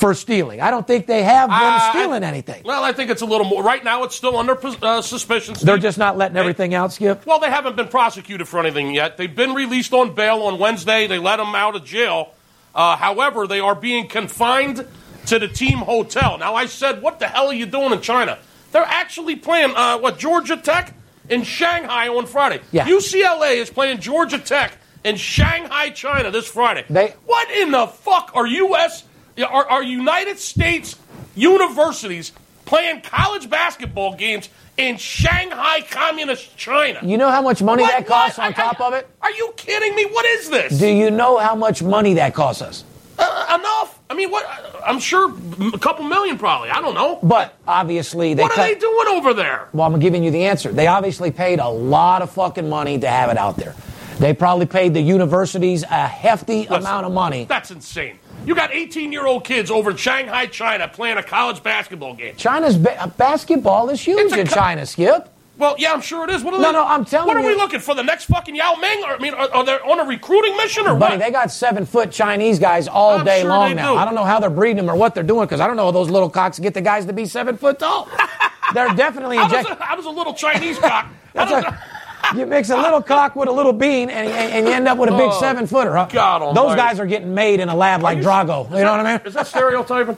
for 0.01 0.15
stealing. 0.15 0.61
I 0.63 0.71
don't 0.71 0.87
think 0.87 1.07
they 1.07 1.23
have 1.23 1.51
been 1.51 1.59
Uh, 1.59 1.91
stealing 1.91 2.25
anything. 2.25 2.63
Well, 2.65 2.83
I 2.83 2.93
think 2.93 3.11
it's 3.11 3.23
a 3.23 3.27
little 3.27 3.47
more. 3.47 3.63
Right 3.63 3.85
now, 3.85 4.03
it's 4.05 4.17
still 4.17 4.37
under 4.37 4.59
uh, 4.83 5.03
suspicion. 5.03 5.55
They're 5.63 5.77
just 5.79 5.99
not 5.99 6.17
letting 6.17 6.39
everything 6.39 6.75
out, 6.75 6.93
Skip. 6.93 7.27
Well, 7.27 7.39
they 7.39 7.51
haven't 7.51 7.77
been 7.77 7.89
prosecuted 7.89 8.49
for 8.49 8.59
anything 8.59 8.95
yet. 8.95 9.19
They've 9.19 9.35
been 9.35 9.55
released 9.55 9.93
on 9.93 10.15
bail 10.15 10.43
on 10.45 10.59
Wednesday. 10.59 11.07
They 11.07 11.19
let 11.19 11.37
them 11.37 11.55
out 11.55 11.77
of 11.77 11.85
jail. 11.85 12.31
Uh, 12.75 12.97
however, 12.97 13.47
they 13.47 13.61
are 13.61 13.75
being 13.75 14.09
confined 14.09 14.87
to 15.27 15.39
the 15.39 15.49
team 15.49 15.79
hotel. 15.79 16.39
Now, 16.39 16.55
I 16.55 16.67
said, 16.67 17.03
what 17.03 17.19
the 17.21 17.27
hell 17.29 17.49
are 17.49 17.55
you 17.55 17.67
doing 17.67 17.93
in 17.93 18.01
China? 18.01 18.39
They're 18.73 18.83
actually 18.85 19.37
playing, 19.37 19.75
uh, 19.77 19.99
what, 19.99 20.19
Georgia 20.19 20.57
Tech 20.57 20.95
in 21.29 21.43
Shanghai 21.43 22.09
on 22.09 22.25
Friday. 22.27 22.61
Yeah. 22.73 22.87
UCLA 22.87 23.57
is 23.57 23.69
playing 23.69 23.99
Georgia 24.01 24.39
Tech 24.39 24.73
in 25.05 25.17
Shanghai, 25.17 25.91
China 25.91 26.31
this 26.31 26.49
Friday. 26.49 26.85
They- 26.89 27.15
what 27.27 27.51
in 27.51 27.71
the 27.73 27.87
fuck 27.87 28.31
are 28.35 28.47
U.S. 28.47 29.05
Are, 29.47 29.69
are 29.69 29.83
United 29.83 30.39
States 30.39 30.97
universities 31.35 32.33
playing 32.65 33.01
college 33.03 33.51
basketball 33.51 34.15
games 34.15 34.49
in 34.77 34.97
Shanghai, 34.97 35.81
communist 35.91 36.57
China? 36.57 37.01
You 37.03 37.19
know 37.19 37.31
how 37.31 37.43
much 37.43 37.63
money 37.63 37.83
What- 37.83 37.93
that 37.93 38.07
costs 38.07 38.39
what? 38.39 38.47
on 38.47 38.53
I- 38.53 38.57
top 38.57 38.81
I- 38.81 38.87
of 38.89 38.95
it? 38.95 39.09
Are 39.23 39.31
you 39.33 39.53
kidding 39.57 39.95
me? 39.95 40.05
What 40.07 40.25
is 40.27 40.51
this? 40.51 40.79
Do 40.79 40.87
you 40.89 41.11
know 41.11 41.39
how 41.39 41.55
much 41.55 41.83
money 41.83 42.15
that 42.15 42.35
costs 42.35 42.63
us? 42.63 42.85
Uh, 43.19 43.59
enough. 43.59 43.99
I 44.09 44.15
mean, 44.15 44.31
what? 44.31 44.47
I'm 44.85 44.99
sure 44.99 45.31
a 45.75 45.79
couple 45.79 46.05
million, 46.07 46.39
probably. 46.39 46.71
I 46.71 46.81
don't 46.81 46.95
know. 46.95 47.19
But 47.23 47.55
obviously, 47.69 48.33
they 48.35 48.43
what 48.43 48.53
are 48.53 48.55
cut- 48.55 48.67
they 48.69 48.75
doing 48.77 49.09
over 49.09 49.35
there? 49.35 49.69
Well, 49.73 49.87
I'm 49.87 50.01
giving 50.01 50.25
you 50.25 50.31
the 50.31 50.45
answer. 50.47 50.73
They 50.73 50.87
obviously 50.87 51.31
paid 51.31 51.59
a 51.61 51.69
lot 51.69 52.23
of 52.23 52.31
fucking 52.31 52.69
money 52.69 52.99
to 52.99 53.09
have 53.09 53.31
it 53.31 53.37
out 53.37 53.57
there. 53.57 53.75
They 54.21 54.35
probably 54.35 54.67
paid 54.67 54.93
the 54.93 55.01
universities 55.01 55.83
a 55.83 56.07
hefty 56.07 56.61
Listen, 56.61 56.75
amount 56.77 57.07
of 57.07 57.13
money. 57.13 57.47
That's 57.47 57.71
insane. 57.71 58.19
You 58.45 58.55
got 58.55 58.71
18 58.73 59.13
year 59.13 59.27
old 59.27 59.45
kids 59.45 59.71
over 59.71 59.91
in 59.93 59.97
Shanghai, 59.97 60.47
China, 60.47 60.89
playing 60.89 61.17
a 61.17 61.23
college 61.23 61.63
basketball 61.63 62.15
game. 62.15 62.35
China's 62.37 62.77
ba- 62.77 63.01
uh, 63.03 63.07
basketball 63.07 63.89
is 63.89 64.01
huge 64.01 64.33
in 64.33 64.47
co- 64.47 64.55
China, 64.55 64.85
Skip. 64.85 65.29
Well, 65.57 65.75
yeah, 65.79 65.93
I'm 65.93 66.01
sure 66.03 66.25
it 66.25 66.31
is. 66.31 66.43
What 66.43 66.55
are 66.55 66.61
No, 66.61 66.67
they, 66.69 66.73
no, 66.73 66.85
I'm 66.87 67.05
telling 67.05 67.29
you. 67.29 67.35
What 67.35 67.45
are 67.45 67.47
we 67.47 67.55
looking 67.55 67.81
for? 67.81 67.95
The 67.95 68.03
next 68.03 68.25
fucking 68.27 68.55
Yao 68.57 68.75
Ming? 68.77 69.03
Or, 69.05 69.11
I 69.11 69.19
mean, 69.19 69.35
are, 69.35 69.51
are 69.55 69.65
they 69.65 69.73
on 69.75 70.01
a 70.01 70.05
recruiting 70.05 70.57
mission 70.57 70.87
or 70.87 70.95
Buddy, 70.99 71.17
what? 71.17 71.25
they 71.25 71.31
got 71.31 71.51
seven 71.51 71.85
foot 71.87 72.11
Chinese 72.11 72.59
guys 72.59 72.89
all 72.89 73.19
I'm 73.19 73.25
day 73.27 73.41
sure 73.41 73.49
long 73.51 73.75
now. 73.75 73.95
do. 73.95 73.99
I 74.01 74.05
don't 74.05 74.15
know 74.15 74.25
how 74.25 74.39
they're 74.41 74.49
breeding 74.51 74.77
them 74.77 74.91
or 74.91 74.97
what 74.97 75.15
they're 75.15 75.23
doing 75.23 75.45
because 75.47 75.61
I 75.61 75.67
don't 75.67 75.77
know 75.77 75.85
how 75.87 75.91
those 75.93 76.11
little 76.11 76.31
cocks 76.31 76.59
get 76.59 76.73
the 76.75 76.81
guys 76.83 77.05
to 77.07 77.13
be 77.15 77.25
seven 77.27 77.57
foot 77.59 77.79
tall. 77.79 78.09
they're 78.75 78.95
definitely 78.95 79.37
injecting. 79.39 79.73
a, 79.73 79.83
how 79.83 79.97
does 79.97 80.07
a 80.07 80.11
little 80.11 80.35
Chinese 80.35 80.79
cock? 80.79 81.09
That's 81.35 81.53
a- 81.53 81.83
you 82.37 82.47
mix 82.47 82.71
a 82.71 82.77
little 82.77 83.03
cock 83.03 83.37
with 83.37 83.49
a 83.49 83.53
little 83.53 83.73
bean, 83.73 84.11
and, 84.11 84.29
and, 84.29 84.53
and 84.53 84.67
you 84.67 84.73
end 84.73 84.87
up 84.89 84.99
with 84.99 85.09
a 85.11 85.17
big 85.17 85.31
Oh, 85.31 85.41
seven 85.41 85.67
footer. 85.67 85.95
Huh? 85.97 86.09
God 86.11 86.41
Those 86.41 86.57
almighty. 86.59 86.77
guys 86.81 87.01
are 87.01 87.07
getting 87.07 87.35
made 87.35 87.61
in 87.61 87.69
a 87.69 87.75
lab 87.75 88.03
like 88.03 88.19
you- 88.19 88.25
Drago. 88.25 88.65
You 88.71 88.85
know 88.85 88.93
what 88.97 89.07
I 89.07 89.13
mean? 89.17 89.27
Is 89.27 89.35
that 89.35 89.47
stereotyping? 89.47 90.17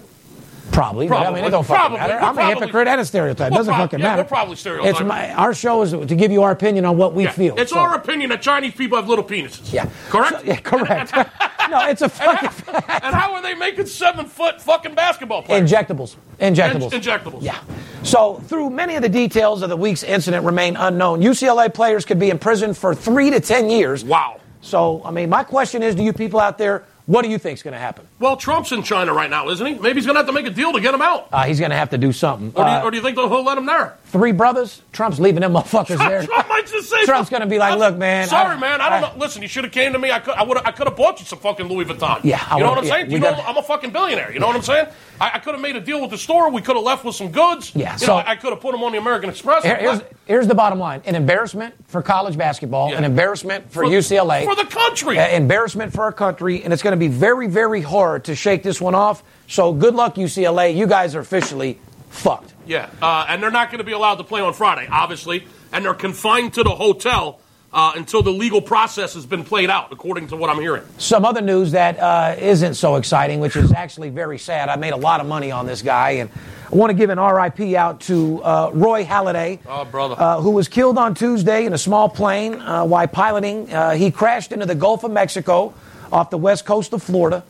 Probably. 0.72 1.06
but 1.06 1.14
I 1.14 1.18
mean, 1.18 1.24
Probably. 1.26 1.42
it 1.42 1.50
don't 1.50 1.64
fucking 1.64 1.76
Probably. 1.76 1.98
matter. 1.98 2.14
We're 2.14 2.20
I'm 2.20 2.38
a 2.38 2.46
hypocrite 2.60 2.88
and 2.88 3.00
a 3.00 3.04
stereotype. 3.04 3.52
We're 3.52 3.58
doesn't 3.58 3.74
prob- 3.74 3.84
fucking 3.90 4.00
yeah, 4.00 4.06
matter. 4.06 4.22
we're 4.22 4.28
probably 4.28 4.56
stereotyping. 4.56 4.90
It's 4.90 5.00
my, 5.06 5.32
our 5.34 5.54
show 5.54 5.82
is 5.82 5.90
to 5.92 6.14
give 6.16 6.32
you 6.32 6.42
our 6.42 6.50
opinion 6.50 6.84
on 6.86 6.96
what 6.96 7.14
we 7.14 7.24
Yeah. 7.24 7.30
feel. 7.32 7.54
It's 7.58 7.72
So- 7.72 7.78
our 7.78 7.94
opinion 7.94 8.30
that 8.30 8.42
Chinese 8.42 8.74
people 8.74 8.96
have 8.98 9.08
little 9.08 9.24
penises. 9.24 9.72
Yeah. 9.72 9.86
Correct? 10.08 10.32
So- 10.40 10.44
yeah, 10.44 10.56
correct. 10.56 11.14
no, 11.70 11.86
it's 11.88 12.00
a 12.00 12.04
And 12.04 12.12
fucking 12.12 12.48
how, 12.74 12.98
and 13.04 13.14
how 13.14 13.34
are 13.34 13.42
they 13.42 13.54
making 13.54 13.86
seven 13.86 14.26
foot 14.26 14.60
fucking 14.62 14.94
basketball 14.94 15.42
players? 15.42 15.70
injectables. 15.70 16.16
Injectables. 16.40 16.92
In- 16.92 17.00
injectables. 17.00 17.42
Yeah. 17.42 17.58
So, 18.02 18.42
through 18.46 18.70
many 18.70 18.96
of 18.96 19.02
the 19.02 19.08
details 19.08 19.62
of 19.62 19.68
the 19.68 19.76
week's 19.76 20.02
incident 20.02 20.44
remain 20.44 20.76
unknown, 20.76 21.20
UCLA 21.20 21.72
players 21.72 22.04
could 22.04 22.18
be 22.18 22.30
imprisoned 22.30 22.76
for 22.76 22.94
three 22.94 23.30
to 23.30 23.38
ten 23.40 23.70
years. 23.70 24.04
Wow. 24.04 24.40
So, 24.60 25.02
I 25.04 25.10
mean, 25.10 25.28
my 25.28 25.44
question 25.44 25.82
is 25.82 25.94
do 25.94 26.02
you 26.02 26.12
people 26.12 26.40
out 26.40 26.56
there, 26.58 26.84
what 27.06 27.22
do 27.22 27.28
you 27.30 27.38
think 27.38 27.58
is 27.58 27.62
going 27.62 27.72
to 27.74 27.80
happen? 27.80 28.06
Well, 28.18 28.36
Trump's 28.36 28.72
in 28.72 28.82
China 28.82 29.12
right 29.12 29.28
now, 29.30 29.48
isn't 29.50 29.66
he? 29.66 29.74
Maybe 29.74 29.96
he's 29.98 30.06
going 30.06 30.14
to 30.14 30.20
have 30.20 30.26
to 30.26 30.32
make 30.32 30.46
a 30.46 30.50
deal 30.50 30.72
to 30.72 30.80
get 30.80 30.94
him 30.94 31.02
out. 31.02 31.28
Uh, 31.32 31.44
he's 31.44 31.58
going 31.58 31.70
to 31.70 31.76
have 31.76 31.90
to 31.90 31.98
do 31.98 32.12
something. 32.12 32.52
Or 32.54 32.64
do, 32.64 32.70
you, 32.70 32.76
Uh, 32.76 32.82
or 32.84 32.90
do 32.90 32.96
you 32.96 33.02
think 33.02 33.16
they'll 33.16 33.28
he'll 33.28 33.44
let 33.44 33.58
him 33.58 33.66
there? 33.66 33.96
Three 34.12 34.32
brothers, 34.32 34.82
Trump's 34.92 35.18
leaving 35.18 35.40
them 35.40 35.54
motherfuckers 35.54 35.96
there. 35.98 36.22
Trump 36.24 36.48
might 36.48 36.66
just 36.66 36.88
say 36.90 37.04
Trump's 37.06 37.30
gonna 37.30 37.46
be 37.46 37.58
like, 37.58 37.70
I'm- 37.70 37.78
"Look, 37.80 37.96
man, 37.96 38.28
Sorry, 38.28 38.56
I- 38.56 38.60
man. 38.60 38.80
I 38.80 38.90
don't 38.90 38.98
I- 39.04 39.12
know. 39.14 39.18
Listen, 39.18 39.42
you 39.42 39.48
should 39.48 39.64
have 39.64 39.72
came 39.72 39.92
to 39.94 39.98
me. 39.98 40.10
I 40.12 40.18
could. 40.20 40.34
I 40.34 40.42
would. 40.44 40.58
I 40.58 40.70
could 40.70 40.86
have 40.86 40.96
bought 40.96 41.18
you 41.18 41.24
some 41.26 41.38
fucking 41.38 41.66
Louis 41.66 41.86
Vuitton. 41.86 42.20
Yeah, 42.22 42.40
I 42.48 42.58
you 42.58 42.62
know 42.62 42.68
what 42.70 42.78
I'm 42.78 42.84
yeah, 42.84 42.92
saying. 42.92 43.10
You 43.10 43.18
know, 43.18 43.32
I'm 43.46 43.56
a 43.56 43.62
fucking 43.62 43.90
billionaire. 43.90 44.32
You 44.32 44.38
know 44.38 44.46
what 44.46 44.56
I'm 44.56 44.62
saying? 44.62 44.86
I, 45.20 45.32
I 45.34 45.38
could 45.38 45.54
have 45.54 45.60
made 45.62 45.76
a 45.76 45.80
deal 45.80 46.00
with 46.00 46.10
the 46.10 46.18
store. 46.18 46.50
We 46.50 46.60
could 46.62 46.76
have 46.76 46.84
left 46.84 47.04
with 47.04 47.14
some 47.16 47.30
goods. 47.30 47.72
Yeah, 47.74 47.92
You 47.94 47.98
so- 47.98 48.06
know, 48.08 48.14
I, 48.18 48.32
I 48.32 48.36
could 48.36 48.50
have 48.50 48.60
put 48.60 48.72
them 48.72 48.82
on 48.84 48.92
the 48.92 48.98
American 48.98 49.30
Express. 49.30 49.64
Here- 49.64 49.76
here's, 49.76 50.00
here's 50.26 50.46
the 50.46 50.54
bottom 50.54 50.78
line 50.78 51.00
an 51.06 51.14
embarrassment 51.14 51.74
for 51.88 52.02
college 52.02 52.36
basketball, 52.36 52.90
Yeah. 52.90 52.98
an 52.98 53.04
embarrassment 53.04 53.72
for, 53.72 53.84
UCLA. 53.84 54.44
for 54.44 54.54
the 54.54 54.64
country. 54.66 55.18
Uh, 55.18 55.28
embarrassment 55.28 55.92
for 55.92 56.04
our 56.04 56.12
country, 56.12 56.62
and 56.62 56.72
it's 56.72 56.82
going 56.82 56.92
to 56.92 56.96
be 56.98 57.08
very, 57.08 57.46
very 57.46 57.80
hard 57.80 58.24
to 58.24 58.34
shake 58.34 58.62
this 58.62 58.80
one 58.80 58.94
off. 58.94 59.22
So 59.48 59.72
good 59.72 59.94
luck, 59.94 60.16
UCLA. 60.16 60.74
You 60.76 60.86
guys 60.86 61.14
are 61.14 61.20
officially 61.20 61.78
fucked. 62.10 62.51
Yeah, 62.66 62.88
uh, 63.00 63.26
and 63.28 63.42
they're 63.42 63.50
not 63.50 63.70
going 63.70 63.78
to 63.78 63.84
be 63.84 63.92
allowed 63.92 64.16
to 64.16 64.24
play 64.24 64.40
on 64.40 64.52
Friday, 64.54 64.88
obviously, 64.90 65.44
and 65.72 65.84
they're 65.84 65.94
confined 65.94 66.54
to 66.54 66.62
the 66.62 66.70
hotel 66.74 67.40
uh, 67.72 67.92
until 67.96 68.22
the 68.22 68.30
legal 68.30 68.60
process 68.60 69.14
has 69.14 69.24
been 69.24 69.44
played 69.44 69.70
out, 69.70 69.90
according 69.92 70.28
to 70.28 70.36
what 70.36 70.50
I'm 70.50 70.60
hearing. 70.60 70.82
Some 70.98 71.24
other 71.24 71.40
news 71.40 71.72
that 71.72 71.98
uh, 71.98 72.34
not 72.38 72.76
so 72.76 72.96
exciting, 72.96 73.40
which 73.40 73.56
is 73.56 73.72
actually 73.72 74.10
very 74.10 74.38
sad. 74.38 74.68
I 74.68 74.76
made 74.76 74.92
a 74.92 74.96
lot 74.96 75.20
of 75.20 75.26
money 75.26 75.50
on 75.50 75.66
this 75.66 75.80
guy, 75.80 76.10
and 76.12 76.28
I 76.70 76.76
want 76.76 76.90
to 76.90 76.94
give 76.94 77.08
an 77.10 77.18
RIP 77.18 77.74
out 77.74 78.00
to 78.02 78.42
uh, 78.42 78.70
Roy 78.74 79.04
Halladay, 79.04 79.58
Oh, 79.66 79.84
brother. 79.86 80.16
uh, 80.18 80.40
who 80.40 80.50
was 80.50 80.68
killed 80.68 80.98
on 80.98 81.14
Tuesday 81.14 81.64
in 81.64 81.72
a 81.72 81.78
small 81.78 82.08
plane 82.10 82.60
uh, 82.60 82.84
while 82.84 83.06
piloting. 83.08 83.72
Uh, 83.72 83.92
he 83.92 84.10
crashed 84.10 84.52
into 84.52 84.66
the 84.66 84.74
Gulf 84.74 85.02
of 85.04 85.10
Mexico 85.10 85.72
off 86.12 86.28
the 86.28 86.38
west 86.38 86.66
coast 86.66 86.92
of 86.92 87.02
Florida. 87.02 87.42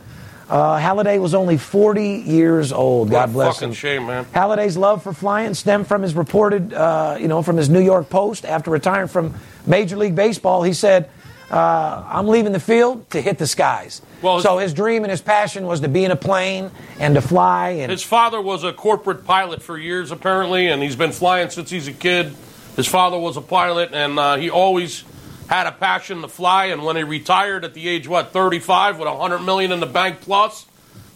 Uh, 0.52 0.78
Halladay 0.78 1.18
was 1.18 1.32
only 1.32 1.56
40 1.56 2.24
years 2.26 2.72
old. 2.72 3.08
What 3.08 3.20
God 3.20 3.32
bless 3.32 3.54
fucking 3.54 3.70
him. 3.70 3.74
shame, 3.74 4.06
man. 4.06 4.26
Halladay's 4.26 4.76
love 4.76 5.02
for 5.02 5.14
flying 5.14 5.54
stemmed 5.54 5.86
from 5.86 6.02
his 6.02 6.14
reported, 6.14 6.74
uh, 6.74 7.16
you 7.18 7.26
know, 7.26 7.42
from 7.42 7.56
his 7.56 7.70
New 7.70 7.80
York 7.80 8.10
Post 8.10 8.44
after 8.44 8.70
retiring 8.70 9.08
from 9.08 9.32
Major 9.66 9.96
League 9.96 10.14
Baseball. 10.14 10.62
He 10.62 10.74
said, 10.74 11.08
uh, 11.50 12.04
"I'm 12.06 12.28
leaving 12.28 12.52
the 12.52 12.60
field 12.60 13.08
to 13.12 13.22
hit 13.22 13.38
the 13.38 13.46
skies." 13.46 14.02
Well, 14.20 14.40
so 14.40 14.58
his 14.58 14.74
dream 14.74 15.04
and 15.04 15.10
his 15.10 15.22
passion 15.22 15.66
was 15.66 15.80
to 15.80 15.88
be 15.88 16.04
in 16.04 16.10
a 16.10 16.16
plane 16.16 16.70
and 17.00 17.14
to 17.14 17.22
fly. 17.22 17.70
And 17.70 17.90
His 17.90 18.02
father 18.02 18.38
was 18.38 18.62
a 18.62 18.74
corporate 18.74 19.24
pilot 19.24 19.62
for 19.62 19.78
years, 19.78 20.10
apparently, 20.10 20.68
and 20.68 20.82
he's 20.82 20.96
been 20.96 21.12
flying 21.12 21.48
since 21.48 21.70
he's 21.70 21.88
a 21.88 21.94
kid. 21.94 22.34
His 22.76 22.86
father 22.86 23.18
was 23.18 23.38
a 23.38 23.42
pilot, 23.42 23.94
and 23.94 24.18
uh, 24.18 24.36
he 24.36 24.50
always 24.50 25.04
had 25.52 25.66
a 25.66 25.72
passion 25.72 26.22
to 26.22 26.28
fly. 26.28 26.66
And 26.66 26.82
when 26.82 26.96
he 26.96 27.02
retired 27.02 27.64
at 27.64 27.74
the 27.74 27.86
age 27.88 28.08
what 28.08 28.32
35, 28.32 28.98
with 28.98 29.06
a 29.06 29.12
100 29.14 29.44
million 29.44 29.70
in 29.72 29.80
the 29.80 29.86
bank 29.86 30.20
plus, 30.22 30.66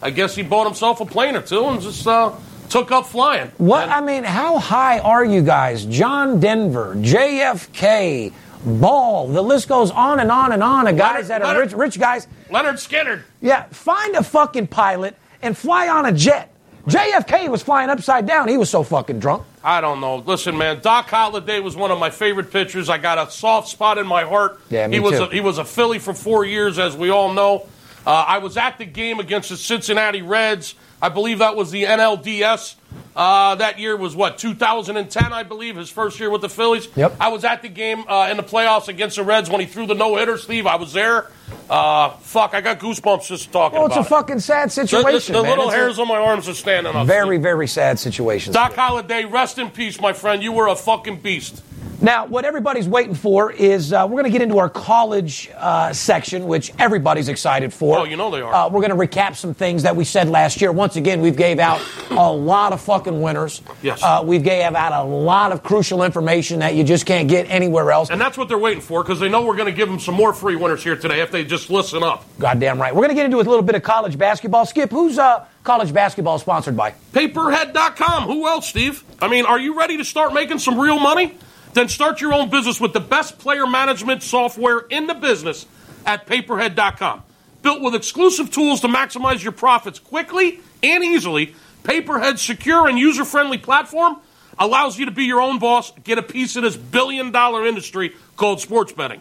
I 0.02 0.10
guess 0.10 0.34
he 0.36 0.42
bought 0.42 0.66
himself 0.66 1.00
a 1.00 1.06
plane 1.06 1.36
or 1.36 1.40
two 1.42 1.64
and 1.64 1.80
just 1.80 2.06
uh, 2.06 2.32
took 2.68 2.92
up 2.92 3.06
flying. 3.06 3.50
what 3.56 3.84
And- 3.84 3.92
I 3.92 4.00
mean, 4.02 4.24
how 4.24 4.58
high 4.58 4.98
are 4.98 5.24
you 5.24 5.40
guys? 5.42 5.86
John 5.86 6.38
Denver, 6.38 6.94
JFK, 6.96 8.32
Ball. 8.64 9.28
The 9.28 9.42
list 9.42 9.68
goes 9.68 9.90
on 9.92 10.18
and 10.20 10.30
on 10.30 10.50
and 10.52 10.62
on. 10.62 10.86
Of 10.88 10.96
guys 10.96 11.28
Leonard- 11.28 11.28
that 11.28 11.42
are 11.42 11.46
Leonard- 11.54 11.72
rich, 11.72 11.94
rich 11.94 12.00
guys. 12.00 12.26
Lynyrd 12.50 12.74
Skynyrd. 12.74 13.22
Yeah, 13.40 13.64
find 13.70 14.16
a 14.16 14.22
fucking 14.24 14.66
pilot 14.66 15.16
and 15.40 15.56
fly 15.56 15.88
on 15.88 16.04
a 16.06 16.12
jet. 16.12 16.52
JFK 16.88 17.48
was 17.48 17.62
flying 17.62 17.90
upside 17.90 18.26
down. 18.26 18.48
He 18.48 18.56
was 18.56 18.68
so 18.68 18.82
fucking 18.82 19.18
drunk. 19.20 19.44
I 19.66 19.80
don't 19.80 20.00
know. 20.00 20.18
Listen, 20.18 20.56
man, 20.56 20.78
Doc 20.80 21.08
Halladay 21.08 21.60
was 21.60 21.74
one 21.74 21.90
of 21.90 21.98
my 21.98 22.08
favorite 22.08 22.52
pitchers. 22.52 22.88
I 22.88 22.98
got 22.98 23.18
a 23.18 23.28
soft 23.28 23.66
spot 23.66 23.98
in 23.98 24.06
my 24.06 24.22
heart. 24.22 24.60
Yeah, 24.70 24.86
me 24.86 24.94
he 24.94 25.00
was 25.00 25.18
too. 25.18 25.24
A, 25.24 25.28
he 25.28 25.40
was 25.40 25.58
a 25.58 25.64
Philly 25.64 25.98
for 25.98 26.14
four 26.14 26.44
years, 26.44 26.78
as 26.78 26.96
we 26.96 27.10
all 27.10 27.32
know. 27.32 27.66
Uh, 28.06 28.24
I 28.28 28.38
was 28.38 28.56
at 28.56 28.78
the 28.78 28.84
game 28.84 29.18
against 29.18 29.48
the 29.48 29.56
Cincinnati 29.56 30.22
Reds. 30.22 30.76
I 31.02 31.08
believe 31.08 31.40
that 31.40 31.56
was 31.56 31.72
the 31.72 31.82
NLDS. 31.82 32.76
Uh, 33.16 33.54
that 33.54 33.78
year 33.78 33.96
was 33.96 34.14
what 34.14 34.36
2010, 34.36 35.32
I 35.32 35.42
believe, 35.42 35.76
his 35.76 35.88
first 35.88 36.20
year 36.20 36.28
with 36.28 36.42
the 36.42 36.50
Phillies. 36.50 36.86
Yep. 36.94 37.16
I 37.18 37.28
was 37.28 37.44
at 37.44 37.62
the 37.62 37.68
game 37.70 38.04
uh, 38.06 38.28
in 38.30 38.36
the 38.36 38.42
playoffs 38.42 38.88
against 38.88 39.16
the 39.16 39.22
Reds 39.22 39.48
when 39.48 39.60
he 39.60 39.66
threw 39.66 39.86
the 39.86 39.94
no 39.94 40.16
hitter. 40.16 40.36
Steve, 40.36 40.66
I 40.66 40.76
was 40.76 40.92
there. 40.92 41.30
Uh, 41.70 42.10
fuck, 42.18 42.52
I 42.54 42.60
got 42.60 42.78
goosebumps 42.78 43.26
just 43.26 43.50
talking 43.50 43.78
Well, 43.78 43.86
it's 43.86 43.96
a 43.96 44.00
about 44.00 44.10
fucking 44.10 44.40
sad 44.40 44.64
it. 44.68 44.74
The- 44.76 44.86
situation. 44.86 45.32
The, 45.32 45.38
the 45.38 45.42
man. 45.44 45.50
little 45.52 45.64
It's 45.70 45.74
a 45.74 45.78
hairs 45.78 45.98
on 45.98 46.08
my 46.08 46.16
arms 46.18 46.46
are 46.46 46.54
standing 46.54 46.94
up. 46.94 47.06
very, 47.06 47.38
very 47.38 47.66
sad 47.66 47.98
situation. 47.98 48.52
Doc 48.52 48.74
Halladay, 48.74 49.30
rest 49.32 49.58
in 49.58 49.70
peace, 49.70 49.98
my 50.00 50.12
friend. 50.12 50.42
You 50.42 50.52
were 50.52 50.66
a 50.68 50.76
fucking 50.76 51.20
beast. 51.20 51.62
Now, 52.00 52.26
what 52.26 52.44
everybody's 52.44 52.86
waiting 52.86 53.14
for 53.14 53.50
is 53.50 53.92
uh, 53.92 54.06
we're 54.08 54.20
going 54.20 54.24
to 54.24 54.30
get 54.30 54.42
into 54.42 54.58
our 54.58 54.68
college 54.68 55.50
uh, 55.56 55.92
section, 55.92 56.46
which 56.46 56.72
everybody's 56.78 57.28
excited 57.28 57.72
for. 57.72 57.98
Oh, 57.98 58.04
you 58.04 58.16
know 58.16 58.30
they 58.30 58.42
are. 58.42 58.52
Uh, 58.54 58.68
we're 58.68 58.86
going 58.86 58.90
to 58.90 58.96
recap 59.16 59.34
some 59.34 59.54
things 59.54 59.82
that 59.84 59.96
we 59.96 60.04
said 60.04 60.28
last 60.28 60.60
year. 60.60 60.72
Once 60.72 60.96
again, 60.96 61.20
we've 61.22 61.36
gave 61.36 61.58
out 61.58 61.80
a 62.10 62.30
lot 62.30 62.72
of 62.72 62.80
fucking 62.82 63.20
winners. 63.22 63.62
Yes. 63.82 64.02
Uh, 64.02 64.22
we 64.24 64.38
gave 64.38 64.74
out 64.74 64.92
a 64.92 65.08
lot 65.08 65.52
of 65.52 65.62
crucial 65.62 66.02
information 66.02 66.60
that 66.60 66.74
you 66.74 66.84
just 66.84 67.06
can't 67.06 67.28
get 67.28 67.48
anywhere 67.50 67.90
else. 67.90 68.10
And 68.10 68.20
that's 68.20 68.36
what 68.36 68.48
they're 68.48 68.58
waiting 68.58 68.82
for 68.82 69.02
because 69.02 69.18
they 69.18 69.28
know 69.28 69.44
we're 69.44 69.56
going 69.56 69.72
to 69.72 69.76
give 69.76 69.88
them 69.88 69.98
some 69.98 70.14
more 70.14 70.34
free 70.34 70.56
winners 70.56 70.84
here 70.84 70.96
today 70.96 71.20
if 71.20 71.30
they 71.30 71.44
just 71.44 71.70
listen 71.70 72.02
up. 72.02 72.24
Goddamn 72.38 72.80
right. 72.80 72.94
We're 72.94 73.02
going 73.02 73.10
to 73.10 73.14
get 73.14 73.24
into 73.24 73.38
a 73.38 73.38
little 73.38 73.62
bit 73.62 73.74
of 73.74 73.82
college 73.82 74.18
basketball. 74.18 74.66
Skip, 74.66 74.90
who's 74.90 75.18
uh, 75.18 75.46
college 75.64 75.92
basketball 75.94 76.38
sponsored 76.38 76.76
by? 76.76 76.94
PayPerHead.com. 77.12 78.24
Who 78.24 78.46
else, 78.46 78.68
Steve? 78.68 79.02
I 79.20 79.28
mean, 79.28 79.46
are 79.46 79.58
you 79.58 79.78
ready 79.78 79.96
to 79.96 80.04
start 80.04 80.34
making 80.34 80.58
some 80.58 80.78
real 80.78 80.98
money? 80.98 81.36
Then 81.76 81.90
start 81.90 82.22
your 82.22 82.32
own 82.32 82.48
business 82.48 82.80
with 82.80 82.94
the 82.94 83.00
best 83.00 83.38
player 83.38 83.66
management 83.66 84.22
software 84.22 84.78
in 84.78 85.06
the 85.06 85.12
business 85.12 85.66
at 86.06 86.26
PayPerHead.com. 86.26 87.22
Built 87.60 87.82
with 87.82 87.94
exclusive 87.94 88.50
tools 88.50 88.80
to 88.80 88.88
maximize 88.88 89.42
your 89.42 89.52
profits 89.52 89.98
quickly 89.98 90.60
and 90.82 91.04
easily, 91.04 91.54
PayPerHead's 91.82 92.40
secure 92.40 92.88
and 92.88 92.98
user 92.98 93.26
friendly 93.26 93.58
platform 93.58 94.16
allows 94.58 94.98
you 94.98 95.04
to 95.04 95.10
be 95.10 95.24
your 95.24 95.42
own 95.42 95.58
boss, 95.58 95.92
get 96.02 96.16
a 96.16 96.22
piece 96.22 96.56
of 96.56 96.62
this 96.62 96.78
billion 96.78 97.30
dollar 97.30 97.66
industry 97.66 98.14
called 98.36 98.62
sports 98.62 98.92
betting. 98.92 99.20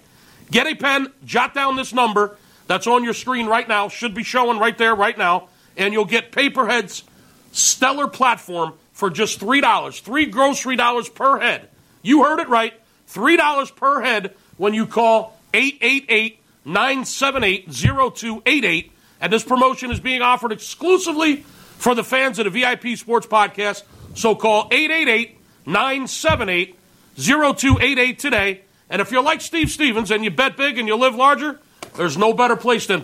Get 0.50 0.66
a 0.66 0.76
pen, 0.76 1.12
jot 1.26 1.54
down 1.54 1.76
this 1.76 1.92
number 1.92 2.38
that's 2.68 2.88
on 2.88 3.04
your 3.04 3.14
screen 3.14 3.48
right 3.48 3.68
now, 3.68 3.90
should 3.90 4.16
be 4.16 4.24
showing 4.24 4.60
right 4.60 4.78
there, 4.78 4.96
right 4.96 5.18
now, 5.18 5.50
and 5.76 5.94
you'll 5.94 6.06
get 6.06 6.32
PayPerHead's 6.32 7.04
stellar 7.52 8.08
platform 8.08 8.76
for 8.94 9.10
just 9.10 9.42
$3. 9.42 10.00
Three 10.00 10.28
grocery 10.28 10.78
dollars 10.78 11.10
per 11.10 11.42
head. 11.42 11.68
You 12.06 12.24
heard 12.24 12.40
it 12.40 12.50
right. 12.50 12.74
$3 13.10 13.76
per 13.76 14.02
head 14.02 14.36
when 14.58 14.74
you 14.74 14.86
call 14.86 15.38
888 15.54 16.40
978 16.64 17.72
0288. 17.72 18.92
And 19.22 19.34
this 19.34 19.44
promotion 19.44 19.92
is 19.92 20.00
being 20.00 20.22
offered 20.22 20.52
exclusively 20.52 21.38
for 21.78 21.96
the 21.96 22.04
fans 22.04 22.38
of 22.40 22.46
the 22.46 22.52
VIP 22.52 22.98
Sports 22.98 23.26
Podcast. 23.26 23.84
So 24.14 24.36
call 24.36 24.68
888 24.72 25.38
978 25.66 26.76
0288 27.18 28.20
today. 28.20 28.62
And 28.90 29.02
if 29.02 29.12
you're 29.12 29.24
like 29.24 29.42
Steve 29.42 29.70
Stevens 29.70 30.12
and 30.12 30.24
you 30.24 30.30
bet 30.30 30.58
big 30.58 30.78
and 30.78 30.88
you 30.88 30.96
live 30.96 31.16
larger, 31.16 31.60
there's 31.96 32.18
no 32.18 32.34
better 32.34 32.56
place 32.56 32.86
than 32.86 33.02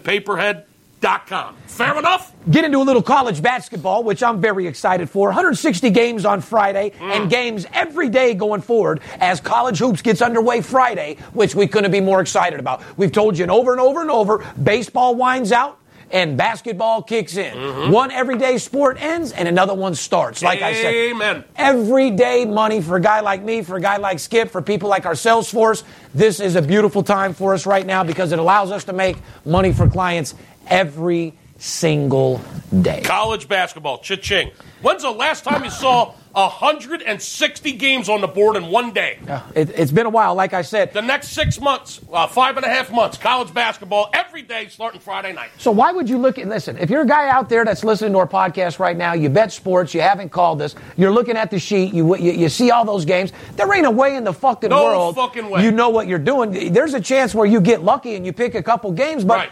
com. 1.02 1.56
Fair 1.68 1.98
enough? 1.98 2.34
Get 2.50 2.66
into 2.66 2.80
a 2.80 2.84
little 2.84 3.02
college 3.02 3.42
basketball, 3.42 4.04
which 4.04 4.24
I'm 4.24 4.40
very 4.42 4.68
excited 4.68 5.10
for. 5.10 5.28
160 5.28 5.90
games 5.90 6.26
on 6.26 6.42
Friday 6.42 6.92
mm. 6.92 7.02
and 7.02 7.30
games 7.30 7.66
every 7.74 8.10
day 8.10 8.34
going 8.34 8.62
forward 8.62 9.02
as 9.20 9.40
college 9.40 9.80
hoops 9.80 10.02
gets 10.02 10.22
underway 10.22 10.62
Friday, 10.62 11.18
which 11.34 11.56
we 11.56 11.68
couldn't 11.68 11.92
be 11.92 12.02
more 12.02 12.22
excited 12.22 12.60
about. 12.60 12.84
We've 12.98 13.12
told 13.12 13.38
you 13.38 13.46
over 13.48 13.72
and 13.72 13.82
over 13.82 14.02
and 14.02 14.12
over 14.12 14.46
baseball 14.62 15.16
winds 15.16 15.52
out 15.52 15.80
and 16.12 16.38
basketball 16.38 17.02
kicks 17.02 17.38
in. 17.38 17.56
Mm-hmm. 17.56 17.92
One 17.92 18.12
everyday 18.12 18.58
sport 18.58 19.02
ends 19.02 19.32
and 19.32 19.48
another 19.48 19.74
one 19.74 19.96
starts. 19.96 20.44
Like 20.44 20.62
I 20.62 20.74
said, 20.74 20.94
Amen. 20.94 21.44
everyday 21.56 22.46
money 22.46 22.82
for 22.82 22.98
a 22.98 23.02
guy 23.02 23.22
like 23.22 23.42
me, 23.42 23.62
for 23.62 23.78
a 23.78 23.82
guy 23.82 23.98
like 23.98 24.20
Skip, 24.20 24.50
for 24.50 24.62
people 24.62 24.90
like 24.90 25.06
our 25.06 25.16
sales 25.16 25.50
force. 25.50 25.84
This 26.14 26.40
is 26.40 26.56
a 26.56 26.62
beautiful 26.62 27.04
time 27.04 27.34
for 27.34 27.54
us 27.54 27.66
right 27.66 27.86
now 27.86 28.04
because 28.04 28.32
it 28.32 28.40
allows 28.40 28.72
us 28.72 28.84
to 28.86 28.94
make 28.94 29.18
money 29.46 29.72
for 29.72 29.90
clients 29.90 30.36
every 30.68 31.34
single 31.58 32.42
day. 32.82 33.02
College 33.04 33.48
basketball, 33.48 34.00
cha-ching. 34.00 34.52
When's 34.82 35.04
the 35.04 35.12
last 35.12 35.44
time 35.44 35.64
you 35.64 35.70
saw 35.70 36.14
160 36.34 37.74
games 37.74 38.10
on 38.10 38.22
the 38.22 38.28
board 38.28 38.56
in 38.56 38.68
one 38.72 38.94
day? 38.94 39.20
It, 39.54 39.70
it's 39.72 39.92
been 39.92 40.08
a 40.08 40.10
while, 40.10 40.34
like 40.34 40.54
I 40.54 40.64
said. 40.64 40.92
The 40.92 41.02
next 41.04 41.30
six 41.30 41.60
months, 41.62 42.02
uh, 42.12 42.26
five 42.26 42.58
and 42.58 42.66
a 42.66 42.70
half 42.70 42.92
months, 42.92 43.18
college 43.18 43.54
basketball 43.54 44.10
every 44.14 44.42
day 44.42 44.70
starting 44.70 45.00
Friday 45.00 45.34
night. 45.34 45.52
So 45.60 45.70
why 45.70 45.92
would 45.92 46.10
you 46.10 46.18
look 46.18 46.40
at 46.40 46.48
listen? 46.48 46.78
If 46.80 46.90
you're 46.90 47.02
a 47.04 47.08
guy 47.08 47.30
out 47.30 47.48
there 47.48 47.64
that's 47.64 47.84
listening 47.84 48.14
to 48.14 48.20
our 48.20 48.28
podcast 48.28 48.80
right 48.80 48.98
now, 48.98 49.14
you 49.14 49.30
bet 49.30 49.52
sports, 49.52 49.94
you 49.94 50.02
haven't 50.02 50.30
called 50.30 50.64
us, 50.64 50.74
you're 50.98 51.12
looking 51.12 51.38
at 51.38 51.52
the 51.52 51.60
sheet, 51.60 51.94
you 51.94 52.16
you, 52.18 52.32
you 52.32 52.50
see 52.50 52.72
all 52.72 52.86
those 52.86 53.06
games. 53.06 53.32
There 53.56 53.72
ain't 53.72 53.86
a 53.86 53.92
way 53.92 54.16
in 54.16 54.24
the 54.24 54.34
fucking 54.34 54.70
No 54.72 54.84
world 54.86 55.16
fucking 55.16 55.48
way. 55.50 55.64
you 55.64 55.72
know 55.72 55.90
what 55.90 56.08
you're 56.08 56.18
doing. 56.18 56.74
There's 56.74 56.96
a 56.96 57.02
chance 57.02 57.36
where 57.36 57.46
you 57.46 57.62
get 57.62 57.84
lucky 57.84 58.16
and 58.16 58.26
you 58.26 58.34
pick 58.34 58.56
a 58.56 58.64
couple 58.64 58.92
games, 58.94 59.24
but 59.24 59.36
Right. 59.38 59.52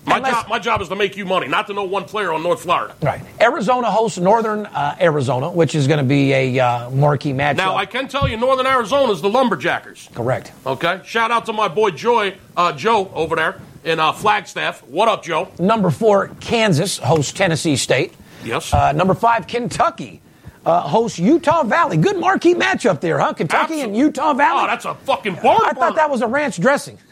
My 0.05 0.17
Unless- 0.17 0.31
job, 0.33 0.47
my 0.49 0.59
job 0.59 0.81
is 0.81 0.87
to 0.89 0.95
make 0.95 1.17
you 1.17 1.25
money, 1.25 1.47
not 1.47 1.67
to 1.67 1.73
know 1.73 1.83
one 1.83 2.05
player 2.05 2.31
on 2.33 2.41
North 2.41 2.61
Florida. 2.61 2.95
Right. 3.01 3.21
Arizona 3.39 3.91
hosts 3.91 4.17
Northern 4.17 4.65
uh, 4.65 4.95
Arizona, 4.99 5.49
which 5.51 5.75
is 5.75 5.87
going 5.87 5.99
to 5.99 6.03
be 6.05 6.33
a 6.33 6.59
uh, 6.59 6.89
marquee 6.89 7.33
matchup. 7.33 7.57
Now, 7.57 7.75
I 7.75 7.85
can 7.85 8.07
tell 8.07 8.27
you, 8.27 8.37
Northern 8.37 8.65
Arizona 8.65 9.11
is 9.11 9.21
the 9.21 9.29
Lumberjackers. 9.29 10.09
Correct. 10.15 10.51
Okay. 10.65 11.01
Shout 11.05 11.31
out 11.31 11.45
to 11.47 11.53
my 11.53 11.67
boy 11.67 11.91
Joy, 11.91 12.35
uh, 12.57 12.71
Joe 12.73 13.11
over 13.13 13.35
there 13.35 13.61
in 13.83 13.99
uh, 13.99 14.11
Flagstaff. 14.13 14.83
What 14.83 15.07
up, 15.09 15.23
Joe? 15.23 15.51
Number 15.59 15.89
four, 15.91 16.29
Kansas 16.39 16.97
hosts 16.97 17.33
Tennessee 17.33 17.75
State. 17.75 18.13
Yes. 18.43 18.73
Uh, 18.73 18.93
number 18.93 19.13
five, 19.13 19.47
Kentucky 19.47 20.21
uh, 20.65 20.81
hosts 20.81 21.19
Utah 21.19 21.63
Valley. 21.63 21.97
Good 21.97 22.17
marquee 22.17 22.55
matchup 22.55 23.01
there, 23.01 23.19
huh? 23.19 23.33
Kentucky 23.33 23.81
and 23.81 23.95
Utah 23.95 24.33
Valley. 24.33 24.63
Oh, 24.63 24.67
that's 24.67 24.85
a 24.85 24.95
fucking 24.95 25.35
barn 25.35 25.61
I 25.63 25.71
thought 25.73 25.95
that 25.95 26.09
was 26.09 26.21
a 26.21 26.27
ranch 26.27 26.59
dressing. 26.59 26.97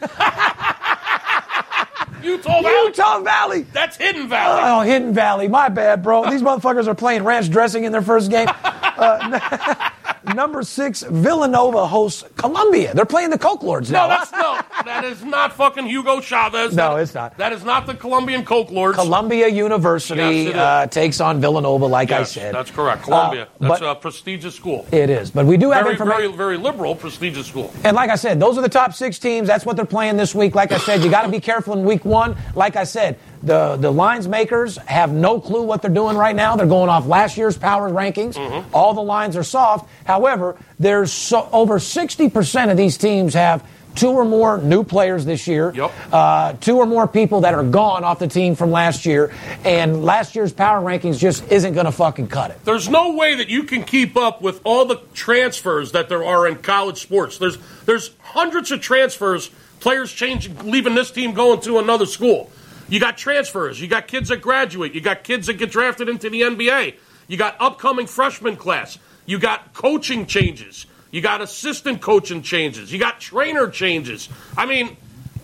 Utah 2.22 2.62
Valley. 2.62 2.86
Utah 2.86 3.20
Valley. 3.20 3.62
That's 3.72 3.96
Hidden 3.96 4.28
Valley. 4.28 4.60
Oh, 4.64 4.80
Hidden 4.80 5.12
Valley. 5.14 5.48
My 5.48 5.68
bad, 5.68 6.02
bro. 6.02 6.30
These 6.30 6.42
motherfuckers 6.42 6.86
are 6.86 6.94
playing 6.94 7.24
ranch 7.24 7.50
dressing 7.50 7.84
in 7.84 7.92
their 7.92 8.02
first 8.02 8.30
game. 8.30 8.48
Uh, 8.98 9.90
number 10.34 10.62
six, 10.62 11.02
Villanova 11.02 11.86
hosts 11.86 12.24
Columbia. 12.36 12.94
They're 12.94 13.04
playing 13.04 13.30
the 13.30 13.38
Coke 13.38 13.62
Lords 13.62 13.90
now. 13.90 14.06
no, 14.06 14.08
that's 14.08 14.32
no. 14.32 14.60
That 14.84 15.04
is 15.04 15.24
not 15.24 15.52
fucking 15.54 15.86
Hugo 15.86 16.20
Chavez. 16.20 16.74
No, 16.74 16.94
That- 16.94 17.02
it's 17.02 17.14
not. 17.14 17.36
That 17.38 17.52
is 17.52 17.64
not 17.64 17.86
the 17.86 17.94
Colombian 17.94 18.44
Coke 18.44 18.70
Lords. 18.70 18.96
Columbia 18.96 19.48
University 19.48 20.20
Yes, 20.20 20.54
uh, 20.54 20.86
takes 20.86 21.20
on 21.20 21.40
Villanova, 21.40 21.86
like 21.86 22.10
I 22.12 22.22
said. 22.24 22.54
that's 22.54 22.70
correct. 22.70 23.02
Columbia. 23.04 23.48
Uh, 23.60 23.68
that's 23.68 23.80
a 23.82 23.94
prestigious 23.94 24.54
school. 24.54 24.86
It 24.92 25.10
is, 25.10 25.30
but 25.30 25.46
we 25.46 25.56
do 25.56 25.70
have 25.70 25.82
Very, 25.82 25.94
information. 25.94 26.22
very, 26.22 26.36
very 26.36 26.56
liberal, 26.56 26.94
prestigious 26.94 27.46
school. 27.46 27.72
And 27.84 27.94
like 27.96 28.10
I 28.10 28.16
said, 28.16 28.40
those 28.40 28.56
are 28.58 28.62
the 28.62 28.68
top 28.68 28.94
six 28.94 29.18
teams. 29.18 29.48
That's 29.48 29.64
what 29.66 29.76
they're 29.76 29.84
playing 29.84 30.16
this 30.16 30.34
week. 30.34 30.54
Like 30.54 30.72
I 30.72 30.78
said, 30.78 31.02
you 31.02 31.10
got 31.10 31.22
to 31.22 31.28
be 31.28 31.40
careful 31.40 31.74
in 31.74 31.84
week 31.84 32.04
one. 32.04 32.36
Like 32.54 32.76
I 32.76 32.84
said, 32.84 33.18
the 33.42 33.76
the 33.76 33.90
lines 33.90 34.26
makers 34.28 34.76
have 34.78 35.12
no 35.12 35.40
clue 35.40 35.62
what 35.62 35.82
they're 35.82 35.90
doing 35.90 36.16
right 36.16 36.36
now. 36.36 36.56
They're 36.56 36.66
going 36.66 36.88
off 36.88 37.06
last 37.06 37.36
year's 37.36 37.56
power 37.56 37.90
rankings. 37.90 38.34
Mm-hmm. 38.34 38.74
All 38.74 38.94
the 38.94 39.02
lines 39.02 39.36
are 39.36 39.44
soft. 39.44 39.88
However, 40.04 40.56
there's 40.78 41.12
so, 41.12 41.48
over 41.52 41.78
sixty 41.78 42.28
percent 42.30 42.70
of 42.70 42.76
these 42.76 42.98
teams 42.98 43.34
have. 43.34 43.66
Two 43.94 44.10
or 44.10 44.24
more 44.24 44.58
new 44.58 44.84
players 44.84 45.24
this 45.24 45.48
year. 45.48 45.72
Yep. 45.74 45.92
Uh, 46.12 46.52
two 46.60 46.76
or 46.76 46.86
more 46.86 47.08
people 47.08 47.40
that 47.40 47.54
are 47.54 47.64
gone 47.64 48.04
off 48.04 48.20
the 48.20 48.28
team 48.28 48.54
from 48.54 48.70
last 48.70 49.04
year. 49.04 49.34
And 49.64 50.04
last 50.04 50.36
year's 50.36 50.52
power 50.52 50.80
rankings 50.80 51.18
just 51.18 51.50
isn't 51.50 51.74
going 51.74 51.86
to 51.86 51.90
fucking 51.90 52.28
cut 52.28 52.52
it. 52.52 52.64
There's 52.64 52.88
no 52.88 53.14
way 53.16 53.34
that 53.34 53.48
you 53.48 53.64
can 53.64 53.82
keep 53.82 54.16
up 54.16 54.40
with 54.40 54.60
all 54.62 54.84
the 54.84 55.00
transfers 55.14 55.92
that 55.92 56.08
there 56.08 56.22
are 56.22 56.46
in 56.46 56.56
college 56.58 57.02
sports. 57.02 57.38
There's 57.38 57.58
there's 57.86 58.12
hundreds 58.20 58.70
of 58.70 58.80
transfers, 58.80 59.50
players 59.80 60.12
changing, 60.12 60.70
leaving 60.70 60.94
this 60.94 61.10
team, 61.10 61.32
going 61.32 61.60
to 61.62 61.78
another 61.78 62.06
school. 62.06 62.52
You 62.88 63.00
got 63.00 63.18
transfers. 63.18 63.80
You 63.80 63.88
got 63.88 64.08
kids 64.08 64.30
that 64.30 64.40
graduate. 64.40 64.94
You 64.94 65.00
got 65.00 65.24
kids 65.24 65.46
that 65.46 65.54
get 65.54 65.70
drafted 65.70 66.08
into 66.08 66.30
the 66.30 66.42
NBA. 66.42 66.94
You 67.26 67.36
got 67.36 67.56
upcoming 67.60 68.06
freshman 68.06 68.56
class. 68.56 68.98
You 69.26 69.38
got 69.38 69.74
coaching 69.74 70.26
changes. 70.26 70.86
You 71.10 71.20
got 71.20 71.40
assistant 71.40 72.00
coaching 72.00 72.42
changes. 72.42 72.92
You 72.92 72.98
got 72.98 73.20
trainer 73.20 73.68
changes. 73.68 74.28
I 74.56 74.66
mean, 74.66 74.96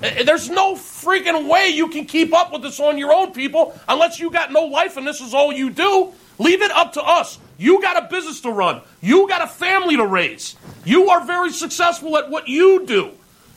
eh, 0.02 0.22
there's 0.24 0.48
no 0.48 0.74
freaking 0.74 1.48
way 1.48 1.68
you 1.68 1.88
can 1.88 2.06
keep 2.06 2.34
up 2.34 2.52
with 2.52 2.62
this 2.62 2.80
on 2.80 2.96
your 2.96 3.12
own, 3.12 3.32
people, 3.32 3.78
unless 3.88 4.18
you 4.18 4.30
got 4.30 4.52
no 4.52 4.64
life 4.64 4.96
and 4.96 5.06
this 5.06 5.20
is 5.20 5.34
all 5.34 5.52
you 5.52 5.70
do. 5.70 6.12
Leave 6.38 6.62
it 6.62 6.70
up 6.70 6.94
to 6.94 7.02
us. 7.02 7.38
You 7.58 7.80
got 7.80 8.02
a 8.02 8.08
business 8.08 8.40
to 8.40 8.50
run. 8.50 8.80
You 9.00 9.28
got 9.28 9.42
a 9.42 9.46
family 9.46 9.96
to 9.96 10.06
raise. 10.06 10.56
You 10.84 11.10
are 11.10 11.24
very 11.24 11.52
successful 11.52 12.16
at 12.18 12.30
what 12.30 12.48
you 12.48 12.86
do. 12.86 13.10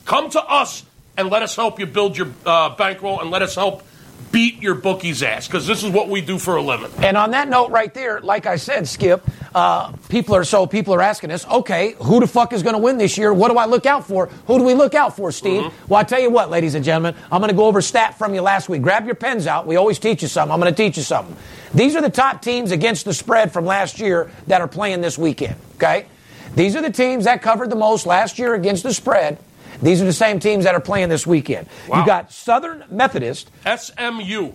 Come 0.05 0.29
to 0.31 0.43
us 0.43 0.83
and 1.17 1.29
let 1.29 1.41
us 1.41 1.55
help 1.55 1.79
you 1.79 1.85
build 1.85 2.17
your 2.17 2.31
uh, 2.45 2.69
bankroll 2.75 3.19
and 3.19 3.31
let 3.31 3.41
us 3.41 3.55
help 3.55 3.83
beat 4.31 4.61
your 4.61 4.75
bookie's 4.75 5.23
ass 5.23 5.47
because 5.47 5.67
this 5.67 5.83
is 5.83 5.91
what 5.91 6.09
we 6.09 6.21
do 6.21 6.37
for 6.37 6.57
a 6.57 6.61
living. 6.61 6.91
And 7.03 7.17
on 7.17 7.31
that 7.31 7.47
note, 7.47 7.71
right 7.71 7.93
there, 7.93 8.19
like 8.19 8.45
I 8.45 8.57
said, 8.57 8.87
Skip, 8.87 9.23
uh, 9.55 9.91
people 10.09 10.35
are 10.35 10.43
so 10.43 10.67
people 10.67 10.93
are 10.93 11.01
asking 11.01 11.31
us, 11.31 11.47
okay, 11.47 11.95
who 12.01 12.19
the 12.19 12.27
fuck 12.27 12.53
is 12.53 12.63
going 12.63 12.73
to 12.73 12.79
win 12.79 12.97
this 12.97 13.17
year? 13.17 13.33
What 13.33 13.51
do 13.51 13.57
I 13.57 13.65
look 13.65 13.85
out 13.85 14.05
for? 14.05 14.27
Who 14.47 14.57
do 14.59 14.63
we 14.63 14.73
look 14.73 14.95
out 14.95 15.15
for, 15.15 15.31
Steve? 15.31 15.63
Mm-hmm. 15.63 15.87
Well, 15.87 15.99
I 15.99 16.03
tell 16.03 16.19
you 16.19 16.29
what, 16.29 16.49
ladies 16.49 16.75
and 16.75 16.83
gentlemen, 16.83 17.15
I'm 17.31 17.39
going 17.39 17.49
to 17.49 17.55
go 17.55 17.65
over 17.65 17.81
stat 17.81 18.17
from 18.17 18.33
you 18.33 18.41
last 18.41 18.69
week. 18.69 18.81
Grab 18.81 19.05
your 19.05 19.15
pens 19.15 19.47
out. 19.47 19.65
We 19.65 19.75
always 19.75 19.99
teach 19.99 20.21
you 20.21 20.27
something. 20.27 20.53
I'm 20.53 20.59
going 20.59 20.73
to 20.73 20.83
teach 20.83 20.97
you 20.97 21.03
something. 21.03 21.35
These 21.73 21.95
are 21.95 22.01
the 22.01 22.09
top 22.09 22.41
teams 22.41 22.71
against 22.71 23.05
the 23.05 23.13
spread 23.13 23.51
from 23.51 23.65
last 23.65 23.99
year 23.99 24.29
that 24.47 24.61
are 24.61 24.67
playing 24.67 25.01
this 25.01 25.17
weekend. 25.17 25.55
Okay, 25.75 26.05
these 26.55 26.75
are 26.75 26.81
the 26.81 26.91
teams 26.91 27.25
that 27.25 27.41
covered 27.41 27.69
the 27.69 27.75
most 27.75 28.05
last 28.05 28.39
year 28.39 28.53
against 28.53 28.83
the 28.83 28.93
spread. 28.93 29.37
These 29.81 30.01
are 30.01 30.05
the 30.05 30.13
same 30.13 30.39
teams 30.39 30.63
that 30.65 30.75
are 30.75 30.81
playing 30.81 31.09
this 31.09 31.27
weekend. 31.27 31.67
Wow. 31.87 31.99
You 31.99 32.05
got 32.05 32.31
Southern 32.31 32.83
Methodist, 32.89 33.51
SMU. 33.65 34.51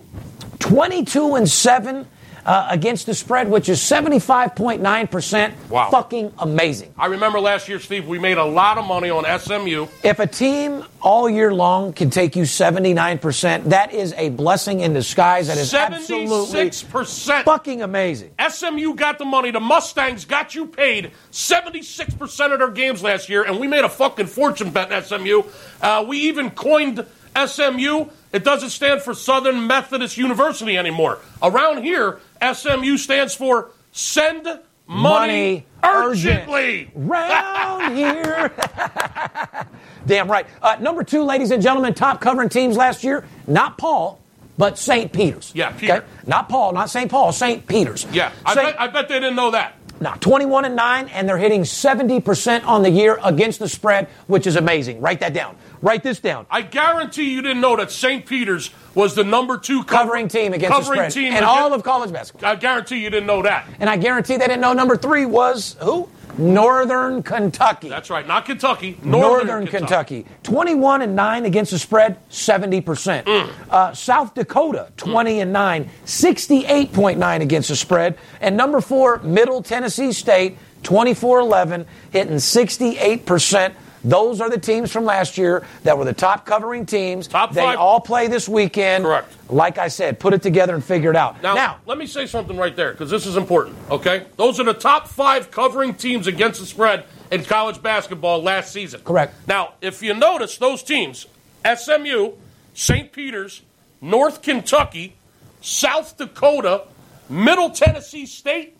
22 0.59 1.35
and 1.35 1.49
7 1.49 2.07
uh, 2.45 2.67
against 2.69 3.05
the 3.05 3.13
spread, 3.13 3.49
which 3.49 3.69
is 3.69 3.79
75.9%. 3.79 5.53
Wow. 5.69 5.89
Fucking 5.89 6.33
amazing. 6.39 6.93
I 6.97 7.07
remember 7.07 7.39
last 7.39 7.67
year, 7.67 7.79
Steve, 7.79 8.07
we 8.07 8.19
made 8.19 8.37
a 8.37 8.45
lot 8.45 8.77
of 8.77 8.85
money 8.85 9.09
on 9.09 9.23
SMU. 9.39 9.87
If 10.03 10.19
a 10.19 10.27
team 10.27 10.83
all 11.01 11.29
year 11.29 11.53
long 11.53 11.93
can 11.93 12.09
take 12.09 12.35
you 12.35 12.43
79%, 12.43 13.65
that 13.69 13.93
is 13.93 14.13
a 14.13 14.29
blessing 14.29 14.81
in 14.81 14.93
disguise. 14.93 15.47
That 15.47 15.57
is 15.57 15.73
absolutely 15.73 16.69
76%. 16.69 17.43
fucking 17.43 17.81
amazing. 17.81 18.33
SMU 18.49 18.95
got 18.95 19.17
the 19.19 19.25
money. 19.25 19.51
The 19.51 19.59
Mustangs 19.59 20.25
got 20.25 20.55
you 20.55 20.65
paid 20.65 21.11
76% 21.31 22.53
of 22.53 22.59
their 22.59 22.71
games 22.71 23.01
last 23.01 23.29
year, 23.29 23.43
and 23.43 23.59
we 23.59 23.67
made 23.67 23.83
a 23.83 23.89
fucking 23.89 24.27
fortune 24.27 24.71
betting 24.71 25.01
SMU. 25.01 25.43
Uh, 25.81 26.05
we 26.07 26.19
even 26.19 26.51
coined 26.51 27.05
SMU. 27.35 28.05
It 28.31 28.43
doesn't 28.43 28.69
stand 28.69 29.01
for 29.01 29.13
Southern 29.13 29.67
Methodist 29.67 30.17
University 30.17 30.77
anymore. 30.77 31.19
Around 31.41 31.83
here, 31.83 32.19
SMU 32.53 32.97
stands 32.97 33.35
for 33.35 33.71
Send 33.91 34.59
Money, 34.87 35.65
Urgently. 35.83 36.91
Round 36.93 37.95
here. 37.97 38.51
Damn 40.05 40.29
right. 40.29 40.45
Uh, 40.61 40.75
number 40.79 41.03
two, 41.03 41.23
ladies 41.23 41.51
and 41.51 41.63
gentlemen, 41.63 41.93
top 41.93 42.19
covering 42.19 42.49
teams 42.49 42.75
last 42.75 43.03
year, 43.03 43.25
not 43.47 43.77
Paul, 43.77 44.19
but 44.57 44.77
St. 44.77 45.11
Peter's. 45.11 45.51
Yeah, 45.55 45.71
Peter. 45.71 46.03
Not 46.27 46.49
Paul, 46.49 46.73
not 46.73 46.89
St. 46.89 47.09
Paul, 47.09 47.31
St. 47.31 47.65
Peter's. 47.65 48.05
Yeah, 48.11 48.31
I 48.45 48.53
Saint- 48.53 48.67
bet, 48.67 48.81
I 48.81 48.87
bet 48.87 49.07
they 49.07 49.15
didn't 49.19 49.35
know 49.35 49.51
that. 49.51 49.75
Now, 50.03 50.15
21 50.15 50.65
and 50.65 50.75
9, 50.75 51.07
and 51.13 51.29
they're 51.29 51.37
hitting 51.37 51.61
70% 51.61 52.65
on 52.65 52.83
the 52.83 52.89
year 52.89 53.17
against 53.23 53.59
the 53.59 53.69
spread, 53.69 54.09
which 54.27 54.45
is 54.45 54.57
amazing. 54.57 54.99
Write 54.99 55.21
that 55.21 55.33
down. 55.33 55.55
Write 55.81 56.03
this 56.03 56.19
down. 56.19 56.45
I 56.51 56.61
guarantee 56.61 57.31
you 57.33 57.41
didn't 57.41 57.61
know 57.61 57.77
that 57.77 57.89
St. 57.89 58.25
Peter's 58.25 58.69
was 58.95 59.15
the 59.15 59.23
number 59.23 59.57
two 59.57 59.83
cover- 59.85 60.03
Covering 60.03 60.27
team 60.27 60.51
against 60.53 60.75
covering 60.75 61.03
the 61.03 61.09
spread 61.09 61.23
team 61.23 61.31
in 61.31 61.37
against- 61.37 61.47
all 61.47 61.73
of 61.73 61.83
college 61.83 62.11
basketball. 62.11 62.49
I 62.51 62.55
guarantee 62.55 62.97
you 62.97 63.09
didn't 63.09 63.27
know 63.27 63.41
that. 63.43 63.65
And 63.79 63.89
I 63.89 63.95
guarantee 63.95 64.35
they 64.35 64.45
didn't 64.47 64.59
know 64.61 64.73
number 64.73 64.97
three 64.97 65.25
was 65.25 65.77
who? 65.79 66.09
Northern 66.37 67.23
Kentucky. 67.23 67.89
That's 67.89 68.09
right, 68.09 68.25
not 68.27 68.45
Kentucky. 68.45 68.97
Northern, 69.03 69.47
Northern, 69.47 69.67
Kentucky. 69.67 70.25
21 70.43 71.01
and 71.01 71.15
9 71.15 71.45
against 71.45 71.71
the 71.71 71.79
spread, 71.79 72.17
70%. 72.29 73.23
Mm. 73.23 73.49
Uh, 73.69 73.93
South 73.93 74.33
Dakota, 74.33 74.91
20 74.97 75.41
and 75.41 75.53
9, 75.53 75.89
68.9 76.05 77.41
against 77.41 77.69
the 77.69 77.75
spread. 77.75 78.17
And 78.41 78.57
number 78.57 78.81
four, 78.81 79.19
Middle 79.19 79.61
Tennessee 79.61 80.11
State, 80.11 80.57
24 80.83 81.39
11, 81.39 81.85
hitting 82.11 82.35
68%. 82.35 83.73
Those 84.03 84.41
are 84.41 84.49
the 84.49 84.57
teams 84.57 84.91
from 84.91 85.05
last 85.05 85.37
year 85.37 85.65
that 85.83 85.97
were 85.97 86.05
the 86.05 86.13
top 86.13 86.45
covering 86.45 86.85
teams. 86.85 87.27
Top 87.27 87.53
they 87.53 87.61
five. 87.61 87.77
all 87.77 88.01
play 88.01 88.27
this 88.27 88.49
weekend. 88.49 89.05
Correct. 89.05 89.33
Like 89.49 89.77
I 89.77 89.87
said, 89.87 90.19
put 90.19 90.33
it 90.33 90.41
together 90.41 90.75
and 90.75 90.83
figure 90.83 91.09
it 91.09 91.15
out. 91.15 91.41
Now, 91.41 91.55
now 91.55 91.77
let 91.85 91.97
me 91.97 92.05
say 92.05 92.25
something 92.25 92.57
right 92.57 92.75
there 92.75 92.91
because 92.91 93.09
this 93.09 93.25
is 93.25 93.37
important. 93.37 93.77
Okay, 93.89 94.25
those 94.35 94.59
are 94.59 94.65
the 94.65 94.73
top 94.73 95.07
five 95.07 95.51
covering 95.51 95.93
teams 95.93 96.27
against 96.27 96.59
the 96.59 96.65
spread 96.65 97.05
in 97.31 97.43
college 97.45 97.81
basketball 97.81 98.43
last 98.43 98.73
season. 98.73 99.01
Correct. 99.01 99.33
Now, 99.47 99.73
if 99.81 100.01
you 100.01 100.13
notice, 100.13 100.57
those 100.57 100.83
teams: 100.83 101.25
SMU, 101.63 102.33
St. 102.73 103.11
Peter's, 103.11 103.61
North 104.01 104.41
Kentucky, 104.41 105.15
South 105.61 106.17
Dakota, 106.17 106.83
Middle 107.29 107.69
Tennessee 107.69 108.25
State. 108.25 108.77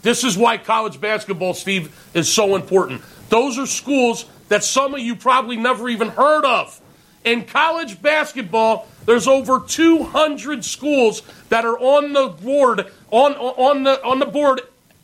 This 0.00 0.22
is 0.22 0.36
why 0.36 0.58
college 0.58 1.00
basketball, 1.00 1.54
Steve, 1.54 1.94
is 2.12 2.30
so 2.30 2.56
important. 2.56 3.00
Those 3.28 3.58
are 3.58 3.66
schools 3.66 4.26
that 4.48 4.64
some 4.64 4.94
of 4.94 5.00
you 5.00 5.16
probably 5.16 5.56
never 5.56 5.88
even 5.88 6.08
heard 6.08 6.44
of. 6.44 6.80
In 7.24 7.44
college 7.44 8.02
basketball, 8.02 8.86
there's 9.06 9.26
over 9.26 9.60
200 9.60 10.64
schools 10.64 11.22
that 11.48 11.64
are 11.64 11.78
on 11.78 12.12
the 12.12 12.28
board 12.28 12.86
on 13.10 13.32
on 13.34 13.82
the 13.82 14.02
on 14.04 14.18
the 14.18 14.26
board 14.26 14.60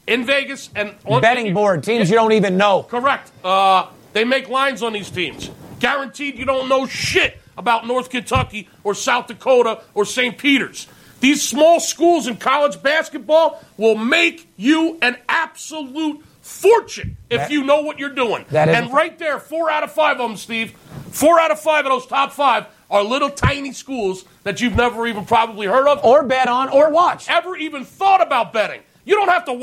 in 0.07 0.25
Vegas 0.25 0.71
and 0.75 0.95
on 1.07 1.23
betting 1.23 1.55
board, 1.55 1.83
teams 1.83 2.11
you 2.11 2.17
don't 2.17 2.33
even 2.33 2.57
know. 2.57 2.83
Correct. 2.83 3.31
Uh, 3.45 3.87
they 4.13 4.25
make 4.25 4.49
lines 4.49 4.83
on 4.83 4.93
these 4.93 5.09
teams. 5.11 5.51
Guaranteed 5.79 6.37
you 6.37 6.45
don't 6.45 6.69
know 6.69 6.87
shit 6.87 7.41
about 7.57 7.87
North 7.87 8.11
Kentucky 8.11 8.69
or 8.85 8.95
South 8.95 9.29
Dakota 9.29 9.83
or 9.95 10.05
St. 10.05 10.37
Peter's. 10.37 10.87
These 11.21 11.47
small 11.47 11.81
schools 11.81 12.27
in 12.27 12.37
college 12.37 12.83
basketball 12.83 13.63
will 13.77 13.97
make 13.97 14.49
you 14.57 14.99
an 15.03 15.17
absolute 15.29 16.25
fortune 16.51 17.17
if 17.31 17.41
That- 17.43 17.51
you 17.51 17.63
know 17.65 17.81
what 17.83 17.99
you're 17.99 18.09
doing. 18.11 18.45
That 18.51 18.69
is- 18.69 18.77
and 18.77 18.93
right 18.93 19.19
there, 19.19 19.39
four 19.39 19.71
out 19.71 19.83
of 19.83 19.93
five 19.93 20.21
of 20.21 20.29
them, 20.29 20.37
Steve, 20.37 20.73
four 21.13 21.39
out 21.39 21.51
of 21.51 21.61
five 21.61 21.87
of 21.87 21.93
those 21.93 22.07
top 22.07 22.33
five 22.33 22.67
are 22.91 23.03
little 23.03 23.31
tiny 23.31 23.73
schools 23.73 24.25
that 24.43 24.61
you've 24.61 24.75
never 24.77 25.07
even 25.07 25.25
probably 25.25 25.67
heard 25.67 25.87
of 25.87 26.05
Or 26.05 26.23
bet 26.25 26.49
on 26.49 26.69
or 26.69 26.91
watch. 26.91 27.29
ever 27.31 27.57
even 27.57 27.85
thought 27.85 28.21
about 28.21 28.53
betting. 28.53 28.81
You 29.05 29.15
don't 29.15 29.29
have 29.29 29.45
to. 29.47 29.63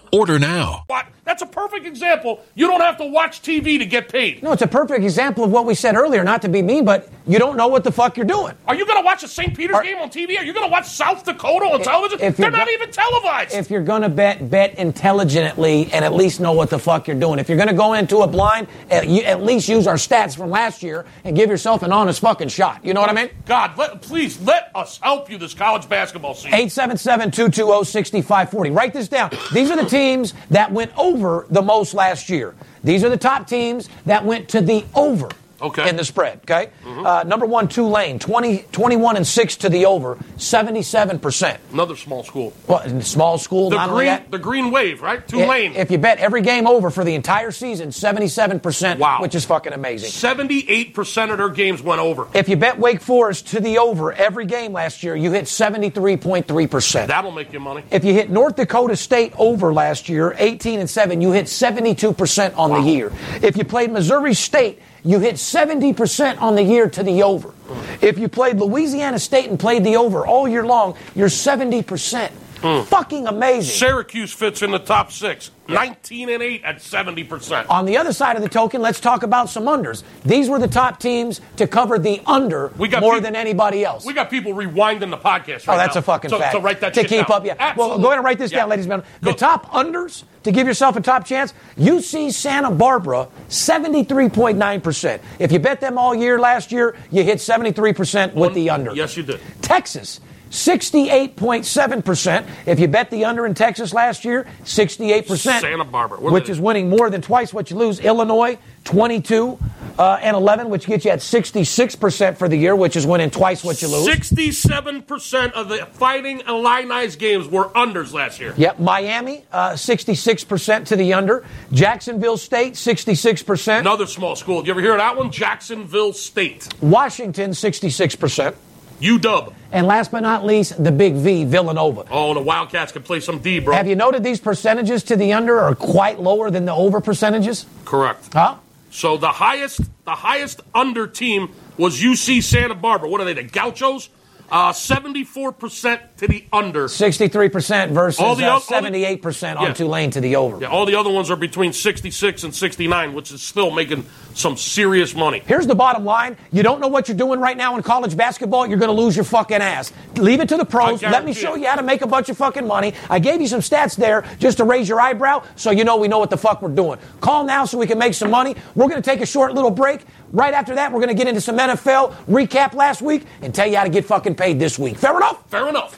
Order 0.11 0.39
now. 0.39 0.83
What? 0.87 1.07
That's 1.23 1.41
a 1.41 1.45
perfect 1.45 1.85
example. 1.85 2.41
You 2.55 2.67
don't 2.67 2.81
have 2.81 2.97
to 2.97 3.05
watch 3.05 3.41
TV 3.41 3.79
to 3.79 3.85
get 3.85 4.09
paid. 4.09 4.43
No, 4.43 4.51
it's 4.51 4.61
a 4.61 4.67
perfect 4.67 5.03
example 5.03 5.43
of 5.45 5.51
what 5.51 5.65
we 5.65 5.73
said 5.73 5.95
earlier, 5.95 6.23
not 6.23 6.41
to 6.41 6.49
be 6.49 6.61
mean, 6.61 6.83
but 6.83 7.09
you 7.27 7.39
don't 7.39 7.57
know 7.57 7.67
what 7.67 7.83
the 7.83 7.91
fuck 7.91 8.17
you're 8.17 8.25
doing. 8.25 8.53
Are 8.67 8.75
you 8.75 8.85
going 8.85 8.99
to 8.99 9.05
watch 9.05 9.23
a 9.23 9.27
St. 9.27 9.55
Peter's 9.55 9.75
Are- 9.75 9.83
game 9.83 9.97
on 9.97 10.09
TV? 10.09 10.37
Are 10.39 10.43
you 10.43 10.53
going 10.53 10.65
to 10.65 10.71
watch 10.71 10.87
South 10.87 11.23
Dakota 11.23 11.65
on 11.65 11.81
television? 11.81 12.19
if 12.21 12.37
They're 12.37 12.51
not 12.51 12.67
go- 12.67 12.73
even 12.73 12.91
televised. 12.91 13.53
If 13.53 13.69
you're 13.69 13.83
going 13.83 14.01
to 14.01 14.09
bet, 14.09 14.49
bet 14.49 14.75
intelligently 14.77 15.89
and 15.91 16.03
at 16.03 16.13
least 16.13 16.39
know 16.39 16.53
what 16.53 16.69
the 16.69 16.79
fuck 16.79 17.07
you're 17.07 17.19
doing. 17.19 17.39
If 17.39 17.49
you're 17.49 17.57
going 17.57 17.69
to 17.69 17.75
go 17.75 17.93
into 17.93 18.19
a 18.19 18.27
blind, 18.27 18.67
at, 18.89 19.07
you, 19.07 19.21
at 19.23 19.43
least 19.43 19.69
use 19.69 19.87
our 19.87 19.95
stats 19.95 20.35
from 20.35 20.49
last 20.49 20.83
year 20.83 21.05
and 21.23 21.35
give 21.35 21.49
yourself 21.49 21.83
an 21.83 21.91
honest 21.91 22.19
fucking 22.21 22.49
shot. 22.49 22.83
You 22.83 22.93
know 22.93 23.01
what 23.01 23.09
I 23.09 23.13
mean? 23.13 23.29
God, 23.45 23.77
let, 23.77 24.01
please 24.01 24.39
let 24.41 24.71
us 24.75 24.99
help 25.01 25.29
you 25.29 25.37
this 25.37 25.53
college 25.53 25.87
basketball 25.87 26.33
season. 26.33 26.51
877-220-6540. 26.51 28.75
Write 28.75 28.93
this 28.93 29.07
down. 29.07 29.31
These 29.53 29.71
are 29.71 29.77
the 29.77 29.85
teams 29.89 30.33
that 30.49 30.71
went 30.71 30.91
over 30.97 31.45
the 31.49 31.61
most 31.61 31.93
last 31.93 32.29
year. 32.29 32.55
These 32.83 33.03
are 33.03 33.09
the 33.09 33.17
top 33.17 33.47
teams 33.47 33.89
that 34.05 34.25
went 34.25 34.49
to 34.49 34.61
the 34.61 34.83
over 34.95 35.29
Okay. 35.61 35.87
in 35.89 35.95
the 35.95 36.03
spread. 36.05 36.39
Okay. 36.43 36.69
Uh, 36.85 37.23
number 37.25 37.45
one, 37.45 37.67
Tulane, 37.67 38.19
20, 38.19 38.65
21 38.71 39.17
and 39.17 39.27
six 39.27 39.55
to 39.57 39.69
the 39.69 39.85
over, 39.85 40.17
77 40.37 41.19
percent. 41.19 41.59
Another 41.71 41.95
small 41.95 42.23
school. 42.23 42.53
Well, 42.67 43.01
small 43.01 43.37
school, 43.37 43.69
The 43.69 43.77
green, 43.87 44.05
that. 44.07 44.31
the 44.31 44.39
green 44.39 44.71
wave, 44.71 45.01
right? 45.01 45.25
Tulane. 45.27 45.75
If 45.75 45.91
you 45.91 45.97
bet 45.97 46.17
every 46.19 46.41
game 46.41 46.67
over 46.67 46.89
for 46.89 47.03
the 47.03 47.13
entire 47.15 47.51
season, 47.51 47.89
77%, 47.89 48.97
Wow. 48.99 49.19
which 49.21 49.35
is 49.35 49.45
fucking 49.45 49.73
amazing. 49.73 50.09
78% 50.09 51.31
of 51.31 51.37
their 51.37 51.49
games 51.49 51.81
went 51.81 52.01
over. 52.01 52.27
If 52.33 52.49
you 52.49 52.55
bet 52.57 52.79
Wake 52.79 53.01
Forest 53.01 53.47
to 53.49 53.59
the 53.59 53.77
over 53.77 54.11
every 54.13 54.45
game 54.45 54.73
last 54.73 55.03
year, 55.03 55.15
you 55.15 55.31
hit 55.31 55.45
73.3%. 55.47 57.07
That'll 57.07 57.31
make 57.31 57.53
you 57.53 57.59
money. 57.59 57.83
If 57.91 58.03
you 58.03 58.13
hit 58.13 58.29
North 58.29 58.55
Dakota 58.55 58.95
State 58.95 59.33
over 59.37 59.73
last 59.73 60.09
year, 60.09 60.35
18 60.37 60.79
and 60.79 60.89
7, 60.89 61.21
you 61.21 61.31
hit 61.31 61.45
72% 61.45 62.57
on 62.57 62.71
the 62.71 62.89
year. 62.89 63.11
If 63.41 63.57
you 63.57 63.63
played 63.63 63.91
Missouri 63.91 64.33
State, 64.33 64.79
you 65.03 65.19
hit 65.19 65.35
70% 65.35 66.41
on 66.41 66.55
the 66.55 66.63
year 66.63 66.89
to 66.89 67.03
the 67.03 67.23
over. 67.23 67.53
If 68.01 68.19
you 68.19 68.27
played 68.27 68.57
Louisiana 68.57 69.19
State 69.19 69.49
and 69.49 69.59
played 69.59 69.83
the 69.83 69.97
over 69.97 70.25
all 70.25 70.47
year 70.47 70.65
long, 70.65 70.95
you're 71.15 71.29
70%. 71.29 72.31
Mm. 72.61 72.85
Fucking 72.85 73.27
amazing. 73.27 73.75
Syracuse 73.75 74.31
fits 74.31 74.61
in 74.61 74.71
the 74.71 74.79
top 74.79 75.11
six. 75.11 75.51
19 75.67 76.29
and 76.29 76.43
8 76.43 76.63
at 76.63 76.77
70%. 76.79 77.69
On 77.69 77.85
the 77.85 77.97
other 77.97 78.11
side 78.11 78.35
of 78.35 78.41
the 78.41 78.49
token, 78.49 78.81
let's 78.81 78.99
talk 78.99 79.23
about 79.23 79.49
some 79.49 79.65
unders. 79.65 80.03
These 80.25 80.49
were 80.49 80.59
the 80.59 80.67
top 80.67 80.99
teams 80.99 81.39
to 81.57 81.65
cover 81.65 81.97
the 81.97 82.21
under 82.25 82.73
We 82.77 82.89
got 82.89 83.01
more 83.01 83.21
than 83.21 83.35
anybody 83.37 83.85
else. 83.85 84.05
We 84.05 84.13
got 84.13 84.29
people 84.29 84.53
rewinding 84.53 85.11
the 85.11 85.17
podcast 85.17 85.63
oh, 85.67 85.71
right 85.71 85.75
Oh, 85.75 85.77
that's 85.77 85.95
now 85.95 85.99
a 85.99 86.01
fucking 86.01 86.29
to, 86.31 86.39
fact. 86.39 86.55
To 86.55 86.61
write 86.61 86.81
that 86.81 86.93
to 86.95 87.01
keep 87.03 87.27
down. 87.27 87.37
up, 87.37 87.45
yeah. 87.45 87.55
Absolutely. 87.57 87.89
Well, 87.89 87.99
go 87.99 88.07
ahead 88.07 88.17
and 88.17 88.25
write 88.25 88.37
this 88.37 88.51
Yeah. 88.51 88.59
down, 88.59 88.69
ladies 88.69 88.85
and 88.85 88.91
gentlemen. 88.91 89.11
The 89.21 89.31
Go. 89.31 89.37
top 89.37 89.71
unders 89.71 90.23
to 90.43 90.51
give 90.51 90.67
yourself 90.67 90.97
a 90.97 91.01
top 91.01 91.25
chance. 91.25 91.53
UC 91.77 92.31
Santa 92.31 92.71
Barbara, 92.71 93.29
seventy-three 93.47 94.29
point 94.29 94.57
nine 94.57 94.81
percent. 94.81 95.21
If 95.39 95.51
you 95.51 95.59
bet 95.59 95.79
them 95.79 95.97
all 95.97 96.13
year 96.13 96.39
last 96.39 96.71
year, 96.71 96.95
you 97.11 97.23
hit 97.23 97.39
seventy-three 97.39 97.93
percent 97.93 98.35
with 98.35 98.53
the 98.53 98.69
under. 98.71 98.93
Yes, 98.93 99.15
you 99.15 99.23
did. 99.23 99.39
Texas. 99.61 100.19
68.7%. 100.51 102.47
If 102.65 102.79
you 102.79 102.87
bet 102.89 103.09
the 103.09 103.25
under 103.25 103.45
in 103.45 103.53
Texas 103.53 103.93
last 103.93 104.23
year, 104.25 104.45
68%. 104.63 105.61
Santa 105.61 105.85
Barbara. 105.85 106.19
Which 106.19 106.49
is 106.49 106.59
winning 106.59 106.89
more 106.89 107.09
than 107.09 107.21
twice 107.21 107.53
what 107.53 107.71
you 107.71 107.77
lose. 107.77 108.01
Illinois, 108.01 108.57
22 108.83 109.57
uh, 109.97 110.19
and 110.21 110.35
11, 110.35 110.69
which 110.69 110.85
gets 110.87 111.05
you 111.05 111.11
at 111.11 111.19
66% 111.19 112.37
for 112.37 112.49
the 112.49 112.57
year, 112.57 112.75
which 112.75 112.97
is 112.97 113.05
winning 113.05 113.29
twice 113.29 113.63
what 113.63 113.81
you 113.81 113.87
lose. 113.87 114.05
67% 114.07 115.51
of 115.53 115.69
the 115.69 115.85
Fighting 115.93 116.41
Illini's 116.41 117.15
games 117.15 117.47
were 117.47 117.69
unders 117.69 118.11
last 118.11 118.41
year. 118.41 118.53
Yep, 118.57 118.79
Miami, 118.79 119.45
uh, 119.53 119.71
66% 119.71 120.85
to 120.87 120.95
the 120.97 121.13
under. 121.13 121.45
Jacksonville 121.71 122.37
State, 122.37 122.73
66%. 122.73 123.79
Another 123.79 124.05
small 124.05 124.35
school. 124.35 124.61
Did 124.61 124.67
you 124.67 124.73
ever 124.73 124.81
hear 124.81 124.91
of 124.93 124.97
that 124.97 125.15
one? 125.15 125.31
Jacksonville 125.31 126.11
State. 126.13 126.67
Washington, 126.81 127.51
66%. 127.51 128.55
UW. 129.01 129.53
And 129.71 129.87
last 129.87 130.11
but 130.11 130.21
not 130.21 130.45
least, 130.45 130.81
the 130.81 130.91
big 130.91 131.15
V, 131.15 131.45
Villanova. 131.45 132.05
Oh, 132.11 132.33
the 132.33 132.41
Wildcats 132.41 132.91
can 132.91 133.03
play 133.03 133.19
some 133.19 133.39
D, 133.39 133.59
bro. 133.59 133.73
Have 133.75 133.87
you 133.87 133.95
noted 133.95 134.23
these 134.23 134.39
percentages 134.39 135.03
to 135.03 135.15
the 135.15 135.33
under 135.33 135.59
are 135.59 135.75
quite 135.75 136.19
lower 136.19 136.51
than 136.51 136.65
the 136.65 136.73
over 136.73 137.01
percentages? 137.01 137.65
Correct. 137.85 138.33
Huh? 138.33 138.55
So 138.91 139.17
the 139.17 139.29
highest, 139.31 139.81
the 140.03 140.11
highest 140.15 140.61
under 140.75 141.07
team 141.07 141.53
was 141.77 142.01
UC 142.01 142.43
Santa 142.43 142.75
Barbara. 142.75 143.09
What 143.09 143.21
are 143.21 143.25
they? 143.25 143.33
The 143.33 143.43
Gauchos. 143.43 144.09
Uh, 144.51 144.73
Seventy-four 144.73 145.53
percent 145.53 146.01
to 146.17 146.27
the 146.27 146.43
under. 146.51 146.87
63% 146.89 147.91
versus 147.91 148.19
All 148.19 148.35
the 148.35 148.43
uh, 148.45 148.57
oth- 148.57 148.69
all 148.71 148.81
the- 148.81 148.89
78% 148.89 149.55
on 149.57 149.67
Yeah. 149.67 149.73
Tulane 149.73 150.11
to 150.11 150.19
the 150.19 150.35
over. 150.35 150.59
Yeah, 150.59 150.67
all 150.67 150.85
the 150.85 150.95
other 150.95 151.09
ones 151.09 151.31
are 151.31 151.37
between 151.37 151.71
sixty-six 151.71 152.43
and 152.43 152.53
sixty-nine, 152.53 153.13
which 153.13 153.31
is 153.31 153.41
still 153.41 153.71
making 153.71 154.05
some 154.33 154.57
serious 154.57 155.15
money. 155.15 155.41
Here's 155.45 155.67
the 155.67 155.75
bottom 155.75 156.03
line. 156.03 156.35
You 156.51 156.63
don't 156.63 156.81
know 156.81 156.87
what 156.89 157.07
you're 157.07 157.17
doing 157.17 157.39
right 157.39 157.55
now 157.55 157.75
in 157.77 157.83
college 157.83 158.15
basketball, 158.17 158.67
you're 158.67 158.77
going 158.77 158.93
to 158.95 159.01
lose 159.01 159.15
your 159.15 159.25
fucking 159.25 159.61
ass. 159.61 159.91
Leave 160.17 160.41
it 160.41 160.49
to 160.49 160.57
the 160.57 160.65
pros. 160.65 161.01
Let 161.01 161.23
me 161.25 161.33
show 161.33 161.55
you 161.55 161.67
how 161.67 161.75
to 161.75 161.83
make 161.83 162.01
a 162.01 162.07
bunch 162.07 162.27
of 162.29 162.37
fucking 162.37 162.67
money. 162.67 162.93
I 163.09 163.19
gave 163.19 163.39
you 163.41 163.47
some 163.47 163.61
stats 163.61 163.95
there 163.95 164.25
just 164.39 164.57
to 164.57 164.65
raise 164.65 164.87
your 164.89 164.99
eyebrow 164.99 165.43
so 165.55 165.71
you 165.71 165.83
know 165.85 165.97
we 165.97 166.07
know 166.09 166.19
what 166.19 166.29
the 166.29 166.37
fuck 166.37 166.61
we're 166.61 166.69
doing. 166.69 166.99
Call 167.21 167.45
now 167.45 167.63
so 167.65 167.77
we 167.77 167.87
can 167.87 167.97
make 167.97 168.13
some 168.13 168.31
money. 168.31 168.55
We're 168.75 168.89
going 168.89 169.01
to 169.01 169.09
take 169.09 169.21
a 169.21 169.25
short 169.25 169.53
little 169.53 169.71
break. 169.71 170.01
Right 170.31 170.53
after 170.53 170.75
that, 170.75 170.91
we're 170.91 170.99
going 171.01 171.09
to 171.09 171.13
get 171.15 171.27
into 171.27 171.41
some 171.41 171.57
NFL, 171.57 172.15
recap 172.25 172.73
last 172.73 173.01
week, 173.01 173.25
and 173.41 173.53
tell 173.53 173.67
you 173.67 173.75
how 173.77 173.83
to 173.83 173.89
get 173.89 174.05
fucking 174.05 174.35
paid 174.35 174.59
this 174.59 174.79
week. 174.79 174.97
Fair 174.97 175.15
enough? 175.17 175.43
Fair 175.49 175.67
enough. 175.67 175.97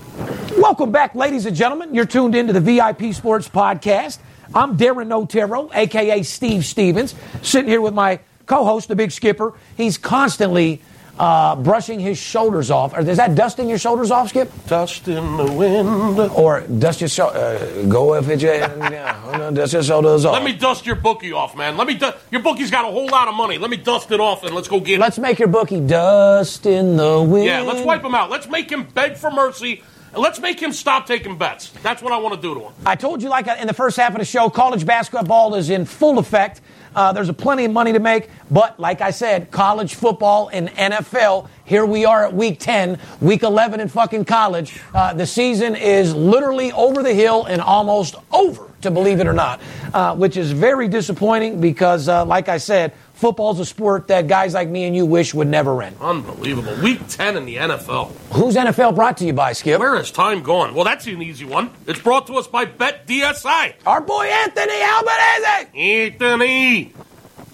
Welcome 0.57 0.91
back, 0.91 1.15
ladies 1.15 1.47
and 1.47 1.55
gentlemen. 1.55 1.95
You're 1.95 2.05
tuned 2.05 2.35
into 2.35 2.53
the 2.53 2.61
VIP 2.61 3.13
Sports 3.13 3.49
Podcast. 3.49 4.19
I'm 4.53 4.77
Darren 4.77 5.11
Otero, 5.11 5.69
aka 5.73 6.21
Steve 6.23 6.63
Stevens, 6.63 7.15
sitting 7.41 7.69
here 7.69 7.81
with 7.81 7.93
my 7.93 8.19
co-host, 8.45 8.87
the 8.87 8.95
Big 8.95 9.11
Skipper. 9.11 9.53
He's 9.75 9.97
constantly 9.97 10.81
uh, 11.19 11.55
brushing 11.55 11.99
his 11.99 12.17
shoulders 12.17 12.71
off. 12.71 12.93
Or 12.93 12.99
is 12.99 13.17
that 13.17 13.35
dusting 13.35 13.69
your 13.69 13.77
shoulders 13.77 14.11
off, 14.11 14.29
Skip? 14.29 14.51
Dust 14.67 15.07
in 15.07 15.37
the 15.37 15.51
wind. 15.51 16.19
Or 16.35 16.61
dust 16.61 17.01
your 17.01 17.09
shoulders? 17.09 17.37
Uh, 17.41 17.85
go 17.89 18.13
if 18.15 18.27
it, 18.29 18.41
yeah, 18.41 19.51
dust 19.51 19.73
your 19.73 19.83
shoulders 19.83 20.25
off. 20.25 20.33
Let 20.33 20.43
me 20.43 20.53
dust 20.53 20.85
your 20.85 20.95
bookie 20.95 21.31
off, 21.31 21.55
man. 21.55 21.77
Let 21.77 21.87
me. 21.87 21.95
Du- 21.95 22.15
your 22.31 22.41
bookie's 22.41 22.71
got 22.71 22.85
a 22.85 22.91
whole 22.91 23.07
lot 23.07 23.27
of 23.27 23.35
money. 23.35 23.57
Let 23.57 23.69
me 23.69 23.77
dust 23.77 24.11
it 24.11 24.19
off 24.19 24.43
and 24.43 24.53
let's 24.53 24.67
go 24.67 24.79
get 24.79 24.95
it. 24.95 24.99
Let's 24.99 25.19
make 25.19 25.39
your 25.39 25.47
bookie 25.47 25.79
dust 25.79 26.65
in 26.65 26.97
the 26.97 27.21
wind. 27.21 27.45
Yeah, 27.45 27.61
let's 27.61 27.85
wipe 27.85 28.03
him 28.03 28.15
out. 28.15 28.29
Let's 28.29 28.47
make 28.47 28.71
him 28.71 28.83
beg 28.83 29.17
for 29.17 29.31
mercy. 29.31 29.83
Let's 30.17 30.39
make 30.39 30.59
him 30.59 30.73
stop 30.73 31.05
taking 31.05 31.37
bets. 31.37 31.69
That's 31.83 32.01
what 32.01 32.11
I 32.11 32.17
want 32.17 32.33
to 32.35 32.41
do 32.41 32.55
to 32.55 32.59
him. 32.61 32.73
I 32.85 32.95
told 32.95 33.21
you, 33.21 33.29
like 33.29 33.47
in 33.47 33.67
the 33.67 33.73
first 33.73 33.97
half 33.97 34.13
of 34.13 34.19
the 34.19 34.25
show, 34.25 34.49
college 34.49 34.85
basketball 34.85 35.53
is 35.53 35.69
in 35.69 35.85
full 35.85 36.17
effect. 36.17 36.61
Uh, 36.95 37.13
there's 37.13 37.29
a 37.29 37.33
plenty 37.33 37.65
of 37.65 37.71
money 37.71 37.93
to 37.93 37.99
make, 37.99 38.29
but 38.49 38.79
like 38.79 39.01
I 39.01 39.11
said, 39.11 39.51
college 39.51 39.93
football 39.93 40.49
and 40.51 40.69
NFL. 40.69 41.47
Here 41.63 41.85
we 41.85 42.05
are 42.05 42.25
at 42.25 42.33
week 42.33 42.59
10, 42.59 42.97
week 43.21 43.43
11 43.43 43.79
in 43.79 43.89
fucking 43.89 44.25
college. 44.25 44.79
Uh, 44.95 45.13
the 45.13 45.27
season 45.27 45.75
is 45.75 46.15
literally 46.15 46.71
over 46.71 47.03
the 47.03 47.13
hill 47.13 47.45
and 47.45 47.61
almost 47.61 48.15
over, 48.31 48.71
to 48.81 48.89
believe 48.89 49.19
it 49.19 49.27
or 49.27 49.33
not, 49.33 49.61
uh, 49.93 50.15
which 50.15 50.37
is 50.37 50.51
very 50.51 50.87
disappointing 50.87 51.61
because, 51.61 52.07
uh, 52.07 52.25
like 52.25 52.49
I 52.49 52.57
said, 52.57 52.93
football's 53.17 53.59
a 53.59 53.65
sport 53.65 54.07
that 54.07 54.27
guys 54.27 54.53
like 54.53 54.69
me 54.69 54.85
and 54.85 54.95
you 54.95 55.05
wish 55.05 55.33
would 55.33 55.47
never 55.47 55.81
end. 55.81 55.97
Unbelievable. 55.99 56.75
Week 56.83 56.99
10 57.07 57.35
in 57.35 57.45
the 57.45 57.55
NFL. 57.55 58.11
Who's 58.33 58.55
NFL 58.55 58.95
brought 58.95 59.17
to 59.17 59.25
you 59.25 59.33
by, 59.33 59.53
Skip? 59.53 59.79
Where 59.79 59.95
has 59.95 60.11
time 60.11 60.43
gone? 60.43 60.73
Well, 60.75 60.85
that's 60.85 61.07
an 61.07 61.21
easy 61.21 61.45
one. 61.45 61.71
It's 61.87 61.99
brought 61.99 62.27
to 62.27 62.35
us 62.35 62.47
by 62.47 62.65
BetDSI. 62.65 63.73
Our 63.85 64.01
boy 64.01 64.25
Anthony 64.25 64.81
Albanese. 64.81 66.11
Anthony. 66.13 66.93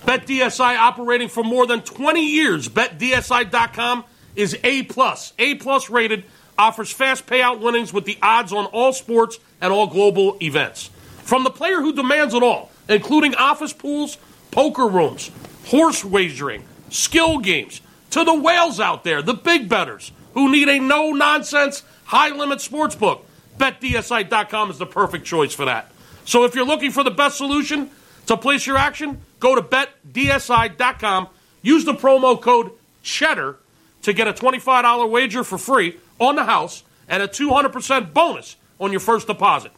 BetDSI 0.06 0.78
operating 0.78 1.30
for 1.30 1.44
more 1.44 1.66
than 1.66 1.82
20 1.82 2.26
years. 2.26 2.68
BetDSI.com 2.68 4.04
is 4.36 4.58
A 4.64 4.84
plus, 4.84 5.34
A 5.40 5.56
plus 5.56 5.90
rated, 5.90 6.26
offers 6.58 6.92
fast 6.92 7.26
payout 7.26 7.60
winnings 7.60 7.94
with 7.94 8.04
the 8.06 8.18
odds 8.22 8.52
on 8.52 8.66
all 8.66 8.92
sports 8.92 9.40
and 9.62 9.72
all 9.72 9.88
global 9.88 10.38
events. 10.42 10.90
From 11.24 11.46
the 11.46 11.50
player 11.50 11.80
who 11.80 11.94
demands 11.94 12.34
it 12.34 12.44
all, 12.44 12.70
including 12.90 13.34
office 13.36 13.72
pools, 13.72 14.18
poker 14.52 14.88
rooms, 14.88 15.32
horse 15.66 16.04
wagering, 16.04 16.64
skill 16.90 17.40
games, 17.40 17.82
to 18.12 18.24
the 18.24 18.34
whales 18.34 18.80
out 18.80 19.04
there, 19.04 19.22
the 19.22 19.34
big 19.34 19.68
betters 19.68 20.12
who 20.34 20.52
need 20.52 20.70
a 20.70 20.80
no 20.80 21.12
nonsense, 21.12 21.84
high 22.06 22.30
limit 22.30 22.62
sports 22.62 22.96
book. 22.96 23.26
BetDSI.com 23.58 24.72
is 24.72 24.78
the 24.78 24.86
perfect 24.86 25.26
choice 25.26 25.54
for 25.54 25.66
that. 25.66 25.92
So 26.26 26.44
if 26.46 26.56
you're 26.56 26.66
looking 26.66 26.92
for 26.92 27.04
the 27.04 27.12
best 27.12 27.38
solution 27.38 27.90
to 28.28 28.38
place 28.38 28.66
your 28.66 28.78
action, 28.78 29.22
go 29.40 29.56
to 29.56 29.62
betdsi.com. 29.62 31.28
Use 31.62 31.86
the 31.86 31.94
promo 31.94 32.40
code 32.40 32.72
CHEDDAR 33.04 33.58
to 34.04 34.14
get 34.14 34.28
a 34.28 34.34
$25 34.34 35.10
wager 35.10 35.44
for 35.44 35.58
free 35.58 35.98
on 36.20 36.36
the 36.36 36.44
house 36.46 36.84
and 37.08 37.22
a 37.22 37.28
200% 37.28 38.14
bonus 38.14 38.56
on 38.80 38.92
your 38.92 39.00
first 39.00 39.28
deposit. 39.28 39.72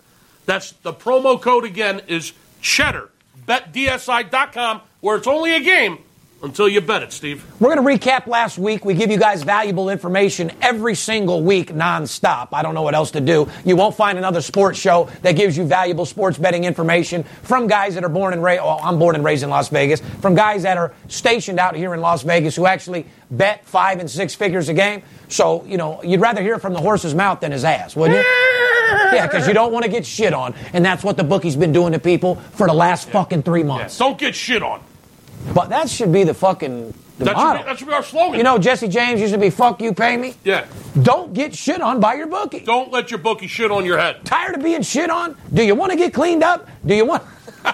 That's 0.45 0.71
the 0.71 0.93
promo 0.93 1.41
code 1.41 1.65
again 1.65 2.01
is 2.07 2.33
cheddar. 2.61 3.09
BetDSI.com, 3.47 4.81
where 5.05 5.17
it's 5.17 5.27
only 5.27 5.53
a 5.53 5.59
game 5.59 5.99
until 6.41 6.67
you 6.67 6.81
bet 6.81 7.03
it, 7.03 7.13
Steve. 7.13 7.45
We're 7.59 7.75
going 7.75 7.99
to 7.99 8.07
recap 8.07 8.25
last 8.25 8.57
week. 8.57 8.83
We 8.83 8.95
give 8.95 9.11
you 9.11 9.19
guys 9.19 9.43
valuable 9.43 9.91
information 9.91 10.51
every 10.63 10.95
single 10.95 11.43
week, 11.43 11.71
nonstop. 11.71 12.47
I 12.53 12.63
don't 12.63 12.73
know 12.73 12.81
what 12.81 12.95
else 12.95 13.11
to 13.11 13.21
do. 13.21 13.47
You 13.65 13.75
won't 13.75 13.95
find 13.95 14.17
another 14.17 14.41
sports 14.41 14.79
show 14.79 15.07
that 15.21 15.33
gives 15.33 15.55
you 15.55 15.63
valuable 15.63 16.07
sports 16.07 16.39
betting 16.39 16.63
information 16.63 17.21
from 17.43 17.67
guys 17.67 17.93
that 17.93 18.03
are 18.03 18.09
born 18.09 18.33
and 18.33 18.41
raised. 18.41 18.63
Well, 18.63 18.79
I'm 18.81 18.97
born 18.97 19.13
and 19.13 19.23
raised 19.23 19.43
in 19.43 19.51
Las 19.51 19.69
Vegas. 19.69 20.01
From 20.21 20.33
guys 20.33 20.63
that 20.63 20.75
are 20.75 20.91
stationed 21.07 21.59
out 21.59 21.75
here 21.75 21.93
in 21.93 22.01
Las 22.01 22.23
Vegas 22.23 22.55
who 22.55 22.65
actually 22.65 23.05
bet 23.29 23.63
five 23.67 23.99
and 23.99 24.09
six 24.09 24.33
figures 24.33 24.69
a 24.69 24.73
game. 24.73 25.03
So, 25.29 25.63
you 25.65 25.77
know, 25.77 26.01
you'd 26.01 26.19
rather 26.19 26.41
hear 26.41 26.57
from 26.57 26.73
the 26.73 26.81
horse's 26.81 27.13
mouth 27.13 27.41
than 27.41 27.51
his 27.51 27.63
ass, 27.63 27.95
wouldn't 27.95 28.17
you? 28.17 28.25
Yeah, 29.13 29.27
because 29.27 29.47
you 29.47 29.53
don't 29.53 29.71
want 29.71 29.85
to 29.85 29.91
get 29.91 30.05
shit 30.05 30.33
on. 30.33 30.55
And 30.73 30.83
that's 30.83 31.03
what 31.03 31.15
the 31.15 31.23
bookie's 31.23 31.55
been 31.55 31.73
doing 31.73 31.93
to 31.93 31.99
people 31.99 32.35
for 32.53 32.67
the 32.67 32.73
last 32.73 33.09
fucking 33.09 33.43
three 33.43 33.63
months. 33.63 33.97
Don't 33.97 34.17
get 34.17 34.35
shit 34.35 34.63
on. 34.63 34.81
But 35.53 35.69
that 35.69 35.89
should 35.89 36.11
be 36.11 36.23
the 36.23 36.33
fucking 36.33 36.93
the 37.17 37.25
That 37.25 37.37
should, 37.37 37.57
be, 37.57 37.63
that 37.63 37.77
should 37.77 37.87
be 37.87 37.93
our 37.93 38.03
slogan. 38.03 38.37
you 38.37 38.43
know, 38.43 38.57
Jesse 38.57 38.87
James 38.89 39.21
used 39.21 39.33
to 39.33 39.39
be 39.39 39.49
"fuck 39.49 39.81
you, 39.81 39.93
pay 39.93 40.17
me." 40.17 40.35
yeah. 40.43 40.65
Don't 41.01 41.33
get 41.33 41.55
shit 41.55 41.81
on 41.81 41.99
by 41.99 42.15
your 42.15 42.27
bookie. 42.27 42.59
Don't 42.61 42.91
let 42.91 43.11
your 43.11 43.19
bookie 43.19 43.47
shit 43.47 43.71
on 43.71 43.85
your 43.85 43.97
head. 43.97 44.23
Tired 44.25 44.55
of 44.55 44.63
being 44.63 44.81
shit 44.81 45.09
on? 45.09 45.35
Do 45.53 45.63
you 45.63 45.75
want 45.75 45.91
to 45.91 45.97
get 45.97 46.13
cleaned 46.13 46.43
up? 46.43 46.67
Do 46.85 46.93
you 46.95 47.05
want? 47.05 47.23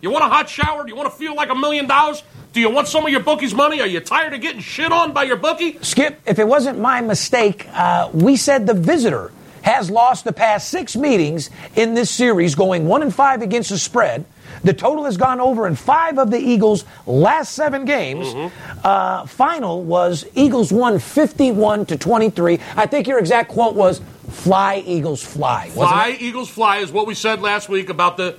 You 0.00 0.10
want 0.10 0.24
a 0.24 0.28
hot 0.28 0.48
shower? 0.48 0.82
Do 0.82 0.88
you 0.90 0.96
want 0.96 1.12
to 1.12 1.16
feel 1.16 1.36
like 1.36 1.48
a 1.48 1.54
million 1.54 1.86
dollars? 1.86 2.24
Do 2.52 2.58
you 2.60 2.68
want 2.68 2.88
some 2.88 3.04
of 3.06 3.12
your 3.12 3.20
bookie's 3.20 3.54
money? 3.54 3.80
Are 3.80 3.86
you 3.86 4.00
tired 4.00 4.34
of 4.34 4.40
getting 4.40 4.60
shit 4.60 4.90
on 4.90 5.12
by 5.12 5.22
your 5.22 5.36
bookie? 5.36 5.78
Skip, 5.80 6.20
if 6.26 6.40
it 6.40 6.48
wasn't 6.48 6.80
my 6.80 7.00
mistake, 7.00 7.68
uh, 7.72 8.10
we 8.12 8.34
said 8.34 8.66
the 8.66 8.74
visitor 8.74 9.30
has 9.62 9.90
lost 9.90 10.24
the 10.24 10.32
past 10.32 10.68
six 10.70 10.96
meetings 10.96 11.50
in 11.76 11.94
this 11.94 12.10
series, 12.10 12.56
going 12.56 12.86
one 12.88 13.02
and 13.02 13.14
five 13.14 13.42
against 13.42 13.70
the 13.70 13.78
spread. 13.78 14.24
The 14.64 14.72
total 14.72 15.04
has 15.06 15.16
gone 15.16 15.40
over 15.40 15.66
in 15.66 15.74
five 15.74 16.18
of 16.18 16.30
the 16.30 16.38
Eagles' 16.38 16.84
last 17.06 17.52
seven 17.54 17.84
games. 17.84 18.52
Uh, 18.84 19.26
final 19.26 19.82
was 19.82 20.24
Eagles 20.34 20.72
won 20.72 20.98
51 20.98 21.86
to 21.86 21.96
23. 21.96 22.60
I 22.76 22.86
think 22.86 23.06
your 23.08 23.18
exact 23.18 23.48
quote 23.50 23.74
was 23.74 24.00
"Fly 24.30 24.82
Eagles 24.86 25.22
fly." 25.24 25.68
Fly, 25.70 26.08
it? 26.10 26.22
Eagles 26.22 26.48
fly 26.48 26.78
is 26.78 26.92
what 26.92 27.06
we 27.06 27.14
said 27.14 27.40
last 27.42 27.68
week 27.68 27.88
about 27.88 28.16
the. 28.16 28.36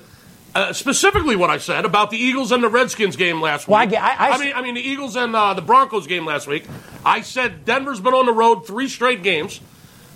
Uh, 0.54 0.72
specifically, 0.72 1.34
what 1.34 1.50
I 1.50 1.58
said 1.58 1.84
about 1.84 2.10
the 2.12 2.16
Eagles 2.16 2.52
and 2.52 2.62
the 2.62 2.68
Redskins 2.68 3.16
game 3.16 3.40
last 3.40 3.66
Well, 3.66 3.80
I 3.80 3.86
week. 3.86 3.98
I- 4.00 4.30
I- 4.30 4.38
mean, 4.38 4.52
I 4.54 4.62
mean 4.62 4.74
the 4.76 4.80
Eagles 4.88 5.16
and 5.16 5.34
uh, 5.34 5.52
the 5.54 5.62
Broncos 5.62 6.06
game 6.06 6.24
last 6.24 6.46
week. 6.46 6.64
I 7.04 7.22
said 7.22 7.64
Denver's 7.64 7.98
been 8.00 8.14
on 8.14 8.24
the 8.26 8.32
road 8.32 8.64
three 8.66 8.88
straight 8.88 9.22
games. 9.24 9.60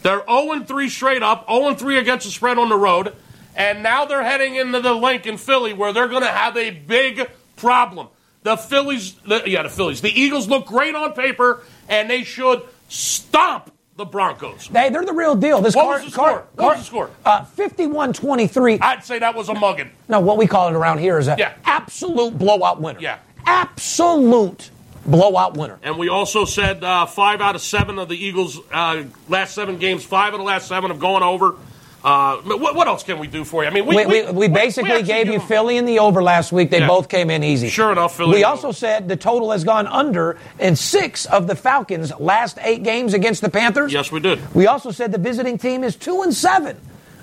They're 0.03 0.23
0 0.31 0.61
3 0.65 0.89
straight 0.89 1.25
up, 1.25 1.45
0 1.51 1.75
3 1.75 1.99
against 1.99 2.25
the 2.25 2.31
spread 2.31 2.57
on 2.57 2.69
the 2.69 2.77
road, 2.77 3.15
and 3.59 3.83
now 3.83 4.07
they're 4.07 4.23
heading 4.25 4.55
into 4.55 4.81
the 4.81 4.95
Linc 4.95 5.27
in 5.27 5.37
Philly 5.37 5.75
where 5.75 5.93
they're 5.93 6.09
going 6.09 6.23
to 6.23 6.29
have 6.29 6.57
a 6.57 6.71
big 6.71 7.29
problem. 7.57 8.09
The 8.45 8.57
Phillies, 8.57 9.15
the, 9.27 9.43
yeah, 9.47 9.65
the 9.65 9.69
Phillies. 9.69 10.01
The 10.01 10.09
Eagles 10.19 10.49
look 10.49 10.65
great 10.67 10.95
on 10.95 11.13
paper, 11.13 11.63
and 11.89 12.09
they 12.09 12.23
should 12.25 12.63
stomp 12.89 13.71
the 13.97 14.05
Broncos. 14.05 14.69
They, 14.69 14.91
they're 14.91 15.05
the 15.05 15.13
real 15.13 15.35
deal. 15.35 15.61
This 15.61 15.75
What 15.75 15.83
Car- 15.85 15.95
was 15.95 16.05
the 16.05 16.11
score? 16.13 16.47
What 16.55 16.77
was 16.77 16.79
the 16.79 16.85
score? 16.85 17.11
Uh, 17.25 17.45
51-23. 17.57 18.79
I'd 18.81 19.05
say 19.05 19.19
that 19.19 19.35
was 19.35 19.49
a 19.49 19.55
mugging. 19.55 19.91
No, 20.09 20.21
what 20.21 20.37
we 20.39 20.47
call 20.47 20.69
it 20.69 20.75
around 20.75 20.99
here 20.99 21.19
is 21.19 21.27
a 21.27 21.35
Yeah. 21.37 21.53
absolute 21.65 22.39
blowout 22.39 22.81
winner. 22.81 23.01
Yeah. 23.01 23.19
Absolute 23.45 24.71
blowout 25.05 25.57
winner. 25.57 25.79
And 25.83 25.99
we 25.99 26.09
also 26.09 26.45
said 26.45 26.85
uh, 26.85 27.07
five 27.07 27.41
out 27.41 27.55
of 27.57 27.61
seven 27.61 27.99
of 27.99 28.09
the 28.09 28.17
Eagles' 28.17 28.61
uh, 28.73 29.03
last 29.29 29.55
seven 29.55 29.79
games, 29.79 30.05
five 30.05 30.33
of 30.33 30.39
the 30.39 30.45
last 30.45 30.69
seven 30.69 30.91
have 30.91 31.01
gone 31.01 31.23
over. 31.25 31.57
Uh, 32.05 32.37
what, 32.43 32.75
what 32.77 32.87
else 32.87 33.03
can 33.03 33.19
we 33.19 33.27
do 33.27 33.45
for 33.45 33.65
you? 33.65 33.69
I 33.71 33.73
mean, 33.73 33.85
we, 33.85 33.97
We, 33.97 34.07
we, 34.07 34.31
we 34.33 34.49
basically 34.49 35.03
gave 35.03 35.27
you 35.27 35.41
Philly 35.41 35.77
in 35.79 35.85
the 35.85 35.99
over 35.99 36.23
last 36.23 36.53
week. 36.53 36.71
They 36.71 36.79
Yeah. 36.79 36.87
both 36.87 37.09
came 37.09 37.29
in 37.29 37.43
easy. 37.43 37.69
Sure 37.69 37.91
enough, 37.91 38.17
Philly 38.17 38.37
We 38.37 38.45
also 38.45 38.69
over. 38.69 38.77
said 38.77 39.09
the 39.09 39.17
total 39.17 39.51
has 39.51 39.65
gone 39.65 39.87
under 39.89 40.39
in 40.61 40.77
six 40.77 41.27
of 41.27 41.49
the 41.49 41.57
Falcons' 41.57 42.13
last 42.21 42.59
eight 42.63 42.85
games 42.85 43.15
against 43.15 43.41
the 43.43 43.51
Panthers. 43.51 43.93
Yes, 43.93 44.13
we 44.13 44.21
did. 44.21 44.39
We 44.55 44.69
also 44.69 44.91
said 44.93 45.11
the 45.11 45.19
visiting 45.19 45.59
team 45.59 45.83
is 45.83 45.97
two 45.97 46.23
and 46.23 46.33
seven 46.33 46.77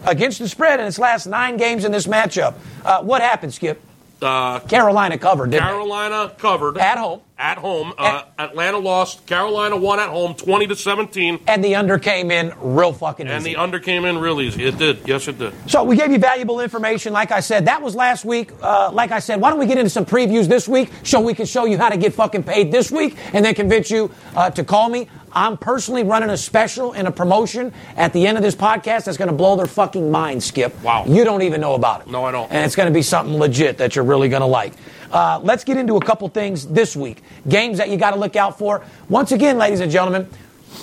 against 0.05 0.39
the 0.39 0.49
spread 0.49 0.79
in 0.81 0.85
its 0.87 0.99
last 0.99 1.25
nine 1.25 1.55
games 1.57 1.85
in 1.85 1.91
this 1.93 2.05
matchup. 2.07 2.55
Uh, 2.83 3.01
what 3.01 3.21
happened, 3.21 3.53
Skip? 3.53 3.81
Uh, 4.21 4.59
Carolina 4.59 5.17
covered, 5.17 5.51
didn't 5.51 5.63
Carolina 5.63 6.33
covered 6.37 6.77
At 6.77 6.97
home. 6.97 7.21
At 7.37 7.57
home, 7.57 7.93
uh, 7.97 8.23
Atlanta 8.39 8.77
lost. 8.77 9.25
Carolina 9.25 9.75
won 9.75 9.99
at 9.99 10.07
home, 10.09 10.35
twenty 10.35 10.67
to 10.67 10.75
seventeen. 10.75 11.41
And 11.47 11.61
the 11.61 11.75
under 11.75 11.99
came 11.99 12.31
in 12.31 12.53
real 12.61 12.93
fucking 12.93 13.27
and 13.27 13.41
easy. 13.41 13.53
the 13.53 13.59
under 13.59 13.77
came 13.77 14.05
in 14.05 14.19
real 14.19 14.39
easy. 14.39 14.63
It 14.63 14.77
did. 14.77 15.05
Yes, 15.05 15.27
it 15.27 15.37
did. 15.37 15.53
So 15.69 15.83
we 15.83 15.97
gave 15.97 16.11
you 16.11 16.17
valuable 16.17 16.61
information. 16.61 17.11
Like 17.11 17.33
I 17.33 17.41
said, 17.41 17.65
that 17.65 17.81
was 17.81 17.93
last 17.93 18.23
week. 18.23 18.51
Uh, 18.61 18.89
like 18.93 19.11
I 19.11 19.19
said, 19.19 19.41
why 19.41 19.49
don't 19.49 19.59
we 19.59 19.65
get 19.65 19.77
into 19.77 19.89
some 19.89 20.05
previews 20.05 20.47
this 20.47 20.65
week 20.65 20.91
so 21.03 21.19
we 21.19 21.33
can 21.33 21.45
show 21.45 21.65
you 21.65 21.77
how 21.77 21.89
to 21.89 21.97
get 21.97 22.13
fucking 22.13 22.43
paid 22.43 22.71
this 22.71 22.89
week 22.89 23.17
and 23.33 23.43
then 23.43 23.53
convince 23.53 23.91
you 23.91 24.09
uh, 24.33 24.49
to 24.51 24.63
call 24.63 24.87
me. 24.87 25.09
I'm 25.35 25.57
personally 25.57 26.03
running 26.03 26.29
a 26.29 26.37
special 26.37 26.93
and 26.93 27.07
a 27.07 27.11
promotion 27.11 27.73
at 27.97 28.13
the 28.13 28.25
end 28.25 28.37
of 28.37 28.43
this 28.43 28.55
podcast 28.55 29.03
that's 29.03 29.17
going 29.17 29.27
to 29.27 29.35
blow 29.35 29.57
their 29.57 29.65
fucking 29.65 30.09
mind, 30.09 30.41
Skip. 30.41 30.81
Wow. 30.81 31.03
You 31.05 31.25
don't 31.25 31.41
even 31.41 31.59
know 31.59 31.75
about 31.75 32.01
it. 32.01 32.07
No, 32.07 32.23
I 32.23 32.31
don't. 32.31 32.49
And 32.49 32.65
it's 32.65 32.75
going 32.75 32.87
to 32.87 32.93
be 32.93 33.01
something 33.01 33.35
legit 33.37 33.77
that 33.79 33.95
you're 33.95 34.05
really 34.05 34.29
going 34.29 34.41
to 34.41 34.47
like. 34.47 34.73
Uh, 35.11 35.39
let's 35.43 35.65
get 35.65 35.75
into 35.75 35.97
a 35.97 36.01
couple 36.01 36.27
things 36.29 36.65
this 36.67 36.95
week. 36.95 37.21
Games 37.47 37.77
that 37.79 37.89
you 37.89 37.97
got 37.97 38.11
to 38.11 38.19
look 38.19 38.37
out 38.37 38.57
for. 38.57 38.83
Once 39.09 39.33
again, 39.33 39.57
ladies 39.57 39.81
and 39.81 39.91
gentlemen, 39.91 40.27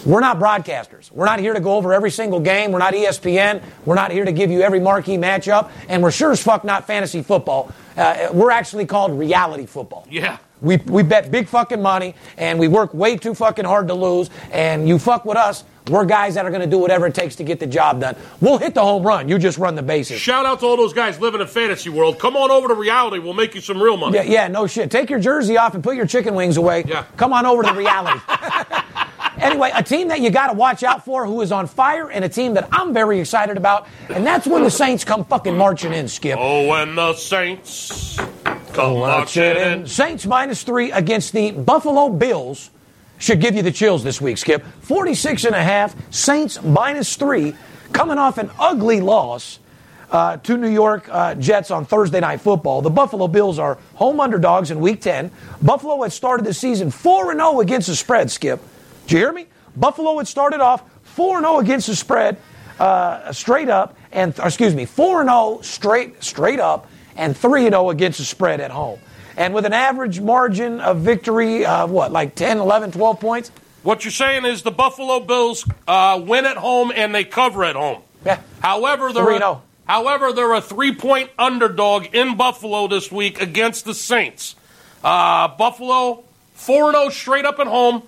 we're 0.05 0.21
not 0.21 0.39
broadcasters. 0.39 1.11
We're 1.11 1.27
not 1.27 1.41
here 1.41 1.55
to 1.55 1.61
go 1.61 1.77
over 1.77 1.95
every 1.95 2.11
single 2.11 2.41
game. 2.41 2.73
We're 2.73 2.79
not 2.79 2.93
ESPN. 2.93 3.63
We're 3.87 3.95
not 3.95 4.11
here 4.11 4.25
to 4.25 4.33
give 4.33 4.51
you 4.51 4.61
every 4.63 4.81
marquee 4.81 5.17
matchup. 5.17 5.71
And 5.89 6.03
we're 6.03 6.11
sure 6.11 6.31
as 6.31 6.43
fuck 6.43 6.63
not 6.65 6.87
fantasy 6.87 7.23
football. 7.23 7.73
Uh, 7.97 8.29
we're 8.33 8.51
actually 8.51 8.87
called 8.87 9.19
reality 9.19 9.67
football. 9.67 10.07
Yeah. 10.11 10.39
We, 10.63 10.77
we 10.79 11.03
bet 11.03 11.31
big 11.31 11.49
fucking 11.49 11.83
money 11.83 12.15
and 12.39 12.59
we 12.59 12.69
work 12.69 12.95
way 12.95 13.17
too 13.17 13.35
fucking 13.35 13.65
hard 13.65 13.89
to 13.89 13.95
lose. 13.95 14.31
And 14.53 14.89
you 14.89 14.99
fuck 14.99 15.25
with 15.25 15.37
us, 15.37 15.65
we're 15.89 16.05
guys 16.05 16.35
that 16.35 16.47
are 16.47 16.51
going 16.51 16.63
to 16.63 16.69
do 16.69 16.79
whatever 16.79 17.09
it 17.09 17.15
takes 17.15 17.35
to 17.37 17.45
get 17.45 17.59
the 17.59 17.67
job 17.67 18.01
done. 18.01 18.17
We'll 18.41 18.59
hit 18.59 18.75
the 18.75 18.83
home 18.83 19.03
run. 19.03 19.29
You 19.29 19.39
just 19.39 19.59
run 19.59 19.75
the 19.75 19.83
bases. 19.83 20.21
Shout 20.21 20.47
out 20.47 20.61
to 20.61 20.67
all 20.67 20.77
those 20.77 20.93
guys 20.93 21.21
living 21.21 21.41
in 21.41 21.47
fantasy 21.49 21.91
world. 21.91 22.21
Come 22.21 22.37
on 22.37 22.53
over 22.53 22.69
to 22.69 22.75
reality. 22.75 23.19
We'll 23.19 23.35
make 23.35 23.55
you 23.55 23.61
some 23.61 23.83
real 23.83 23.97
money. 23.97 24.17
Yeah, 24.17 24.23
yeah, 24.23 24.49
no 24.49 24.69
shit. 24.69 24.91
Take 24.91 25.11
your 25.11 25.19
jersey 25.19 25.57
off 25.57 25.75
and 25.75 25.83
put 25.83 25.97
your 25.97 26.07
chicken 26.07 26.35
wings 26.37 26.57
away. 26.57 26.85
Yeah. 26.87 27.05
Come 27.17 27.33
on 27.33 27.47
over 27.47 27.65
to 27.65 27.73
reality. 27.73 28.21
anyway, 29.39 29.73
a 29.75 29.83
team 29.83 30.09
that 30.09 30.21
you 30.21 30.31
got 30.31 30.49
to 30.49 30.53
watch 30.53 30.85
out 30.85 31.05
for 31.05 31.27
who 31.27 31.41
is 31.41 31.51
on 31.51 31.67
fire 31.67 32.11
and 32.11 32.25
a 32.25 32.29
team 32.29 32.55
that 32.55 32.69
I'm 32.71 32.93
very 32.95 33.19
excited 33.19 33.57
about, 33.57 33.89
and 34.09 34.25
that's 34.25 34.47
when 34.47 34.63
the 34.63 34.71
Saints 34.71 35.05
come 35.05 35.25
fucking 35.25 35.57
marching 35.57 35.93
in, 35.93 36.07
Skip. 36.07 36.39
Oh, 36.41 36.69
when 36.69 36.95
the 36.95 37.15
Saints 37.15 38.21
come 38.73 38.99
marching 38.99 39.43
in. 39.43 39.87
Saints 39.87 40.27
minus 40.27 40.63
three 40.63 40.91
against 40.93 41.33
the 41.33 41.51
Buffalo 41.53 42.09
Bills 42.09 42.71
should 43.19 43.41
give 43.41 43.55
you 43.55 43.63
the 43.63 43.73
chills 43.73 44.03
this 44.03 44.21
week, 44.21 44.39
Skip. 44.39 44.65
46 44.83 45.45
and 45.45 45.55
a 45.55 45.63
half, 45.63 45.95
Saints 46.13 46.63
minus 46.63 47.15
three, 47.17 47.55
coming 47.93 48.19
off 48.19 48.39
an 48.39 48.51
ugly 48.59 49.01
loss 49.01 49.61
uh, 50.11 50.37
to 50.39 50.57
New 50.57 50.69
York 50.69 51.09
uh, 51.11 51.35
Jets 51.37 51.71
on 51.71 51.85
Thursday 51.85 52.21
Night 52.21 52.41
Football. 52.41 52.83
The 52.83 52.91
Buffalo 52.91 53.29
Bills 53.29 53.59
are 53.59 53.79
home 53.95 54.21
underdogs 54.21 54.71
in 54.71 54.81
Week 54.81 55.01
10. 55.01 55.31
Buffalo 55.63 56.03
had 56.03 56.13
started 56.13 56.45
the 56.45 56.55
season 56.55 56.91
4 56.91 57.33
0 57.35 57.61
against 57.61 57.89
the 57.89 57.97
spread, 57.97 58.31
Skip. 58.31 58.61
Did 59.07 59.13
you 59.13 59.19
hear 59.19 59.33
me? 59.33 59.47
Buffalo 59.77 60.19
had 60.19 60.29
started 60.29 60.61
off 60.61 60.83
4 61.05 61.41
0 61.41 61.59
against 61.59 61.87
the 61.87 61.97
spread, 61.97 62.37
uh, 62.79 63.33
straight 63.33 63.69
up, 63.69 63.97
and 64.13 64.39
excuse 64.39 64.75
me, 64.75 64.85
4 64.85 65.25
0 65.25 65.61
straight 65.63 66.23
straight 66.23 66.61
up, 66.61 66.89
and 67.17 67.37
3 67.37 67.65
0 67.65 67.91
against 67.91 68.19
the 68.19 68.25
spread 68.25 68.61
at 68.61 68.71
home. 68.71 68.99
And 69.37 69.55
with 69.55 69.65
an 69.65 69.73
average 69.73 70.21
margin 70.21 70.81
of 70.81 70.99
victory 70.99 71.65
of 71.65 71.91
what, 71.91 72.13
like 72.13 72.35
10, 72.35 72.59
11, 72.59 72.93
12 72.93 73.21
points? 73.21 73.51
What 73.83 74.05
you're 74.05 74.13
saying 74.13 74.45
is 74.45 74.63
the 74.63 74.71
Buffalo 74.71 75.21
Bills 75.21 75.69
uh, 75.89 76.23
win 76.25 76.45
at 76.45 76.57
home 76.57 76.93
and 76.95 77.15
they 77.15 77.25
cover 77.25 77.65
at 77.65 77.75
home. 77.75 78.03
Yeah. 78.25 78.41
However, 78.61 79.13
they're 79.13 79.25
3-0. 79.25 79.41
a, 79.41 79.61
however 79.91 80.33
they're 80.33 80.55
a 80.55 80.61
three 80.61 80.95
point 80.95 81.31
underdog 81.39 82.07
in 82.13 82.37
Buffalo 82.37 82.87
this 82.87 83.11
week 83.11 83.41
against 83.41 83.85
the 83.85 83.95
Saints. 83.95 84.55
Uh, 85.03 85.49
Buffalo 85.49 86.25
four 86.63 86.93
zero 86.93 87.09
straight 87.09 87.45
up 87.45 87.59
at 87.59 87.67
home, 87.67 88.03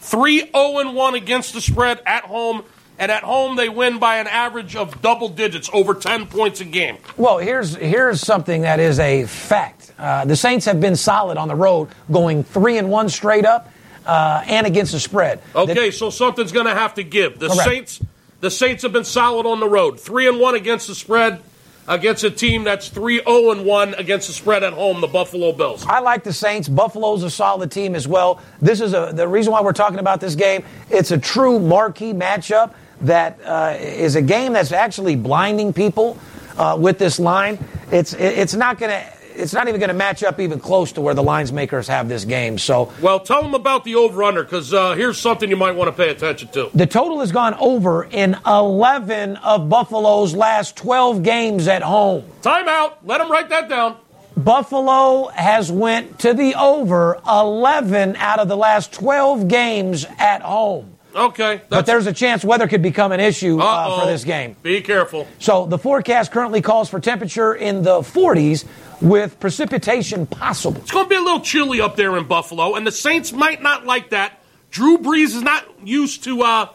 3 0.00 0.50
0 0.50 0.92
1 0.92 1.14
against 1.14 1.52
the 1.52 1.60
spread 1.60 2.00
at 2.06 2.24
home, 2.24 2.64
and 2.98 3.12
at 3.12 3.22
home 3.22 3.56
they 3.56 3.68
win 3.68 3.98
by 3.98 4.18
an 4.18 4.26
average 4.26 4.76
of 4.76 5.00
double 5.00 5.28
digits, 5.28 5.70
over 5.72 5.94
ten 5.94 6.26
points 6.26 6.60
a 6.60 6.64
game. 6.64 6.98
Well, 7.16 7.38
here's 7.38 7.74
here's 7.76 8.20
something 8.20 8.62
that 8.62 8.80
is 8.80 8.98
a 8.98 9.24
fact. 9.26 9.92
Uh, 9.98 10.24
the 10.24 10.36
Saints 10.36 10.66
have 10.66 10.80
been 10.80 10.96
solid 10.96 11.38
on 11.38 11.48
the 11.48 11.54
road, 11.54 11.88
going 12.10 12.44
three 12.44 12.78
and 12.78 12.90
one 12.90 13.08
straight 13.08 13.44
up, 13.44 13.70
uh, 14.06 14.42
and 14.46 14.66
against 14.66 14.92
the 14.92 15.00
spread. 15.00 15.40
Okay, 15.54 15.90
so 15.90 16.10
something's 16.10 16.52
going 16.52 16.66
to 16.66 16.74
have 16.74 16.94
to 16.94 17.02
give. 17.02 17.38
The 17.38 17.48
Correct. 17.48 17.68
Saints, 17.68 18.00
the 18.40 18.50
Saints 18.50 18.82
have 18.82 18.92
been 18.92 19.04
solid 19.04 19.46
on 19.46 19.60
the 19.60 19.68
road, 19.68 19.98
three 19.98 20.28
and 20.28 20.38
one 20.38 20.54
against 20.54 20.86
the 20.86 20.94
spread, 20.94 21.40
against 21.88 22.22
a 22.22 22.30
team 22.30 22.64
that's 22.64 22.88
three 22.88 23.20
zero 23.24 23.50
and 23.50 23.64
one 23.64 23.94
against 23.94 24.28
the 24.28 24.32
spread 24.32 24.62
at 24.62 24.72
home, 24.72 25.00
the 25.00 25.08
Buffalo 25.08 25.52
Bills. 25.52 25.84
I 25.86 26.00
like 26.00 26.22
the 26.22 26.32
Saints. 26.32 26.68
Buffalo's 26.68 27.24
a 27.24 27.30
solid 27.30 27.72
team 27.72 27.96
as 27.96 28.06
well. 28.06 28.40
This 28.60 28.80
is 28.80 28.94
a, 28.94 29.12
the 29.12 29.26
reason 29.26 29.52
why 29.52 29.62
we're 29.62 29.72
talking 29.72 29.98
about 29.98 30.20
this 30.20 30.34
game. 30.34 30.64
It's 30.90 31.10
a 31.10 31.18
true 31.18 31.58
marquee 31.58 32.12
matchup 32.12 32.74
that 33.02 33.38
uh, 33.44 33.76
is 33.78 34.16
a 34.16 34.22
game 34.22 34.52
that's 34.52 34.72
actually 34.72 35.16
blinding 35.16 35.72
people. 35.72 36.18
uh, 36.58 36.76
with 36.76 36.98
this 36.98 37.20
line. 37.20 37.56
It's 37.92 38.12
it's 38.14 38.54
not 38.54 38.78
going 38.78 38.90
to. 38.90 39.12
It's 39.36 39.52
not 39.52 39.68
even 39.68 39.78
going 39.78 39.90
to 39.90 39.94
match 39.94 40.24
up 40.24 40.40
even 40.40 40.58
close 40.58 40.90
to 40.92 41.00
where 41.00 41.14
the 41.14 41.22
lines 41.22 41.52
makers 41.52 41.86
have 41.86 42.08
this 42.08 42.24
game. 42.24 42.58
So 42.58 42.92
Well, 43.00 43.20
tell 43.20 43.40
them 43.40 43.54
about 43.54 43.84
the 43.84 43.94
over 43.94 44.24
under 44.24 44.42
because 44.42 44.74
uh, 44.74 44.94
here's 44.94 45.16
something 45.16 45.48
you 45.48 45.56
might 45.56 45.76
want 45.76 45.86
to 45.86 45.92
pay 45.96 46.10
attention 46.10 46.48
to. 46.48 46.70
the 46.74 46.88
total 46.88 47.20
has 47.20 47.30
gone 47.30 47.54
over 47.54 48.02
in 48.02 48.36
11 48.44 49.36
of 49.36 49.68
Buffalo's 49.68 50.34
last 50.34 50.76
12 50.76 51.22
games 51.22 51.68
at 51.68 51.82
home. 51.82 52.24
Timeout. 52.42 52.94
Let 53.04 53.18
them 53.18 53.30
write 53.30 53.48
that 53.50 53.68
down. 53.68 53.96
Buffalo 54.36 55.28
has 55.28 55.70
went 55.70 56.18
to 56.18 56.34
the 56.34 56.56
over 56.56 57.20
11 57.28 58.16
out 58.16 58.40
of 58.40 58.48
the 58.48 58.56
last 58.56 58.92
12 58.92 59.46
games 59.46 60.04
at 60.18 60.42
home. 60.42 60.97
Okay. 61.18 61.60
But 61.68 61.84
there's 61.86 62.06
a 62.06 62.12
chance 62.12 62.44
weather 62.44 62.68
could 62.68 62.82
become 62.82 63.10
an 63.12 63.20
issue 63.20 63.58
uh, 63.60 64.00
for 64.00 64.06
this 64.06 64.24
game. 64.24 64.56
Be 64.62 64.80
careful. 64.80 65.26
So 65.40 65.66
the 65.66 65.78
forecast 65.78 66.30
currently 66.30 66.62
calls 66.62 66.88
for 66.88 67.00
temperature 67.00 67.54
in 67.54 67.82
the 67.82 68.00
40s 68.00 68.64
with 69.00 69.38
precipitation 69.40 70.26
possible. 70.26 70.80
It's 70.80 70.90
going 70.90 71.06
to 71.06 71.08
be 71.10 71.16
a 71.16 71.20
little 71.20 71.40
chilly 71.40 71.80
up 71.80 71.96
there 71.96 72.16
in 72.16 72.24
Buffalo, 72.26 72.74
and 72.74 72.86
the 72.86 72.92
Saints 72.92 73.32
might 73.32 73.62
not 73.62 73.84
like 73.84 74.10
that. 74.10 74.40
Drew 74.70 74.98
Brees 74.98 75.34
is 75.34 75.42
not 75.42 75.64
used 75.84 76.24
to 76.24 76.42
uh, 76.42 76.68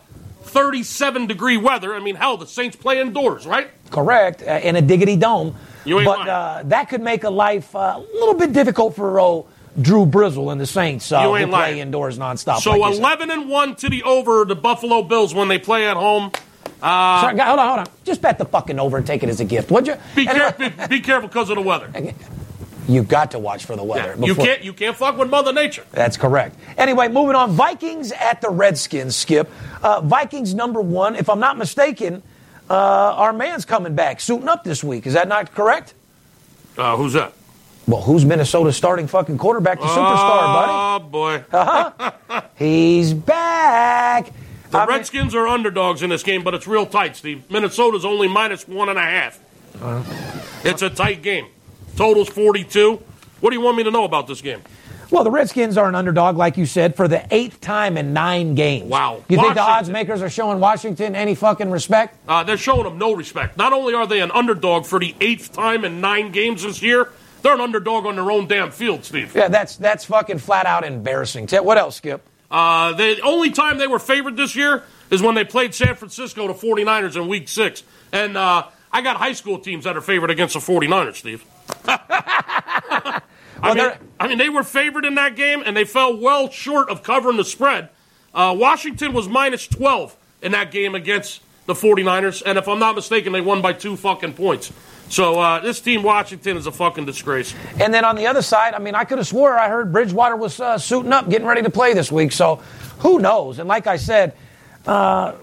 37 0.43 1.27
degree 1.27 1.57
weather. 1.57 1.93
I 1.93 1.99
mean, 1.99 2.15
hell, 2.15 2.37
the 2.37 2.47
Saints 2.47 2.75
play 2.75 2.99
indoors, 2.99 3.45
right? 3.45 3.69
Correct, 3.91 4.41
uh, 4.41 4.59
in 4.63 4.75
a 4.75 4.81
diggity 4.81 5.15
dome. 5.15 5.55
You 5.85 5.99
ain't 5.99 6.05
but 6.05 6.19
lying. 6.19 6.29
uh, 6.29 6.63
that 6.67 6.89
could 6.89 7.01
make 7.01 7.23
a 7.23 7.29
life 7.29 7.75
uh, 7.75 7.95
a 7.97 8.05
little 8.13 8.35
bit 8.35 8.53
difficult 8.53 8.95
for 8.95 9.19
old 9.19 9.47
Drew 9.81 10.05
Brizzle 10.05 10.51
and 10.51 10.61
the 10.61 10.65
Saints 10.67 11.11
uh, 11.11 11.21
You 11.21 11.35
ain't 11.35 11.49
play 11.49 11.59
lying. 11.59 11.77
indoors 11.79 12.17
nonstop. 12.19 12.59
So 12.59 12.71
like 12.77 12.95
11 12.95 13.31
and 13.31 13.49
1 13.49 13.75
to 13.77 13.89
the 13.89 14.03
over 14.03 14.45
the 14.45 14.55
Buffalo 14.55 15.01
Bills 15.03 15.33
when 15.33 15.47
they 15.47 15.57
play 15.59 15.87
at 15.87 15.97
home. 15.97 16.31
Uh, 16.81 17.21
Sorry, 17.21 17.37
hold 17.39 17.59
on, 17.59 17.67
hold 17.67 17.79
on. 17.79 17.87
Just 18.03 18.21
bet 18.21 18.37
the 18.37 18.45
fucking 18.45 18.77
over 18.79 18.97
and 18.97 19.07
take 19.07 19.23
it 19.23 19.29
as 19.29 19.39
a 19.39 19.45
gift, 19.45 19.71
would 19.71 19.87
you? 19.87 19.95
be, 20.15 20.27
Anyway, 20.27 20.51
care- 20.57 20.69
be, 20.69 20.97
be 20.97 20.99
careful 21.01 21.27
because 21.29 21.49
of 21.49 21.55
the 21.55 21.61
weather. 21.61 21.89
You've 22.87 23.07
got 23.07 23.31
to 23.31 23.39
watch 23.39 23.63
for 23.63 23.77
the 23.77 23.83
weather. 23.83 24.15
Yeah, 24.19 24.25
you 24.25 24.35
can't 24.35 24.61
you 24.61 24.73
can't 24.73 24.97
fuck 24.97 25.17
with 25.17 25.29
Mother 25.29 25.53
Nature. 25.53 25.85
That's 25.93 26.17
correct. 26.17 26.57
Anyway, 26.77 27.07
moving 27.07 27.33
on. 27.37 27.51
Vikings 27.51 28.11
at 28.11 28.41
the 28.41 28.49
Redskins, 28.49 29.15
Skip. 29.15 29.49
Uh, 29.81 30.01
Vikings 30.01 30.53
number 30.53 30.81
one. 30.81 31.15
If 31.15 31.29
I'm 31.29 31.39
not 31.39 31.57
mistaken, 31.57 32.21
uh, 32.69 32.73
our 32.73 33.31
man's 33.31 33.63
coming 33.63 33.95
back, 33.95 34.19
suiting 34.19 34.49
up 34.49 34.65
this 34.65 34.83
week. 34.83 35.07
Is 35.07 35.13
that 35.13 35.29
not 35.29 35.53
correct? 35.55 35.93
Uh, 36.77 36.97
who's 36.97 37.13
that? 37.13 37.31
Well, 37.87 38.01
who's 38.01 38.23
Minnesota's 38.23 38.77
starting 38.77 39.07
fucking 39.07 39.37
quarterback, 39.37 39.79
the 39.79 39.85
superstar, 39.87 40.53
buddy? 40.53 40.71
Oh 41.05 41.09
boy, 41.09 41.43
uh-huh. 41.51 42.41
He's 42.55 43.13
back. 43.13 44.31
the 44.71 44.77
I 44.77 44.85
mean- 44.85 44.95
Redskins 44.97 45.35
are 45.35 45.47
underdogs 45.47 46.01
in 46.01 46.09
this 46.09 46.23
game, 46.23 46.43
but 46.43 46.53
it's 46.53 46.65
real 46.67 46.85
tight, 46.85 47.15
Steve. 47.17 47.49
Minnesota's 47.51 48.05
only 48.05 48.27
minus 48.29 48.67
one 48.67 48.87
and 48.89 48.97
a 48.97 49.01
half. 49.01 49.39
It's 50.63 50.81
a 50.81 50.89
tight 50.89 51.21
game. 51.23 51.47
Total's 51.97 52.29
42. 52.29 53.01
What 53.41 53.49
do 53.49 53.55
you 53.55 53.61
want 53.61 53.75
me 53.77 53.83
to 53.83 53.91
know 53.91 54.05
about 54.05 54.27
this 54.27 54.41
game? 54.41 54.61
Well, 55.11 55.23
the 55.23 55.29
Redskins 55.31 55.77
are 55.77 55.87
an 55.89 55.93
underdog, 55.95 56.37
like 56.37 56.57
you 56.57 56.65
said, 56.65 56.95
for 56.95 57.07
the 57.07 57.23
eighth 57.29 57.59
time 57.61 57.97
in 57.97 58.13
nine 58.13 58.55
games. 58.55 58.85
Wow. 58.89 59.23
You 59.29 59.37
think 59.37 59.53
the 59.53 59.61
odds 59.61 59.89
makers 59.89 60.21
are 60.23 60.29
showing 60.29 60.59
Washington 60.59 61.15
any 61.15 61.35
fucking 61.35 61.69
respect? 61.69 62.17
Uh, 62.27 62.43
they're 62.43 62.57
showing 62.57 62.83
them 62.83 62.97
no 62.97 63.13
respect. 63.13 63.57
Not 63.57 63.73
only 63.73 63.93
are 63.93 64.07
they 64.07 64.21
an 64.21 64.31
underdog 64.31 64.85
for 64.85 64.99
the 64.99 65.13
eighth 65.21 65.51
time 65.51 65.85
in 65.85 66.01
nine 66.01 66.31
games 66.31 66.63
this 66.63 66.81
year, 66.81 67.11
they're 67.43 67.53
an 67.53 67.61
underdog 67.61 68.05
on 68.05 68.15
their 68.15 68.31
own 68.31 68.47
damn 68.47 68.71
field, 68.71 69.05
Steve. 69.05 69.35
Yeah, 69.35 69.49
that's 69.49 69.75
that's 69.75 70.05
fucking 70.05 70.39
flat 70.39 70.65
out 70.65 70.83
embarrassing. 70.83 71.47
What 71.49 71.77
else, 71.77 71.97
Skip? 71.97 72.27
Uh, 72.49 72.93
the 72.93 73.19
only 73.21 73.51
time 73.51 73.77
they 73.77 73.87
were 73.87 73.99
favored 73.99 74.37
this 74.37 74.55
year 74.55 74.83
is 75.09 75.21
when 75.21 75.35
they 75.35 75.43
played 75.43 75.73
San 75.73 75.95
Francisco, 75.95 76.47
to 76.47 76.53
49ers, 76.53 77.15
in 77.15 77.27
week 77.27 77.47
six. 77.47 77.83
And 78.11 78.37
uh, 78.37 78.67
I 78.91 79.01
got 79.01 79.17
high 79.17 79.33
school 79.33 79.59
teams 79.59 79.85
that 79.85 79.97
are 79.97 80.01
favored 80.01 80.29
against 80.29 80.53
the 80.53 80.59
49ers, 80.59 81.15
Steve. 81.15 81.43
I, 81.85 83.21
mean, 83.73 83.91
I 84.19 84.27
mean, 84.27 84.37
they 84.37 84.49
were 84.49 84.63
favored 84.63 85.03
in 85.03 85.15
that 85.15 85.35
game, 85.35 85.63
and 85.65 85.75
they 85.75 85.85
fell 85.85 86.15
well 86.15 86.49
short 86.49 86.89
of 86.89 87.01
covering 87.01 87.37
the 87.37 87.45
spread. 87.45 87.89
Uh, 88.33 88.55
Washington 88.57 89.13
was 89.13 89.27
minus 89.27 89.67
12 89.67 90.15
in 90.43 90.51
that 90.51 90.71
game 90.71 90.95
against 90.95 91.41
the 91.65 91.73
49ers, 91.73 92.43
and 92.45 92.57
if 92.57 92.67
I'm 92.67 92.79
not 92.79 92.95
mistaken, 92.95 93.33
they 93.33 93.41
won 93.41 93.61
by 93.61 93.73
two 93.73 93.95
fucking 93.95 94.33
points. 94.33 94.71
So 95.13 95.39
uh, 95.39 95.59
this 95.59 95.79
team, 95.79 96.01
Washington, 96.01 96.57
is 96.57 96.65
a 96.65 96.71
fucking 96.71 97.05
disgrace. 97.05 97.53
And 97.79 97.93
then 97.93 98.03
on 98.03 98.15
the 98.15 98.25
other 98.25 98.41
side, 98.41 98.73
I 98.73 98.79
mean, 98.79 98.95
I 98.95 99.03
could 99.03 99.19
have 99.19 99.27
swore 99.27 99.59
I 99.59 99.69
heard 99.69 99.93
Bridgewater 99.93 100.35
was 100.35 100.59
uh, 100.59 100.79
suiting 100.79 101.13
up, 101.13 101.29
getting 101.29 101.45
ready 101.45 101.61
to 101.61 101.69
play 101.69 101.93
this 101.93 102.11
week. 102.11 102.31
So 102.31 102.55
who 102.97 103.19
knows? 103.19 103.59
And 103.59 103.69
like 103.69 103.85
I 103.85 103.97
said, 103.97 104.33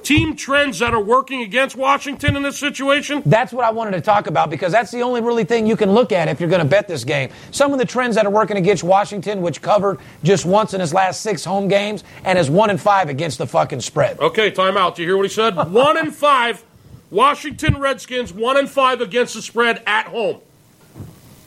Team 0.03 0.37
trends 0.37 0.81
that 0.81 0.93
are 0.93 1.01
working 1.01 1.43
against 1.43 1.77
Washington 1.77 2.37
in 2.37 2.43
this 2.43 2.59
situation. 2.59 3.23
that's 3.25 3.53
what 3.53 3.65
I 3.65 3.71
wanted 3.71 3.93
to 3.93 4.01
talk 4.01 4.27
about 4.27 4.51
because 4.51 4.73
that's 4.73 4.91
the 4.91 5.03
only 5.03 5.23
really 5.23 5.45
thing 5.45 5.67
you 5.67 5.77
can 5.77 5.93
look 5.93 6.13
at 6.13 6.29
if 6.29 6.41
you're 6.41 6.51
going 6.51 6.63
to 6.63 6.69
bet 6.69 6.89
this 6.89 7.05
game. 7.05 7.31
Some 7.51 7.73
of 7.73 7.79
the 7.79 7.87
trends 7.87 8.17
that 8.17 8.27
are 8.27 8.31
working 8.31 8.57
against 8.59 8.85
Washington, 8.85 9.41
which 9.41 9.63
covered 9.63 9.99
just 10.25 10.45
once 10.45 10.75
in 10.75 10.81
his 10.81 10.93
last 10.93 11.23
six 11.23 11.43
home 11.45 11.69
games 11.69 12.05
and 12.25 12.39
is 12.39 12.51
one 12.51 12.71
and 12.71 12.81
five 12.81 13.09
against 13.09 13.39
the 13.39 13.47
fucking 13.47 13.81
spread. 13.81 14.19
Okay, 14.19 14.51
timeout. 14.51 14.97
Do 14.97 15.03
you 15.03 15.09
hear 15.09 15.17
what 15.17 15.27
he 15.27 15.33
said? 15.33 15.55
one 15.73 15.97
and 15.97 16.15
five. 16.15 16.65
Washington 17.11 17.79
Redskins, 17.79 18.33
one 18.33 18.57
and 18.57 18.69
five 18.69 19.01
against 19.01 19.35
the 19.35 19.43
spread 19.43 19.83
at 19.87 20.07
home. 20.07 20.41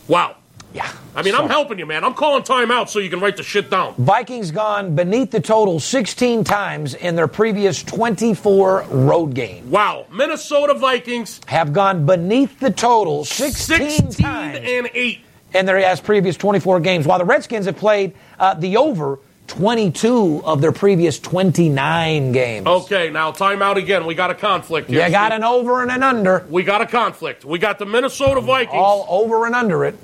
Wow. 0.07 0.37
Yeah. 0.73 0.91
I 1.15 1.21
mean, 1.21 1.35
I'm 1.35 1.47
helping 1.49 1.77
you, 1.77 1.85
man. 1.85 2.03
I'm 2.03 2.15
calling 2.15 2.41
timeout 2.41 2.89
so 2.89 2.97
you 2.97 3.09
can 3.09 3.19
write 3.19 3.37
the 3.37 3.43
shit 3.43 3.69
down. 3.69 3.93
Vikings 3.95 4.49
gone 4.49 4.95
beneath 4.95 5.29
the 5.29 5.39
total 5.39 5.79
16 5.79 6.43
times 6.43 6.95
in 6.95 7.15
their 7.15 7.27
previous 7.27 7.83
24 7.83 8.81
road 8.89 9.35
games. 9.35 9.69
Wow. 9.69 10.07
Minnesota 10.11 10.73
Vikings, 10.73 11.39
Have 11.45 11.73
gone 11.73 12.07
beneath 12.07 12.59
the 12.59 12.71
total 12.71 13.23
16, 13.23 13.89
16 14.09 14.25
times 14.25 14.59
and 14.63 14.89
8. 14.91 15.19
in 15.53 15.65
their 15.67 15.79
last 15.79 16.03
previous 16.03 16.35
24 16.37 16.79
games, 16.79 17.05
while 17.05 17.19
the 17.19 17.25
Redskins 17.25 17.67
have 17.67 17.77
played 17.77 18.13
uh, 18.39 18.55
the 18.55 18.75
over 18.77 19.19
22 19.47 20.41
of 20.45 20.61
their 20.61 20.71
previous 20.71 21.19
29 21.19 22.31
games. 22.31 22.65
Okay, 22.65 23.09
now 23.09 23.31
timeout 23.31 23.75
again. 23.75 24.05
We 24.05 24.15
got 24.15 24.31
a 24.31 24.35
conflict 24.35 24.89
here. 24.89 25.05
you 25.05 25.11
got 25.11 25.31
an 25.31 25.43
over 25.43 25.81
and 25.81 25.91
an 25.91 26.01
under, 26.03 26.45
We 26.49 26.63
got 26.63 26.81
a 26.81 26.85
conflict. 26.85 27.45
We 27.45 27.59
got 27.59 27.77
the 27.79 27.85
Minnesota 27.85 28.41
Vikings. 28.41 28.73
all 28.73 29.05
over 29.09 29.45
and 29.45 29.55
under 29.55 29.85
it. 29.85 29.95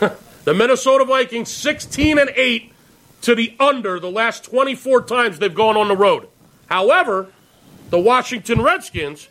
The 0.44 0.54
Minnesota 0.54 1.04
Vikings 1.04 1.50
16 1.50 2.18
and 2.18 2.30
8 2.34 2.72
to 3.20 3.34
the 3.34 3.54
under 3.60 4.00
the 4.00 4.10
last 4.10 4.44
24 4.44 5.02
times 5.02 5.38
they've 5.38 5.54
gone 5.54 5.76
on 5.76 5.88
the 5.88 5.96
road. 5.96 6.26
However, 6.70 7.30
the 7.90 7.98
Washington 7.98 8.62
Redskins 8.62 9.28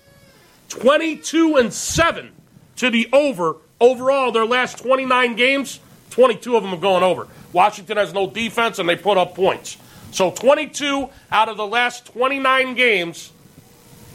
22 0.69 1.55
and 1.55 1.73
7 1.73 2.31
to 2.75 2.91
the 2.91 3.09
over 3.11 3.55
overall 3.81 4.31
their 4.31 4.45
last 4.45 4.77
29 4.77 5.35
games, 5.35 5.79
22 6.11 6.55
of 6.55 6.61
them 6.61 6.71
have 6.71 6.81
gone 6.81 7.01
over. 7.01 7.27
Washington 7.57 7.97
has 7.97 8.13
no 8.13 8.29
defense 8.29 8.77
and 8.77 8.87
they 8.87 8.95
put 8.95 9.17
up 9.17 9.33
points. 9.33 9.77
So 10.11 10.29
22 10.29 11.09
out 11.31 11.49
of 11.49 11.57
the 11.57 11.65
last 11.65 12.05
29 12.05 12.75
games 12.75 13.31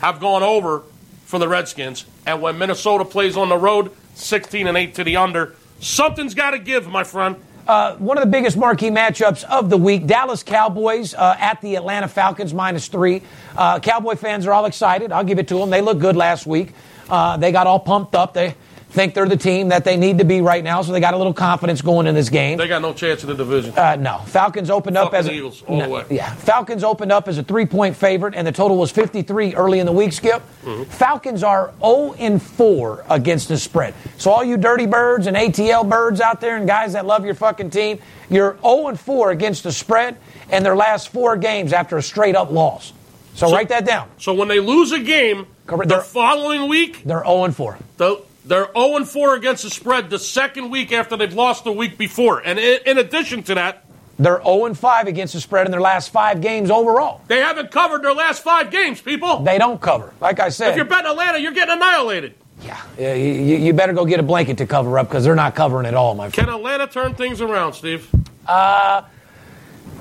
have 0.00 0.20
gone 0.20 0.44
over 0.44 0.84
for 1.24 1.40
the 1.40 1.48
Redskins. 1.48 2.04
And 2.24 2.40
when 2.40 2.56
Minnesota 2.56 3.04
plays 3.04 3.36
on 3.36 3.48
the 3.48 3.58
road, 3.58 3.90
16 4.14 4.68
and 4.68 4.78
8 4.78 4.94
to 4.94 5.02
the 5.02 5.16
under. 5.16 5.56
Something's 5.80 6.34
got 6.34 6.52
to 6.52 6.60
give, 6.60 6.86
my 6.86 7.02
friend. 7.02 7.34
Uh, 7.66 7.96
one 7.96 8.16
of 8.16 8.22
the 8.22 8.30
biggest 8.30 8.56
marquee 8.56 8.90
matchups 8.90 9.42
of 9.42 9.70
the 9.70 9.76
week 9.76 10.06
Dallas 10.06 10.44
Cowboys 10.44 11.12
uh, 11.12 11.34
at 11.36 11.60
the 11.62 11.74
Atlanta 11.74 12.06
Falcons 12.06 12.54
minus 12.54 12.86
three. 12.86 13.22
Uh, 13.56 13.80
Cowboy 13.80 14.14
fans 14.14 14.46
are 14.46 14.52
all 14.52 14.66
excited. 14.66 15.10
I'll 15.10 15.24
give 15.24 15.40
it 15.40 15.48
to 15.48 15.58
them. 15.58 15.70
They 15.70 15.80
looked 15.80 16.00
good 16.00 16.14
last 16.14 16.46
week. 16.46 16.74
Uh, 17.10 17.36
they 17.38 17.50
got 17.50 17.66
all 17.66 17.80
pumped 17.80 18.14
up. 18.14 18.34
They 18.34 18.54
think 18.92 19.14
they're 19.14 19.26
the 19.28 19.36
team 19.36 19.68
that 19.68 19.84
they 19.84 19.96
need 19.96 20.18
to 20.18 20.24
be 20.24 20.40
right 20.42 20.62
now, 20.62 20.82
so 20.82 20.92
they 20.92 21.00
got 21.00 21.14
a 21.14 21.16
little 21.16 21.32
confidence 21.32 21.80
going 21.82 22.06
in 22.06 22.14
this 22.14 22.28
game. 22.28 22.58
They 22.58 22.68
got 22.68 22.82
no 22.82 22.92
chance 22.92 23.22
in 23.22 23.28
the 23.30 23.34
division. 23.34 23.76
Uh, 23.76 23.96
no, 23.96 24.18
Falcons 24.26 24.68
opened 24.70 24.96
up 24.98 25.14
as 25.14 25.26
a, 25.26 25.32
Eagles 25.32 25.62
all 25.66 25.80
the 25.80 25.88
way. 25.88 26.04
yeah. 26.10 26.32
Falcons 26.34 26.84
opened 26.84 27.10
up 27.10 27.26
as 27.26 27.38
a 27.38 27.42
three-point 27.42 27.96
favorite, 27.96 28.34
and 28.34 28.46
the 28.46 28.52
total 28.52 28.76
was 28.76 28.90
53 28.90 29.54
early 29.54 29.78
in 29.78 29.86
the 29.86 29.92
week. 29.92 30.12
Skip, 30.12 30.42
Mm-hmm. 30.62 30.84
Falcons 30.84 31.42
are 31.42 31.72
0 31.80 32.14
and 32.20 32.40
4 32.40 33.04
against 33.10 33.48
the 33.48 33.58
spread. 33.58 33.94
So 34.18 34.30
all 34.30 34.44
you 34.44 34.56
dirty 34.56 34.86
birds 34.86 35.26
and 35.26 35.36
ATL 35.36 35.88
birds 35.88 36.20
out 36.20 36.40
there, 36.40 36.56
and 36.56 36.68
guys 36.68 36.92
that 36.92 37.04
love 37.04 37.24
your 37.24 37.34
fucking 37.34 37.70
team, 37.70 37.98
you're 38.30 38.56
0 38.62 38.88
and 38.88 39.00
4 39.00 39.30
against 39.32 39.64
the 39.64 39.72
spread, 39.72 40.18
and 40.50 40.64
their 40.64 40.76
last 40.76 41.08
four 41.08 41.36
games 41.36 41.72
after 41.72 41.96
a 41.96 42.02
straight-up 42.02 42.52
loss. 42.52 42.92
So, 43.34 43.48
So- 43.48 43.54
write 43.54 43.70
that 43.70 43.84
down. 43.84 44.08
so 44.18 44.34
when 44.34 44.46
they 44.48 44.60
lose 44.60 44.92
a 44.92 45.00
game, 45.00 45.46
Correct. 45.66 45.88
the 45.88 45.98
following 46.00 46.68
week, 46.68 47.02
They're 47.04 47.24
0 47.24 47.44
and 47.44 47.56
4. 47.56 47.78
the, 47.96 48.20
they're 48.44 48.68
0 48.74 48.96
and 48.96 49.08
4 49.08 49.34
against 49.36 49.62
the 49.62 49.70
spread 49.70 50.10
the 50.10 50.18
second 50.18 50.70
week 50.70 50.92
after 50.92 51.16
they've 51.16 51.32
lost 51.34 51.64
the 51.64 51.72
week 51.72 51.96
before. 51.98 52.40
And 52.40 52.58
in, 52.58 52.98
addition 52.98 53.42
to 53.44 53.54
that, 53.54 53.84
They're 54.18 54.42
0 54.42 54.66
and 54.66 54.78
5 54.78 55.06
against 55.06 55.34
the 55.34 55.40
spread 55.40 55.66
in 55.66 55.70
their 55.72 55.80
last 55.80 56.10
five 56.12 56.40
games 56.40 56.70
overall. 56.70 57.20
they 57.28 57.38
haven't 57.40 57.70
covered 57.70 58.02
their 58.02 58.14
last 58.14 58.42
five 58.42 58.70
games, 58.70 59.00
people. 59.00 59.40
They 59.40 59.58
don't 59.58 59.80
cover. 59.80 60.12
Like 60.20 60.40
I 60.40 60.48
said, 60.50 60.70
If 60.70 60.76
you're 60.76 60.84
betting 60.84 61.10
Atlanta, 61.10 61.38
you're 61.38 61.52
getting 61.52 61.74
annihilated. 61.74 62.34
yeah, 62.64 62.80
yeah, 62.98 63.14
you, 63.14 63.56
you 63.56 63.72
better 63.72 63.92
go 63.92 64.04
get 64.04 64.20
a 64.20 64.22
blanket 64.22 64.58
to 64.58 64.66
cover 64.66 64.98
up 64.98 65.08
because 65.08 65.24
they're 65.24 65.34
not 65.34 65.54
covering 65.54 65.86
at 65.86 65.94
all, 65.94 66.14
my 66.14 66.30
friend. 66.30 66.48
Can 66.48 66.54
Atlanta 66.54 66.86
turn 66.86 67.14
things 67.14 67.40
around, 67.40 67.72
Steve? 67.74 68.08
Uh, 68.46 69.02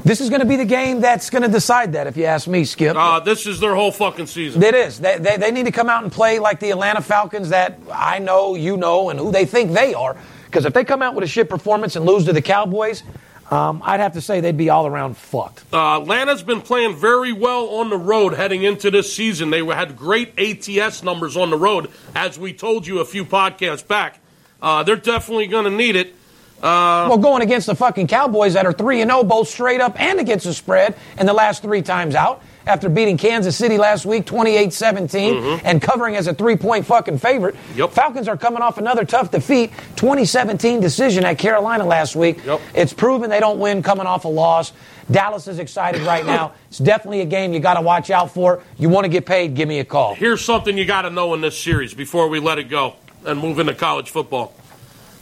This 0.03 0.19
is 0.19 0.29
going 0.29 0.39
to 0.39 0.47
be 0.47 0.55
the 0.55 0.65
game 0.65 0.99
that's 0.99 1.29
going 1.29 1.43
to 1.43 1.47
decide 1.47 1.93
that, 1.93 2.07
if 2.07 2.17
you 2.17 2.25
ask 2.25 2.47
me, 2.47 2.65
Skip. 2.65 2.95
Uh, 2.95 3.19
this 3.19 3.45
is 3.45 3.59
their 3.59 3.75
whole 3.75 3.91
fucking 3.91 4.25
season. 4.25 4.63
It 4.63 4.73
is. 4.73 4.99
They, 4.99 5.17
they, 5.19 5.37
they 5.37 5.51
need 5.51 5.65
to 5.65 5.71
come 5.71 5.89
out 5.89 6.03
and 6.03 6.11
play 6.11 6.39
like 6.39 6.59
the 6.59 6.71
Atlanta 6.71 7.01
Falcons 7.01 7.49
that 7.49 7.79
I 7.93 8.19
know, 8.19 8.55
you 8.55 8.77
know, 8.77 9.09
and 9.11 9.19
who 9.19 9.31
they 9.31 9.45
think 9.45 9.73
they 9.73 9.93
are. 9.93 10.17
Because 10.45 10.65
if 10.65 10.73
they 10.73 10.83
come 10.83 11.01
out 11.01 11.13
with 11.13 11.23
a 11.23 11.27
shit 11.27 11.49
performance 11.49 11.95
and 11.95 12.05
lose 12.05 12.25
to 12.25 12.33
the 12.33 12.41
Cowboys, 12.41 13.03
um, 13.51 13.81
I'd 13.85 13.99
have 13.99 14.13
to 14.13 14.21
say 14.21 14.41
they'd 14.41 14.57
be 14.57 14.69
all 14.69 14.87
around 14.87 15.17
fucked. 15.17 15.63
Uh, 15.71 16.01
Atlanta's 16.01 16.41
been 16.41 16.61
playing 16.61 16.95
very 16.95 17.31
well 17.33 17.67
on 17.69 17.89
the 17.89 17.97
road 17.97 18.33
heading 18.33 18.63
into 18.63 18.89
this 18.89 19.13
season. 19.13 19.49
They 19.49 19.63
had 19.63 19.95
great 19.95 20.33
ATS 20.39 21.03
numbers 21.03 21.37
on 21.37 21.51
the 21.51 21.57
road, 21.57 21.91
as 22.15 22.39
we 22.39 22.53
told 22.53 22.87
you 22.87 22.99
a 22.99 23.05
few 23.05 23.23
podcasts 23.23 23.87
back. 23.87 24.19
Uh, 24.61 24.83
they're 24.83 24.95
definitely 24.95 25.47
going 25.47 25.65
to 25.65 25.71
need 25.71 25.95
it. 25.95 26.15
Uh, 26.61 27.07
well, 27.09 27.17
going 27.17 27.41
against 27.41 27.65
the 27.67 27.75
fucking 27.75 28.07
Cowboys 28.07 28.53
that 28.53 28.65
are 28.65 28.73
3 28.73 29.01
and 29.01 29.09
0 29.11 29.23
both 29.23 29.47
straight 29.47 29.81
up 29.81 29.99
and 29.99 30.19
against 30.19 30.45
the 30.45 30.53
spread 30.53 30.95
in 31.19 31.25
the 31.25 31.33
last 31.33 31.61
three 31.63 31.81
times 31.81 32.13
out 32.13 32.41
after 32.67 32.87
beating 32.89 33.17
Kansas 33.17 33.55
City 33.57 33.79
last 33.79 34.05
week 34.05 34.25
28 34.27 34.71
17 34.71 35.33
Mm-hmm. 35.33 35.65
and 35.65 35.81
covering 35.81 36.15
as 36.15 36.27
a 36.27 36.33
three 36.35 36.55
point 36.55 36.85
fucking 36.85 37.17
favorite. 37.17 37.55
Yep. 37.75 37.91
Falcons 37.93 38.27
are 38.27 38.37
coming 38.37 38.61
off 38.61 38.77
another 38.77 39.05
tough 39.05 39.31
defeat 39.31 39.71
2017 39.95 40.79
decision 40.79 41.25
at 41.25 41.39
Carolina 41.39 41.83
last 41.85 42.15
week. 42.15 42.45
Yep. 42.45 42.61
It's 42.75 42.93
proven 42.93 43.29
they 43.31 43.39
don't 43.39 43.57
win 43.59 43.81
coming 43.81 44.05
off 44.05 44.25
a 44.25 44.27
loss. 44.27 44.71
Dallas 45.09 45.47
is 45.47 45.57
excited 45.59 46.01
right 46.03 46.25
now. 46.25 46.53
It's 46.71 46.77
definitely 46.77 47.19
a 47.19 47.25
game 47.25 47.51
you 47.53 47.59
got 47.59 47.73
to 47.73 47.81
watch 47.81 48.09
out 48.11 48.31
for. 48.33 48.63
You 48.77 48.87
want 48.87 49.03
to 49.03 49.09
get 49.09 49.25
paid, 49.25 49.55
give 49.55 49.67
me 49.67 49.79
a 49.79 49.83
call. 49.83 50.15
here's 50.15 50.39
something 50.39 50.77
you 50.77 50.85
got 50.85 51.01
to 51.01 51.09
know 51.09 51.33
in 51.33 51.41
this 51.41 51.57
series 51.57 51.93
before 51.93 52.29
we 52.29 52.39
let 52.39 52.59
it 52.59 52.69
go 52.69 52.95
and 53.25 53.37
move 53.37 53.59
into 53.59 53.73
college 53.73 54.09
football. 54.09 54.53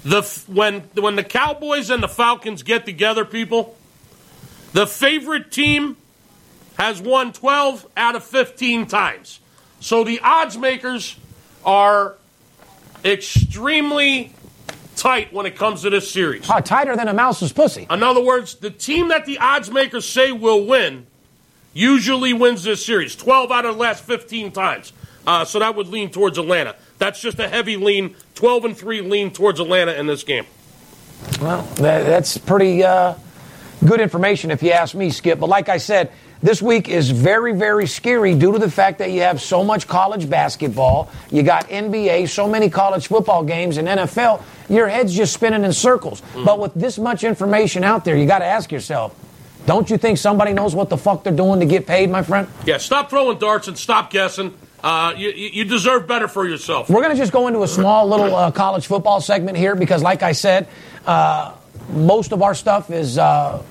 The 0.04 0.22
when 0.48 0.82
when 0.96 1.16
the 1.16 1.24
Cowboys 1.24 1.90
and 1.90 2.02
the 2.02 2.08
Falcons 2.08 2.64
get 2.64 2.86
together, 2.86 3.26
people, 3.26 3.78
the 4.74 4.88
favorite 4.88 5.52
team 5.52 5.98
has 6.78 7.02
won 7.02 7.34
12 7.34 7.86
out 7.98 8.16
of 8.16 8.24
15 8.24 8.88
times. 8.88 9.42
So 9.82 10.06
the 10.06 10.22
odds 10.22 10.58
makers 10.58 11.18
are 11.66 12.16
extremely 13.04 14.34
tight 14.96 15.34
when 15.34 15.46
it 15.46 15.58
comes 15.58 15.82
to 15.82 15.90
this 15.90 16.10
series. 16.10 16.50
Ah, 16.50 16.60
tighter 16.60 16.96
than 16.96 17.08
a 17.08 17.14
mouse's 17.14 17.52
pussy. 17.52 17.88
In 17.90 18.04
other 18.04 18.24
words, 18.24 18.56
the 18.56 18.70
team 18.70 19.10
that 19.10 19.26
the 19.26 19.38
odds 19.40 19.70
makers 19.72 20.08
say 20.08 20.32
will 20.32 20.66
win 20.66 21.08
usually 21.74 22.34
wins 22.34 22.64
this 22.64 22.86
series 22.86 23.16
12 23.16 23.52
out 23.52 23.66
of 23.66 23.76
the 23.76 23.82
last 23.82 24.04
15 24.04 24.52
times. 24.52 24.94
Uh, 25.28 25.46
so 25.46 25.60
that 25.60 25.76
would 25.76 25.88
lean 25.88 26.10
towards 26.10 26.38
Atlanta. 26.38 26.76
That's 27.00 27.20
just 27.20 27.40
a 27.40 27.48
heavy 27.48 27.78
lean, 27.78 28.16
12 28.36 28.66
and 28.66 28.78
3 28.78 29.02
lean 29.02 29.32
towards 29.32 29.60
Atlanta 29.60 29.94
in 29.94 30.06
this 30.06 30.24
game. 30.24 30.46
Well, 31.42 31.64
that, 31.76 32.06
that's 32.06 32.38
pretty 32.38 32.84
uh, 32.84 33.16
good 33.86 34.02
information 34.02 34.52
if 34.52 34.62
you 34.62 34.72
ask 34.72 34.94
me, 34.94 35.10
Skip. 35.10 35.40
But 35.40 35.50
like 35.50 35.70
I 35.70 35.78
said, 35.78 36.12
this 36.42 36.62
week 36.62 36.88
is 36.88 37.10
very, 37.10 37.54
very 37.54 37.86
scary 37.86 38.34
due 38.34 38.54
to 38.54 38.60
the 38.60 38.72
fact 38.72 39.00
that 39.00 39.12
you 39.12 39.22
have 39.22 39.42
so 39.42 39.64
much 39.64 39.88
college 39.88 40.30
basketball, 40.30 41.10
you 41.32 41.44
got 41.44 41.68
NBA, 41.68 42.30
so 42.30 42.48
many 42.48 42.70
college 42.70 43.08
football 43.08 43.44
games, 43.44 43.78
and 43.78 43.88
NFL. 43.88 44.42
Your 44.70 44.88
head's 44.88 45.14
just 45.14 45.34
spinning 45.34 45.64
in 45.64 45.74
circles. 45.74 46.22
But 46.34 46.60
with 46.60 46.74
this 46.74 46.98
much 46.98 47.24
information 47.24 47.84
out 47.84 48.06
there, 48.06 48.16
you 48.16 48.26
got 48.26 48.40
to 48.40 48.46
ask 48.46 48.72
yourself, 48.72 49.16
don't 49.66 49.90
you 49.90 49.98
think 49.98 50.18
somebody 50.18 50.54
knows 50.54 50.76
what 50.76 50.90
the 50.90 50.98
fuck 50.98 51.24
they're 51.24 51.34
doing 51.34 51.60
to 51.60 51.66
get 51.66 51.86
paid, 51.86 52.10
my 52.10 52.24
friend? 52.24 52.48
Yeah, 52.66 52.78
stop 52.78 53.10
throwing 53.10 53.38
darts 53.38 53.68
and 53.68 53.78
stop 53.78 54.10
guessing. 54.10 54.54
Uh, 54.84 55.14
you, 55.18 55.30
you 55.30 55.66
deserve 55.66 56.08
better 56.08 56.28
for 56.28 56.48
yourself. 56.48 56.90
We're 56.90 57.02
going 57.02 57.12
to 57.16 57.18
just 57.22 57.32
go 57.32 57.48
into 57.48 57.64
a 57.64 57.68
small 57.68 58.08
little 58.08 58.36
uh, 58.36 58.52
college 58.52 58.88
football 58.88 59.20
segment 59.22 59.58
here 59.58 59.76
because, 59.76 60.02
like 60.02 60.24
I 60.24 60.32
said, 60.32 60.68
uh, 61.06 61.54
most 61.92 62.32
of 62.32 62.42
our 62.42 62.54
stuff 62.56 62.90
is 62.90 63.18
uh, 63.18 63.62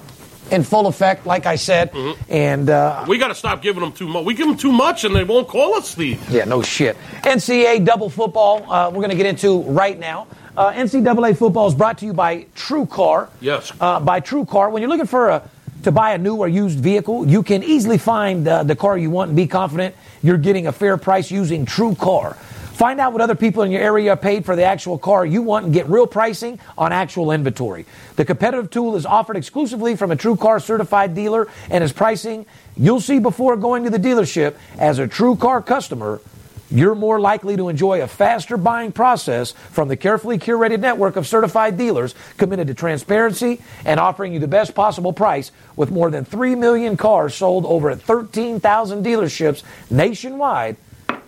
in 0.51 0.65
full 0.65 0.87
effect, 0.87 1.25
like 1.27 1.47
I 1.47 1.57
said. 1.57 1.95
And 2.29 2.69
uh, 2.69 3.05
We 3.09 3.19
got 3.19 3.29
to 3.29 3.35
stop 3.35 3.63
giving 3.63 3.83
them 3.83 3.93
too 3.93 4.09
much. 4.09 4.25
We 4.25 4.35
give 4.35 4.47
them 4.47 4.57
too 4.57 4.73
much 4.73 5.05
and 5.05 5.15
they 5.15 5.25
won't 5.25 5.49
call 5.49 5.75
us, 5.75 5.89
Steve. 5.91 6.29
yeah, 6.31 6.45
no 6.45 6.63
shit. 6.63 6.97
NCAA 7.23 7.85
double 7.85 8.11
football, 8.11 8.71
uh, 8.71 8.89
we're 8.91 8.97
going 8.97 9.11
to 9.11 9.17
get 9.17 9.27
into 9.27 9.63
right 9.63 9.99
now. 9.99 10.27
Uh, 10.57 10.73
NCAA 10.73 11.37
football 11.39 11.69
is 11.69 11.75
brought 11.75 11.99
to 11.99 12.07
you 12.07 12.13
by 12.13 12.45
True 12.55 12.85
Car. 12.85 13.29
Yes. 13.41 13.73
Uh, 13.81 14.01
by 14.01 14.21
True 14.21 14.45
Car. 14.45 14.71
When 14.71 14.83
you're 14.83 14.91
looking 14.91 15.07
for 15.07 15.29
a 15.29 15.43
to 15.83 15.93
buy 15.93 16.13
a 16.13 16.19
new 16.19 16.37
or 16.37 16.49
used 16.49 16.79
vehicle, 16.81 17.27
you 17.27 17.43
can 17.43 17.63
easily 17.63 17.99
find 17.99 18.47
uh, 18.47 18.63
the 18.63 18.77
car 18.77 18.99
you 18.99 19.11
want 19.11 19.29
and 19.29 19.37
be 19.37 19.47
confident 19.47 19.95
you're 20.23 20.39
getting 20.39 20.67
a 20.67 20.73
fair 20.73 20.97
price 20.97 21.31
using 21.31 21.65
True 21.65 21.95
Car. 21.95 22.35
Find 22.79 23.01
out 23.01 23.13
what 23.13 23.21
other 23.21 23.35
people 23.35 23.65
in 23.65 23.73
your 23.73 23.83
area 23.83 24.17
paid 24.17 24.45
for 24.45 24.55
the 24.55 24.63
actual 24.63 24.99
car 24.99 25.27
you 25.27 25.43
want 25.43 25.65
and 25.65 25.75
get 25.75 25.89
real 25.89 26.07
pricing 26.07 26.61
on 26.77 26.93
actual 26.93 27.33
inventory. 27.33 27.87
The 28.15 28.25
competitive 28.25 28.71
tool 28.71 28.95
is 28.95 29.05
offered 29.05 29.37
exclusively 29.37 29.97
from 29.97 30.13
a 30.13 30.17
True 30.17 30.37
Car 30.37 30.61
certified 30.61 31.13
dealer 31.15 31.49
and 31.71 31.83
is 31.83 31.93
pricing 31.93 32.47
you'll 32.77 33.01
see 33.01 33.19
before 33.19 33.57
going 33.57 33.83
to 33.83 33.91
the 33.91 33.99
dealership 33.99 34.55
as 34.79 35.01
a 35.01 35.09
True 35.09 35.35
Car 35.35 35.61
customer 35.61 36.21
you're 36.71 36.95
more 36.95 37.21
likely 37.21 37.57
to 37.57 37.69
enjoy 37.69 38.03
a 38.03 38.07
faster 38.07 38.57
buying 38.57 38.93
process 38.93 39.53
from 39.71 39.89
the 39.89 39.97
carefully 39.97 40.39
curated 40.39 40.81
network 40.81 41.17
of 41.17 41.27
certified 41.27 41.79
dealers 41.79 42.15
committed 42.37 42.67
to 42.69 42.75
transparency 42.75 43.61
and 43.85 43.99
offering 43.99 44.33
you 44.33 44.39
the 44.39 44.49
best 44.49 44.75
possible 44.75 45.13
price 45.13 45.51
with 45.77 45.91
more 45.91 46.11
than 46.11 46.25
3 46.25 46.55
million 46.55 46.97
cars 46.97 47.35
sold 47.35 47.65
over 47.65 47.91
at 47.91 48.01
13,000 48.01 49.05
dealerships 49.05 49.63
nationwide. 49.91 50.77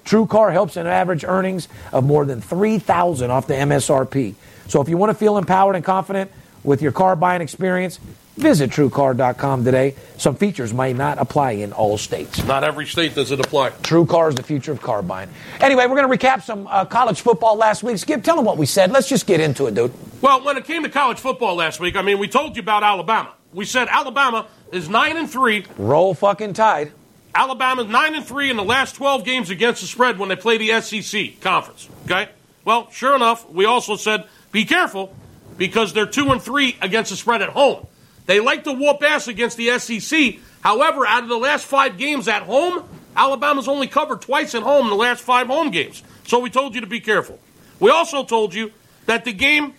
True 0.04 0.26
Car 0.26 0.50
helps 0.50 0.76
in 0.76 0.86
average 0.86 1.24
earnings 1.24 1.68
of 1.92 2.04
more 2.04 2.24
than 2.24 2.40
3,000 2.40 3.30
off 3.30 3.46
the 3.46 3.54
MSRP. 3.54 4.34
So 4.68 4.80
if 4.80 4.88
you 4.88 4.96
want 4.96 5.10
to 5.10 5.14
feel 5.14 5.38
empowered 5.38 5.76
and 5.76 5.84
confident 5.84 6.30
with 6.64 6.82
your 6.82 6.92
car 6.92 7.16
buying 7.16 7.42
experience, 7.42 7.98
visit 8.40 8.70
truecar.com 8.70 9.64
today. 9.64 9.94
Some 10.16 10.34
features 10.34 10.74
may 10.74 10.92
not 10.92 11.18
apply 11.18 11.52
in 11.52 11.72
all 11.72 11.96
states. 11.98 12.42
Not 12.44 12.64
every 12.64 12.86
state 12.86 13.14
does 13.14 13.30
it 13.30 13.38
apply. 13.38 13.70
True 13.82 14.06
car 14.06 14.28
is 14.28 14.34
the 14.34 14.42
future 14.42 14.72
of 14.72 14.82
car 14.82 15.02
buying. 15.02 15.28
Anyway, 15.60 15.86
we're 15.86 15.96
going 15.96 16.18
to 16.18 16.26
recap 16.26 16.42
some 16.42 16.66
uh, 16.66 16.84
college 16.84 17.20
football 17.20 17.56
last 17.56 17.82
week. 17.82 17.98
Skip, 17.98 18.24
tell 18.24 18.36
them 18.36 18.44
what 18.44 18.58
we 18.58 18.66
said. 18.66 18.90
Let's 18.90 19.08
just 19.08 19.26
get 19.26 19.40
into 19.40 19.66
it, 19.66 19.74
dude. 19.74 19.92
Well, 20.20 20.44
when 20.44 20.56
it 20.56 20.64
came 20.64 20.82
to 20.82 20.88
college 20.88 21.18
football 21.18 21.54
last 21.54 21.80
week, 21.80 21.96
I 21.96 22.02
mean, 22.02 22.18
we 22.18 22.28
told 22.28 22.56
you 22.56 22.62
about 22.62 22.82
Alabama. 22.82 23.32
We 23.52 23.64
said 23.64 23.88
Alabama 23.88 24.46
is 24.72 24.88
9 24.88 25.16
and 25.16 25.30
3. 25.30 25.64
Roll 25.78 26.14
fucking 26.14 26.54
tide. 26.54 26.92
Alabama's 27.34 27.86
9 27.86 28.14
and 28.14 28.24
3 28.24 28.50
in 28.50 28.56
the 28.56 28.64
last 28.64 28.94
12 28.96 29.24
games 29.24 29.50
against 29.50 29.80
the 29.80 29.86
spread 29.86 30.18
when 30.18 30.28
they 30.28 30.36
play 30.36 30.58
the 30.58 30.80
SEC 30.80 31.40
conference. 31.40 31.88
Okay? 32.04 32.28
Well, 32.64 32.90
sure 32.90 33.14
enough, 33.14 33.48
we 33.50 33.64
also 33.64 33.96
said 33.96 34.24
be 34.52 34.64
careful 34.64 35.14
because 35.56 35.92
they're 35.92 36.06
2 36.06 36.32
and 36.32 36.42
3 36.42 36.76
against 36.80 37.10
the 37.10 37.16
spread 37.16 37.42
at 37.42 37.50
home. 37.50 37.86
They 38.30 38.38
like 38.38 38.62
to 38.62 38.72
whoop 38.72 39.02
ass 39.02 39.26
against 39.26 39.56
the 39.56 39.76
SEC. 39.80 40.36
However, 40.60 41.04
out 41.04 41.24
of 41.24 41.28
the 41.28 41.36
last 41.36 41.64
5 41.66 41.98
games 41.98 42.28
at 42.28 42.44
home, 42.44 42.84
Alabama's 43.16 43.66
only 43.66 43.88
covered 43.88 44.22
twice 44.22 44.54
at 44.54 44.62
home 44.62 44.84
in 44.84 44.90
the 44.90 44.94
last 44.96 45.20
5 45.20 45.48
home 45.48 45.72
games. 45.72 46.04
So 46.28 46.38
we 46.38 46.48
told 46.48 46.76
you 46.76 46.80
to 46.80 46.86
be 46.86 47.00
careful. 47.00 47.40
We 47.80 47.90
also 47.90 48.22
told 48.22 48.54
you 48.54 48.70
that 49.06 49.24
the 49.24 49.32
game 49.32 49.74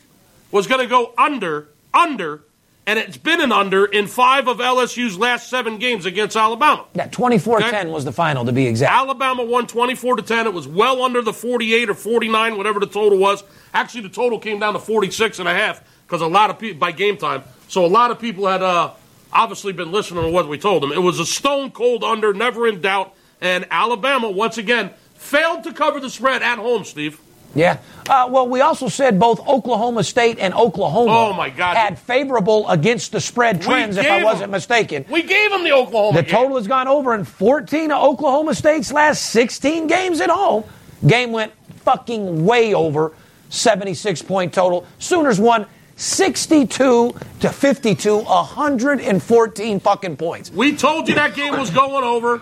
was 0.52 0.68
going 0.68 0.82
to 0.82 0.88
go 0.88 1.14
under 1.18 1.70
under 1.94 2.44
and 2.86 3.00
it's 3.00 3.16
been 3.16 3.40
an 3.40 3.54
under 3.54 3.86
in 3.86 4.08
5 4.08 4.50
of 4.50 4.58
LSU's 4.58 5.18
last 5.18 5.50
7 5.50 5.78
games 5.78 6.06
against 6.06 6.36
Alabama. 6.36 6.84
Yeah, 6.94 7.08
24 7.08 7.62
10 7.62 7.90
was 7.90 8.04
the 8.04 8.12
final, 8.12 8.44
to 8.44 8.52
be 8.52 8.68
exact. 8.68 8.92
Alabama 8.92 9.46
won 9.46 9.66
24 9.66 10.18
to 10.18 10.24
10. 10.24 10.48
It 10.48 10.54
was 10.54 10.68
well 10.68 11.04
under 11.04 11.22
the 11.22 11.32
48 11.32 11.90
or 11.90 11.94
49, 11.94 12.58
whatever 12.58 12.82
the 12.82 12.88
total 12.88 13.18
was. 13.18 13.46
Actually, 13.74 14.02
the 14.02 14.10
total 14.10 14.40
came 14.40 14.60
down 14.60 14.74
to 14.74 14.80
46 14.80 15.40
and 15.40 15.48
a 15.48 15.54
half 15.54 15.82
because 16.06 16.20
a 16.20 16.28
lot 16.28 16.50
of 16.50 16.60
people 16.60 16.78
by 16.80 16.92
game 16.92 17.16
time. 17.16 17.44
So 17.72 17.86
a 17.86 17.88
lot 17.88 18.12
of 18.12 18.20
people 18.20 18.48
had 18.48 18.62
uh, 18.62 18.92
obviously 19.32 19.72
been 19.72 19.94
listening 19.94 20.26
to 20.26 20.30
what 20.30 20.50
we 20.50 20.58
told 20.58 20.84
them. 20.84 20.92
It 20.92 21.00
was 21.02 21.20
a 21.22 21.26
stone 21.26 21.72
cold 21.72 22.04
under, 22.04 22.34
never 22.34 22.68
in 22.68 22.82
doubt. 22.82 23.14
And 23.40 23.66
Alabama 23.72 24.30
once 24.30 24.58
again 24.58 24.90
failed 25.14 25.64
to 25.64 25.72
cover 25.72 26.02
the 26.02 26.10
spread 26.10 26.42
at 26.44 26.58
home. 26.58 26.84
Steve. 26.84 27.18
Yeah. 27.56 27.78
Uh, 28.10 28.28
well, 28.30 28.46
we 28.50 28.60
also 28.60 28.90
said 28.90 29.18
both 29.22 29.40
Oklahoma 29.48 30.04
State 30.04 30.38
and 30.38 30.54
Oklahoma 30.54 31.12
Oh, 31.30 31.32
my 31.34 31.50
God. 31.50 31.78
had 31.78 31.98
favorable 31.98 32.68
against 32.68 33.14
the 33.14 33.22
spread 33.22 33.62
trends, 33.62 33.96
if 33.96 34.06
I 34.06 34.22
wasn't 34.22 34.42
them- 34.42 34.52
mistaken. 34.52 35.06
We 35.10 35.22
gave 35.24 35.52
them 35.52 35.64
the 35.64 35.72
Oklahoma. 35.72 36.18
The 36.18 36.24
game. 36.24 36.32
total 36.32 36.58
has 36.58 36.68
gone 36.68 36.90
over 36.90 37.16
in 37.16 37.24
14 37.24 37.90
of 37.94 38.04
Oklahoma 38.04 38.54
State's 38.54 38.92
last 38.92 39.30
16 39.30 39.88
games 39.88 40.20
at 40.20 40.30
home. 40.30 40.66
Game 41.08 41.32
went 41.32 41.54
fucking 41.86 42.44
way 42.44 42.74
over 42.74 43.14
76 43.48 44.22
point 44.24 44.54
total. 44.54 44.86
Sooners 45.00 45.40
won 45.40 45.66
62 45.96 47.14
to 47.42 47.50
52, 47.50 48.18
114 48.18 49.80
fucking 49.80 50.18
points. 50.18 50.52
We 50.52 50.76
told 50.76 51.08
you 51.08 51.16
that 51.16 51.36
game 51.36 51.58
was 51.60 51.70
going 51.70 52.04
over. 52.04 52.42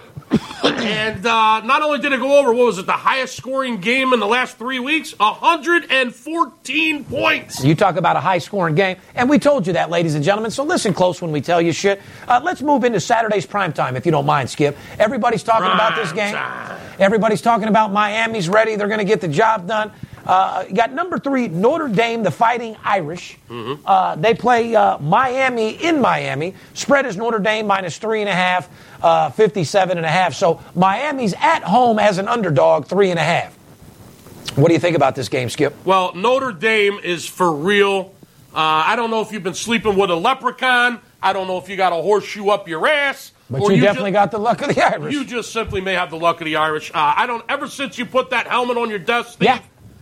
and 0.64 1.26
uh, 1.26 1.62
not 1.62 1.82
only 1.82 1.98
did 2.00 2.14
it 2.14 2.20
go 2.20 2.38
over, 2.38 2.54
what 2.54 2.68
was 2.68 2.78
it, 2.78 2.86
the 2.86 2.92
highest 2.92 3.36
scoring 3.36 3.82
game 3.82 4.14
in 4.14 4.20
the 4.20 4.28
last 4.28 4.58
three 4.58 4.78
weeks? 4.78 5.18
114 5.18 7.04
points. 7.06 7.64
You 7.64 7.74
talk 7.74 7.96
about 7.96 8.16
a 8.16 8.20
high 8.20 8.38
scoring 8.38 8.76
game, 8.76 8.98
and 9.16 9.28
we 9.28 9.40
told 9.40 9.66
you 9.66 9.74
that, 9.74 9.90
ladies 9.90 10.14
and 10.14 10.24
gentlemen. 10.24 10.52
So 10.52 10.64
listen 10.64 10.94
close 10.94 11.20
when 11.22 11.32
we 11.32 11.42
tell 11.42 11.60
you 11.60 11.72
shit. 11.72 12.00
Uh, 12.28 12.40
let's 12.44 12.62
move 12.62 12.84
into 12.84 13.00
Saturday's 13.00 13.48
prime 13.48 13.74
time, 13.74 13.96
if 13.96 14.06
you 14.06 14.12
don't 14.12 14.28
mind, 14.28 14.52
Skip. 14.52 14.78
Everybody's 15.00 15.42
talking 15.42 15.72
about 15.72 15.96
this 15.96 16.12
game. 16.12 16.36
time. 16.36 16.80
Everybody's 17.00 17.42
talking 17.42 17.68
about 17.68 17.92
Miami's 17.92 18.50
ready. 18.50 18.76
They're 18.76 18.88
going 18.88 19.00
to 19.00 19.06
get 19.06 19.22
the 19.22 19.28
job 19.28 19.68
done. 19.68 19.92
Uh, 20.30 20.64
you 20.70 20.76
got 20.76 20.94
number 20.94 21.18
three, 21.18 21.48
Notre 21.48 21.88
Dame, 21.88 22.22
the 22.22 22.30
Fighting 22.30 22.78
Irish. 22.84 23.36
Uh, 23.50 24.16
they 24.16 24.36
play 24.36 24.76
uh, 24.76 25.00
Miami 25.00 25.72
in 25.84 26.00
Miami. 26.00 26.54
Spread 26.76 27.08
is 27.08 27.18
Notre 27.18 27.40
Dame 27.40 27.66
minus 27.66 27.98
three 27.98 28.20
and 28.22 28.30
a 28.30 28.34
half, 28.34 28.70
uh, 29.02 29.32
57 29.32 29.98
and 29.98 30.06
a 30.06 30.10
half. 30.10 30.36
So 30.36 30.62
Miami's 30.76 31.34
at 31.40 31.64
home 31.64 31.98
as 31.98 32.20
an 32.20 32.28
underdog, 32.28 32.86
three 32.86 33.10
and 33.10 33.18
a 33.18 33.24
half. 33.24 33.56
What 34.56 34.68
do 34.68 34.76
you 34.76 34.80
think 34.80 34.96
about 34.96 35.16
this 35.16 35.30
game, 35.30 35.50
Skip? 35.50 35.74
Well, 35.84 36.14
Notre 36.14 36.52
Dame 36.52 37.00
is 37.04 37.26
for 37.26 37.52
real. 37.52 38.14
Uh, 38.54 38.58
I 38.86 38.96
don't 38.96 39.10
know 39.10 39.22
if 39.22 39.32
you've 39.32 39.42
been 39.44 39.56
sleeping 39.56 39.96
with 39.96 40.12
a 40.12 40.16
leprechaun. 40.16 41.00
I 41.24 41.34
don't 41.34 41.48
know 41.48 41.58
if 41.58 41.70
you 41.70 41.76
got 41.76 41.92
a 41.92 41.96
horseshoe 42.02 42.50
up 42.50 42.68
your 42.68 42.88
ass. 42.88 43.32
But 43.50 43.62
or 43.62 43.72
you, 43.72 43.78
ju- 43.78 43.84
definitely 43.84 44.12
got 44.12 44.30
the 44.30 44.38
luck 44.38 44.62
of 44.62 44.76
the 44.76 44.86
Irish. 44.86 45.12
You 45.12 45.26
just 45.26 45.52
simply 45.52 45.82
may 45.82 45.94
have 45.96 46.12
the 46.12 46.18
luck 46.18 46.40
of 46.40 46.46
the 46.46 46.58
Irish. 46.58 46.92
Uh, 46.92 47.14
I 47.18 47.26
don't. 47.26 47.44
Ever 47.50 47.68
since 47.68 47.98
you 47.98 48.06
put 48.06 48.30
that 48.30 48.46
helmet 48.46 48.78
on 48.78 48.92
your 48.92 49.00
desk, 49.00 49.34
Steve, 49.34 49.46
Yeah. 49.48 49.60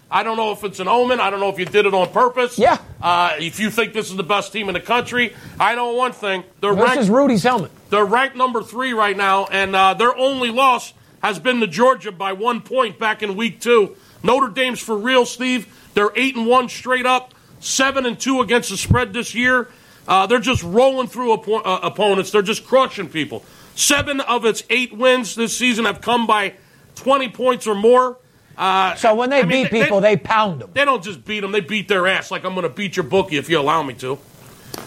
I 0.10 0.24
don't 0.24 0.38
know 0.38 0.52
if 0.52 0.64
it's 0.64 0.80
an 0.80 0.88
omen. 0.88 1.20
I 1.20 1.30
don't 1.30 1.40
know 1.40 1.50
if 1.50 1.60
you 1.60 1.66
did 1.66 1.86
it 1.86 1.94
on 1.94 2.10
purpose. 2.12 2.58
Yeah. 2.58 2.78
Uh, 3.02 3.32
if 3.40 3.60
you 3.60 3.70
think 3.70 3.94
this 3.94 4.10
is 4.10 4.16
the 4.16 4.24
best 4.24 4.54
team 4.54 4.70
in 4.70 4.74
the 4.74 4.80
country, 4.80 5.36
I 5.60 5.76
know 5.76 5.92
one 5.94 6.14
thing: 6.14 6.44
they're 6.62 6.74
this 6.74 6.84
ranked. 6.84 7.02
is 7.04 7.10
Rudy's 7.10 7.44
helmet. 7.44 7.72
They're 7.90 8.06
ranked 8.06 8.36
number 8.36 8.64
three 8.64 8.94
right 8.94 9.16
now, 9.16 9.46
and 9.46 9.76
uh, 9.76 9.94
their 9.96 10.16
only 10.16 10.50
loss 10.50 10.94
has 11.22 11.40
been 11.40 11.60
to 11.60 11.68
Georgia 11.68 12.12
by 12.12 12.34
one 12.34 12.62
point 12.62 13.00
back 13.00 13.22
in 13.22 13.36
week 13.36 13.60
two. 13.60 13.96
Notre 14.24 14.50
Dame's 14.50 14.80
for 14.80 14.98
real, 14.98 15.26
Steve. 15.26 15.68
They're 15.94 16.12
eight 16.16 16.36
and 16.36 16.48
one 16.48 16.70
straight 16.70 17.06
up, 17.06 17.34
seven 17.60 18.06
and 18.06 18.20
two 18.20 18.42
against 18.42 18.70
the 18.70 18.78
spread 18.78 19.14
this 19.14 19.36
year. 19.36 19.68
Uh, 20.08 20.26
they're 20.26 20.40
just 20.40 20.64
rolling 20.64 21.08
through 21.08 21.36
oppo- 21.36 21.62
uh, 21.66 21.80
opponents. 21.84 22.32
They're 22.32 22.42
just 22.42 22.66
crushing 22.66 23.10
people. 23.10 23.44
Seven 23.76 24.22
of 24.22 24.46
its 24.46 24.64
eight 24.70 24.96
wins 24.96 25.36
this 25.36 25.56
season 25.56 25.86
have 25.86 26.02
come 26.02 26.26
by 26.26 26.54
20 26.96 27.30
points 27.30 27.68
or 27.68 27.76
more. 27.76 28.18
Uh, 28.58 28.96
So 28.96 29.14
when 29.16 29.30
they 29.30 29.42
I 29.42 29.44
mean, 29.44 29.66
beat 29.66 29.84
people, 29.84 30.02
they, 30.02 30.18
pound 30.18 30.62
them. 30.62 30.72
they 30.74 30.84
don't 30.86 31.04
just 31.04 31.24
beat 31.26 31.42
them; 31.42 31.52
they 31.52 31.60
beat 31.62 31.88
their 31.88 32.08
ass. 32.08 32.32
Like 32.32 32.44
I'm 32.44 32.54
going 32.56 32.64
to 32.64 32.70
beat 32.74 32.96
your 32.98 33.04
bookie 33.04 33.38
if 33.38 33.50
you 33.50 33.60
allow 33.60 33.84
me 33.84 33.94
to. 33.96 34.18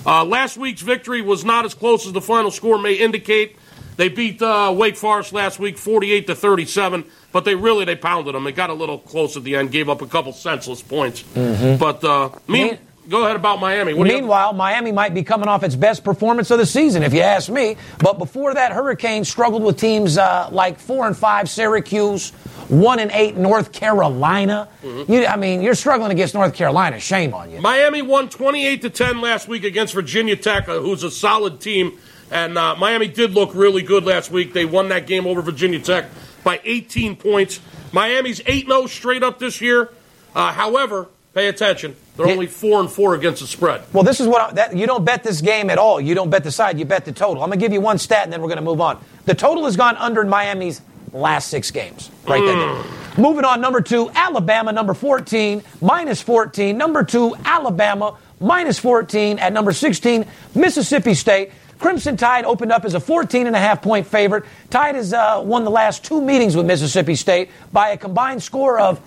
Uh, 0.05 0.25
last 0.25 0.57
week's 0.57 0.83
victory 0.83 1.23
was 1.23 1.45
not 1.45 1.65
as 1.65 1.75
close 1.75 2.07
as 2.07 2.13
the 2.13 2.21
final 2.21 2.51
score 2.51 2.79
may 2.79 2.95
indicate. 2.95 3.57
They 3.97 4.09
beat 4.09 4.41
uh, 4.41 4.73
Wake 4.77 4.97
Forest 4.97 5.33
last 5.35 5.59
week, 5.59 5.77
48 5.77 6.27
to 6.29 6.35
37, 6.35 7.05
but 7.33 7.45
they 7.45 7.55
really 7.55 7.85
they 7.85 7.97
pounded 7.97 8.35
them. 8.35 8.47
It 8.47 8.53
got 8.53 8.71
a 8.71 8.75
little 8.75 8.99
close 8.99 9.37
at 9.37 9.45
the 9.45 9.57
end, 9.57 9.71
gave 9.73 9.89
up 9.91 10.01
a 10.01 10.07
couple 10.07 10.33
senseless 10.33 10.81
points. 10.81 11.23
But 11.35 12.03
uh, 12.03 12.31
Mean- 12.49 12.79
go 13.11 13.25
ahead 13.25 13.37
about 13.37 13.61
Miami. 13.61 13.93
What 13.93 14.07
Meanwhile, 14.07 14.53
Miami 14.53 14.93
might 14.93 15.13
be 15.13 15.23
coming 15.23 15.49
off 15.49 15.63
its 15.65 15.75
best 15.75 16.05
performance 16.05 16.51
of 16.51 16.59
the 16.59 16.67
season, 16.67 17.03
if 17.03 17.13
you 17.13 17.21
ask 17.21 17.51
me. 17.51 17.77
But 17.99 18.19
before 18.19 18.55
that, 18.55 18.73
Hurricane 18.73 19.25
struggled 19.25 19.63
with 19.63 19.79
teams 19.79 20.17
uh, 20.17 20.49
like 20.53 20.79
four 20.79 21.07
and 21.07 21.17
five 21.17 21.51
Syracuse, 21.51 22.31
one 22.69 23.01
and 23.01 23.11
eight 23.13 23.37
North 23.37 23.73
Carolina. 23.73 24.69
Mm-hmm. 24.83 25.13
You, 25.13 25.27
I 25.27 25.37
mean, 25.37 25.61
you're 25.61 25.75
struggling 25.75 26.13
against 26.13 26.35
North 26.35 26.55
Carolina. 26.55 27.01
Shame 27.01 27.35
on 27.35 27.51
you. 27.51 27.61
Miami 27.61 28.01
won 28.01 28.29
28 28.29 28.83
to 28.83 28.91
10 28.91 29.21
last 29.21 29.49
week 29.49 29.65
against 29.65 29.93
Virginia 29.93 30.37
Tech, 30.37 30.69
uh, 30.69 30.79
who's 30.79 31.03
a 31.03 31.11
solid 31.11 31.61
team. 31.61 31.99
And 32.31 32.57
uh, 32.57 32.77
Miami 32.77 33.09
did 33.09 33.33
look 33.33 33.55
really 33.55 33.83
good 33.83 34.05
last 34.05 34.31
week. 34.31 34.53
They 34.53 34.65
won 34.65 34.89
that 34.91 35.09
game 35.09 35.27
over 35.27 35.43
Virginia 35.43 35.81
Tech 35.81 36.07
by 36.45 36.61
18 36.63 37.17
points. 37.17 37.59
Miami's 37.93 38.41
8 38.47 38.67
0 38.67 38.87
straight 38.87 39.25
up 39.25 39.41
this 39.41 39.61
year. 39.61 39.91
Uh, 40.33 40.53
however, 40.53 41.09
pay 41.41 41.49
attention. 41.49 41.97
They're 42.17 42.27
only 42.27 42.47
4 42.47 42.81
and 42.81 42.91
4 42.91 43.15
against 43.15 43.41
the 43.41 43.47
spread. 43.47 43.83
Well, 43.95 44.05
this 44.05 44.21
is 44.21 44.27
what 44.27 44.43
I, 44.43 44.53
that, 44.55 44.77
you 44.77 44.87
don't 44.87 45.05
bet 45.05 45.23
this 45.23 45.41
game 45.41 45.71
at 45.71 45.79
all. 45.79 46.01
You 46.01 46.15
don't 46.15 46.29
bet 46.29 46.45
the 46.45 46.51
side. 46.51 46.79
You 46.79 46.85
bet 46.85 47.07
the 47.07 47.13
total. 47.13 47.43
I'm 47.43 47.49
going 47.49 47.59
to 47.59 47.65
give 47.65 47.73
you 47.73 47.81
one 47.81 47.99
stat, 47.99 48.25
and 48.25 48.33
then 48.33 48.43
we're 48.43 48.49
going 48.49 48.59
to 48.59 48.65
move 48.65 48.81
on. 48.81 49.03
The 49.25 49.35
total 49.35 49.65
has 49.65 49.77
gone 49.77 49.97
under 49.97 50.21
in 50.21 50.29
Miami's 50.29 50.83
last 51.13 51.49
six 51.49 51.71
games. 51.71 52.11
Right 52.27 52.45
there. 52.45 53.23
Moving 53.23 53.45
on, 53.45 53.61
number 53.61 53.81
two, 53.81 54.11
Alabama, 54.15 54.71
number 54.71 54.95
14, 54.95 55.63
minus 55.81 56.21
14. 56.21 56.77
Number 56.77 57.03
two, 57.05 57.35
Alabama, 57.45 58.19
minus 58.39 58.79
14. 58.79 59.39
At 59.39 59.53
number 59.53 59.73
16, 59.73 60.27
Mississippi 60.55 61.15
State. 61.15 61.53
Crimson 61.79 62.19
Tide 62.19 62.45
opened 62.45 62.71
up 62.71 62.85
as 62.85 62.93
a 62.93 63.01
14 63.01 63.47
and 63.47 63.57
a 63.57 63.59
half 63.59 63.81
point 63.81 64.07
favorite. 64.07 64.45
Tide 64.69 64.95
has 64.95 65.15
uh, 65.15 65.41
won 65.43 65.65
the 65.65 65.71
last 65.71 66.05
two 66.05 66.21
meetings 66.21 66.55
with 66.55 66.67
Mississippi 66.67 67.15
State 67.15 67.49
by 67.73 67.91
a 67.91 67.97
combined 67.97 68.43
score 68.43 68.79
of 68.79 69.01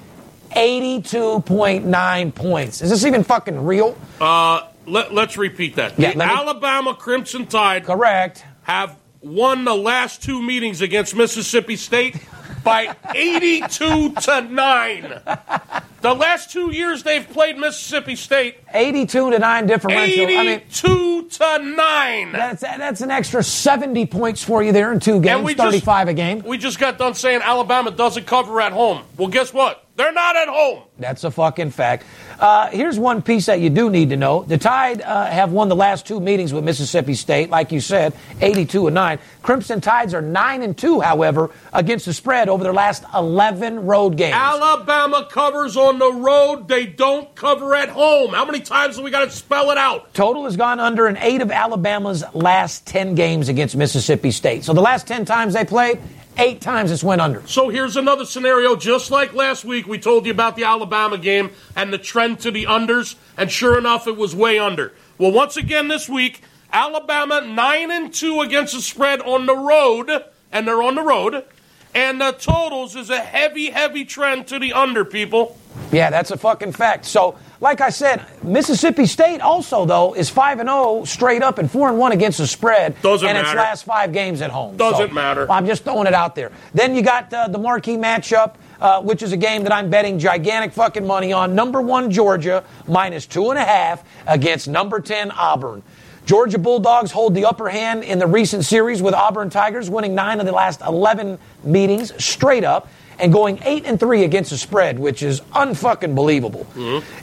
82.9 0.55 2.35
points. 2.35 2.81
Is 2.81 2.89
this 2.89 3.05
even 3.05 3.23
fucking 3.23 3.63
real? 3.65 3.97
Uh, 4.19 4.67
let, 4.85 5.11
us 5.11 5.37
repeat 5.37 5.75
that. 5.75 5.97
Yeah, 5.97 6.13
the 6.13 6.23
Alabama 6.23 6.95
Crimson 6.95 7.45
Tide 7.45 7.85
Correct. 7.85 8.43
have 8.63 8.97
won 9.23 9.65
the 9.65 9.75
last 9.75 10.21
two 10.21 10.41
meetings 10.41 10.81
against 10.81 11.15
Mississippi 11.15 11.75
State 11.75 12.17
by 12.63 12.95
82 13.15 14.13
to 14.13 14.41
9. 14.41 15.21
The 16.01 16.13
last 16.13 16.51
two 16.51 16.71
years 16.71 17.03
they've 17.03 17.27
played 17.27 17.57
Mississippi 17.57 18.15
State, 18.15 18.57
82 18.73 19.31
to 19.31 19.39
9 19.39 19.67
differential. 19.67 20.23
I 20.23 20.27
mean, 20.27 20.49
82 20.49 21.29
to 21.29 21.59
9. 21.59 22.31
that's, 22.31 22.61
that's 22.61 23.01
an 23.01 23.11
extra 23.11 23.43
70 23.43 24.05
points 24.07 24.43
for 24.43 24.61
you 24.63 24.71
there 24.71 24.91
in 24.91 24.99
two 24.99 25.21
games, 25.21 25.43
we 25.43 25.53
35 25.53 26.07
just, 26.07 26.11
a 26.11 26.13
game. 26.13 26.43
We 26.43 26.57
just 26.57 26.79
got 26.79 26.97
done 26.97 27.13
saying 27.13 27.41
Alabama 27.41 27.91
doesn't 27.91 28.27
cover 28.27 28.59
at 28.59 28.73
home. 28.73 29.03
Well, 29.17 29.29
guess 29.29 29.53
what? 29.53 29.85
They're 29.95 30.11
not 30.11 30.35
at 30.35 30.47
home. 30.47 30.83
That's 30.97 31.23
a 31.23 31.31
fucking 31.31 31.71
fact. 31.71 32.05
Uh, 32.39 32.69
here's 32.69 32.97
one 32.97 33.21
piece 33.21 33.45
that 33.45 33.59
you 33.59 33.69
do 33.69 33.89
need 33.89 34.09
to 34.09 34.17
know. 34.17 34.43
The 34.43 34.57
Tide 34.57 35.01
uh, 35.01 35.25
have 35.25 35.51
won 35.51 35.69
the 35.69 35.75
last 35.75 36.05
two 36.05 36.19
meetings 36.19 36.53
with 36.53 36.63
Mississippi 36.63 37.13
State, 37.13 37.49
like 37.49 37.71
you 37.71 37.79
said, 37.79 38.13
82 38.41 38.87
and 38.87 38.93
9. 38.95 39.19
Crimson 39.41 39.81
Tides 39.81 40.13
are 40.13 40.21
9 40.21 40.61
and 40.61 40.77
2, 40.77 41.01
however, 41.01 41.51
against 41.71 42.05
the 42.05 42.13
spread 42.13 42.49
over 42.49 42.63
their 42.63 42.73
last 42.73 43.03
11 43.13 43.85
road 43.85 44.17
games. 44.17 44.35
Alabama 44.35 45.27
covers 45.29 45.77
on 45.77 45.99
the 45.99 46.11
road. 46.11 46.67
They 46.67 46.85
don't 46.85 47.33
cover 47.35 47.75
at 47.75 47.89
home. 47.89 48.31
How 48.33 48.45
many 48.45 48.61
times 48.61 48.97
do 48.97 49.03
we 49.03 49.11
got 49.11 49.25
to 49.25 49.31
spell 49.31 49.71
it 49.71 49.77
out? 49.77 50.13
Total 50.13 50.43
has 50.45 50.57
gone 50.57 50.79
under 50.79 51.07
in 51.07 51.17
eight 51.17 51.41
of 51.41 51.51
Alabama's 51.51 52.23
last 52.33 52.85
10 52.87 53.15
games 53.15 53.49
against 53.49 53.75
Mississippi 53.75 54.31
State. 54.31 54.63
So 54.63 54.73
the 54.73 54.81
last 54.81 55.07
10 55.07 55.25
times 55.25 55.53
they 55.53 55.65
played, 55.65 55.99
eight 56.37 56.61
times 56.61 56.91
it's 56.91 57.03
went 57.03 57.21
under. 57.21 57.45
So 57.47 57.69
here's 57.69 57.97
another 57.97 58.25
scenario, 58.25 58.75
just 58.75 59.11
like 59.11 59.33
last 59.33 59.65
week, 59.65 59.87
we 59.87 59.99
told 59.99 60.25
you 60.25 60.31
about 60.31 60.55
the 60.55 60.63
Alabama 60.63 61.17
game 61.17 61.51
and 61.75 61.91
the 61.91 61.97
trend 61.97 62.39
to 62.41 62.51
the 62.51 62.65
unders, 62.65 63.15
and 63.37 63.51
sure 63.51 63.77
enough, 63.77 64.07
it 64.07 64.17
was 64.17 64.35
way 64.35 64.59
under. 64.59 64.93
Well, 65.17 65.31
once 65.31 65.57
again 65.57 65.87
this 65.87 66.09
week, 66.09 66.41
Alabama 66.71 67.41
nine 67.41 67.91
and 67.91 68.13
two 68.13 68.41
against 68.41 68.73
the 68.73 68.81
spread 68.81 69.21
on 69.21 69.45
the 69.45 69.55
road, 69.55 70.09
and 70.51 70.67
they're 70.67 70.81
on 70.81 70.95
the 70.95 71.03
road, 71.03 71.45
and 71.93 72.19
the 72.19 72.31
totals 72.31 72.95
is 72.95 73.09
a 73.09 73.19
heavy, 73.19 73.69
heavy 73.69 74.05
trend 74.05 74.47
to 74.47 74.59
the 74.59 74.73
under, 74.73 75.05
people. 75.05 75.57
Yeah, 75.91 76.09
that's 76.09 76.31
a 76.31 76.37
fucking 76.37 76.71
fact. 76.71 77.05
So, 77.05 77.37
like 77.63 77.79
I 77.79 77.89
said, 77.89 78.23
Mississippi 78.43 79.05
State 79.05 79.39
also 79.39 79.85
though 79.85 80.13
is 80.13 80.29
five 80.29 80.59
and 80.59 80.67
zero 80.67 81.05
straight 81.05 81.41
up 81.41 81.57
and 81.57 81.71
four 81.71 81.87
and 81.87 81.97
one 81.97 82.11
against 82.11 82.37
the 82.37 82.45
spread. 82.45 83.01
Doesn't 83.01 83.27
and 83.27 83.37
its 83.37 83.53
last 83.55 83.85
five 83.85 84.11
games 84.11 84.41
at 84.41 84.51
home. 84.51 84.75
Doesn't 84.75 85.07
So, 85.07 85.13
matter. 85.13 85.49
I'm 85.49 85.65
just 85.65 85.85
throwing 85.85 86.05
it 86.05 86.13
out 86.13 86.35
there. 86.35 86.51
Then 86.73 86.93
you 86.93 87.01
got 87.01 87.33
uh, 87.33 87.47
the 87.47 87.57
marquee 87.57 87.95
matchup, 87.95 88.55
uh, 88.81 89.01
which 89.01 89.23
is 89.23 89.31
a 89.31 89.37
game 89.37 89.63
that 89.63 89.71
I'm 89.71 89.89
betting 89.89 90.19
gigantic 90.19 90.73
fucking 90.73 91.07
money 91.07 91.31
on. 91.31 91.55
Number 91.55 91.81
one 91.81 92.11
Georgia 92.11 92.65
minus 92.85 93.25
two 93.25 93.49
and 93.49 93.57
a 93.57 93.63
half 93.63 94.03
against 94.27 94.67
number 94.67 94.99
ten 94.99 95.31
Auburn. 95.31 95.81
Georgia 96.25 96.57
Bulldogs 96.57 97.11
hold 97.11 97.33
the 97.33 97.45
upper 97.45 97.69
hand 97.69 98.03
in 98.03 98.19
the 98.19 98.27
recent 98.27 98.65
series 98.65 99.01
with 99.01 99.13
Auburn 99.13 99.49
Tigers 99.49 99.89
winning 99.89 100.15
nine 100.15 100.39
of 100.39 100.45
the 100.45 100.51
last 100.53 100.79
11 100.81 101.37
meetings 101.65 102.13
straight 102.23 102.63
up 102.63 102.87
and 103.19 103.31
going 103.31 103.59
8 103.63 103.85
and 103.85 103.99
3 103.99 104.23
against 104.23 104.49
the 104.51 104.57
spread, 104.57 104.99
which 104.99 105.23
is 105.23 105.41
unfucking 105.53 106.15
believable. 106.15 106.65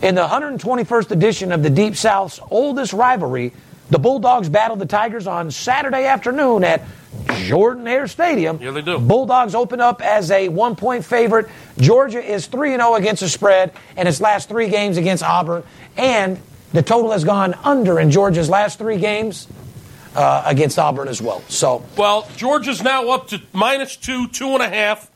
In 0.03 0.15
the 0.15 0.27
121st 0.27 1.11
edition 1.11 1.53
of 1.53 1.63
the 1.63 1.71
Deep 1.71 1.97
South's 1.97 2.41
oldest 2.51 2.93
rivalry, 2.93 3.53
the 3.91 3.99
Bulldogs 3.99 4.49
battled 4.49 4.79
the 4.79 4.87
Tigers 4.87 5.27
on 5.27 5.51
Saturday 5.51 6.07
afternoon 6.07 6.63
at 6.63 6.83
Jordan-Hare 7.47 8.07
Stadium. 8.07 8.59
Yeah, 8.63 8.71
they 8.71 8.83
do. 8.83 8.99
Bulldogs 8.99 9.55
open 9.55 9.81
up 9.81 10.01
as 10.01 10.31
a 10.31 10.49
one 10.49 10.77
point 10.77 11.05
favorite. 11.05 11.49
Georgia 11.79 12.23
is 12.23 12.47
3 12.47 12.75
and 12.75 12.83
0 12.83 12.95
against 12.95 13.21
the 13.21 13.29
spread 13.29 13.73
in 13.97 14.07
its 14.07 14.21
last 14.21 14.49
three 14.49 14.69
games 14.69 14.97
against 14.97 15.25
Auburn. 15.25 15.65
And 15.97 16.39
the 16.73 16.83
total 16.83 17.11
has 17.11 17.25
gone 17.25 17.55
under 17.65 17.99
in 17.99 18.13
Georgia's 18.13 18.49
last 18.49 18.79
three 18.79 18.99
games 18.99 19.49
uh, 20.15 20.45
against 20.47 20.79
Auburn 20.79 21.09
as 21.09 21.21
well. 21.21 21.43
So, 21.49 21.85
Well, 21.97 22.29
Georgia's 22.37 22.83
now 22.83 23.11
up 23.11 23.29
to 23.29 23.41
minus 23.53 23.97
two, 23.97 24.29
two 24.29 24.51
and 24.51 24.63
a 24.63 24.69
half 24.69 25.10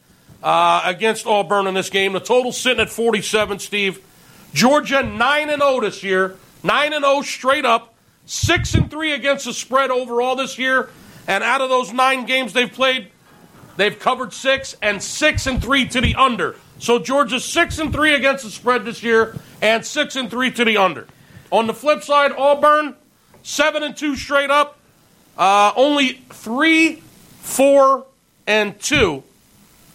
uh, 0.45 0.83
against 0.85 1.27
Auburn 1.27 1.67
in 1.67 1.75
this 1.75 1.89
game. 1.89 2.13
The 2.13 2.21
total 2.21 2.53
sitting 2.53 2.81
at 2.81 2.91
47, 2.91 3.59
Steve. 3.59 4.05
Georgia 4.53 5.03
9 5.03 5.51
and 5.51 5.63
0 5.63 5.81
this 5.81 6.05
year. 6.05 6.37
9 6.63 6.93
and 6.93 7.03
0 7.03 7.23
straight 7.23 7.65
up. 7.65 7.95
6 8.27 8.75
and 8.75 8.91
3 8.91 9.13
against 9.13 9.47
the 9.47 9.55
spread 9.55 9.91
overall 9.91 10.37
this 10.37 10.59
year. 10.59 10.91
And 11.27 11.43
out 11.43 11.63
of 11.63 11.71
those 11.71 11.93
nine 11.93 12.27
games 12.27 12.53
they've 12.53 12.71
played, 12.71 13.09
they've 13.79 13.99
covered 13.99 14.35
six 14.35 14.77
and 14.83 15.03
6 15.03 15.47
and 15.47 15.63
3 15.63 15.89
to 15.89 16.01
the 16.03 16.15
under. 16.15 16.57
So 16.79 16.99
Georgia's 16.99 17.45
6 17.47 17.79
and 17.79 17.93
3 17.93 18.15
against 18.15 18.45
the 18.45 18.51
spread 18.51 18.85
this 18.85 19.03
year 19.03 19.35
and 19.63 19.85
6 19.85 20.17
and 20.17 20.31
3 20.31 20.51
to 20.53 20.65
the 20.67 20.77
under. 20.77 21.07
On 21.51 21.67
the 21.67 21.75
flip 21.75 22.03
side, 22.03 22.33
Auburn 22.33 22.95
7 23.43 23.83
and 23.83 23.97
2 23.97 24.17
straight 24.17 24.51
up. 24.51 24.79
Uh, 25.39 25.73
only 25.75 26.23
three, 26.31 27.03
four, 27.41 28.07
and 28.47 28.79
two 28.79 29.25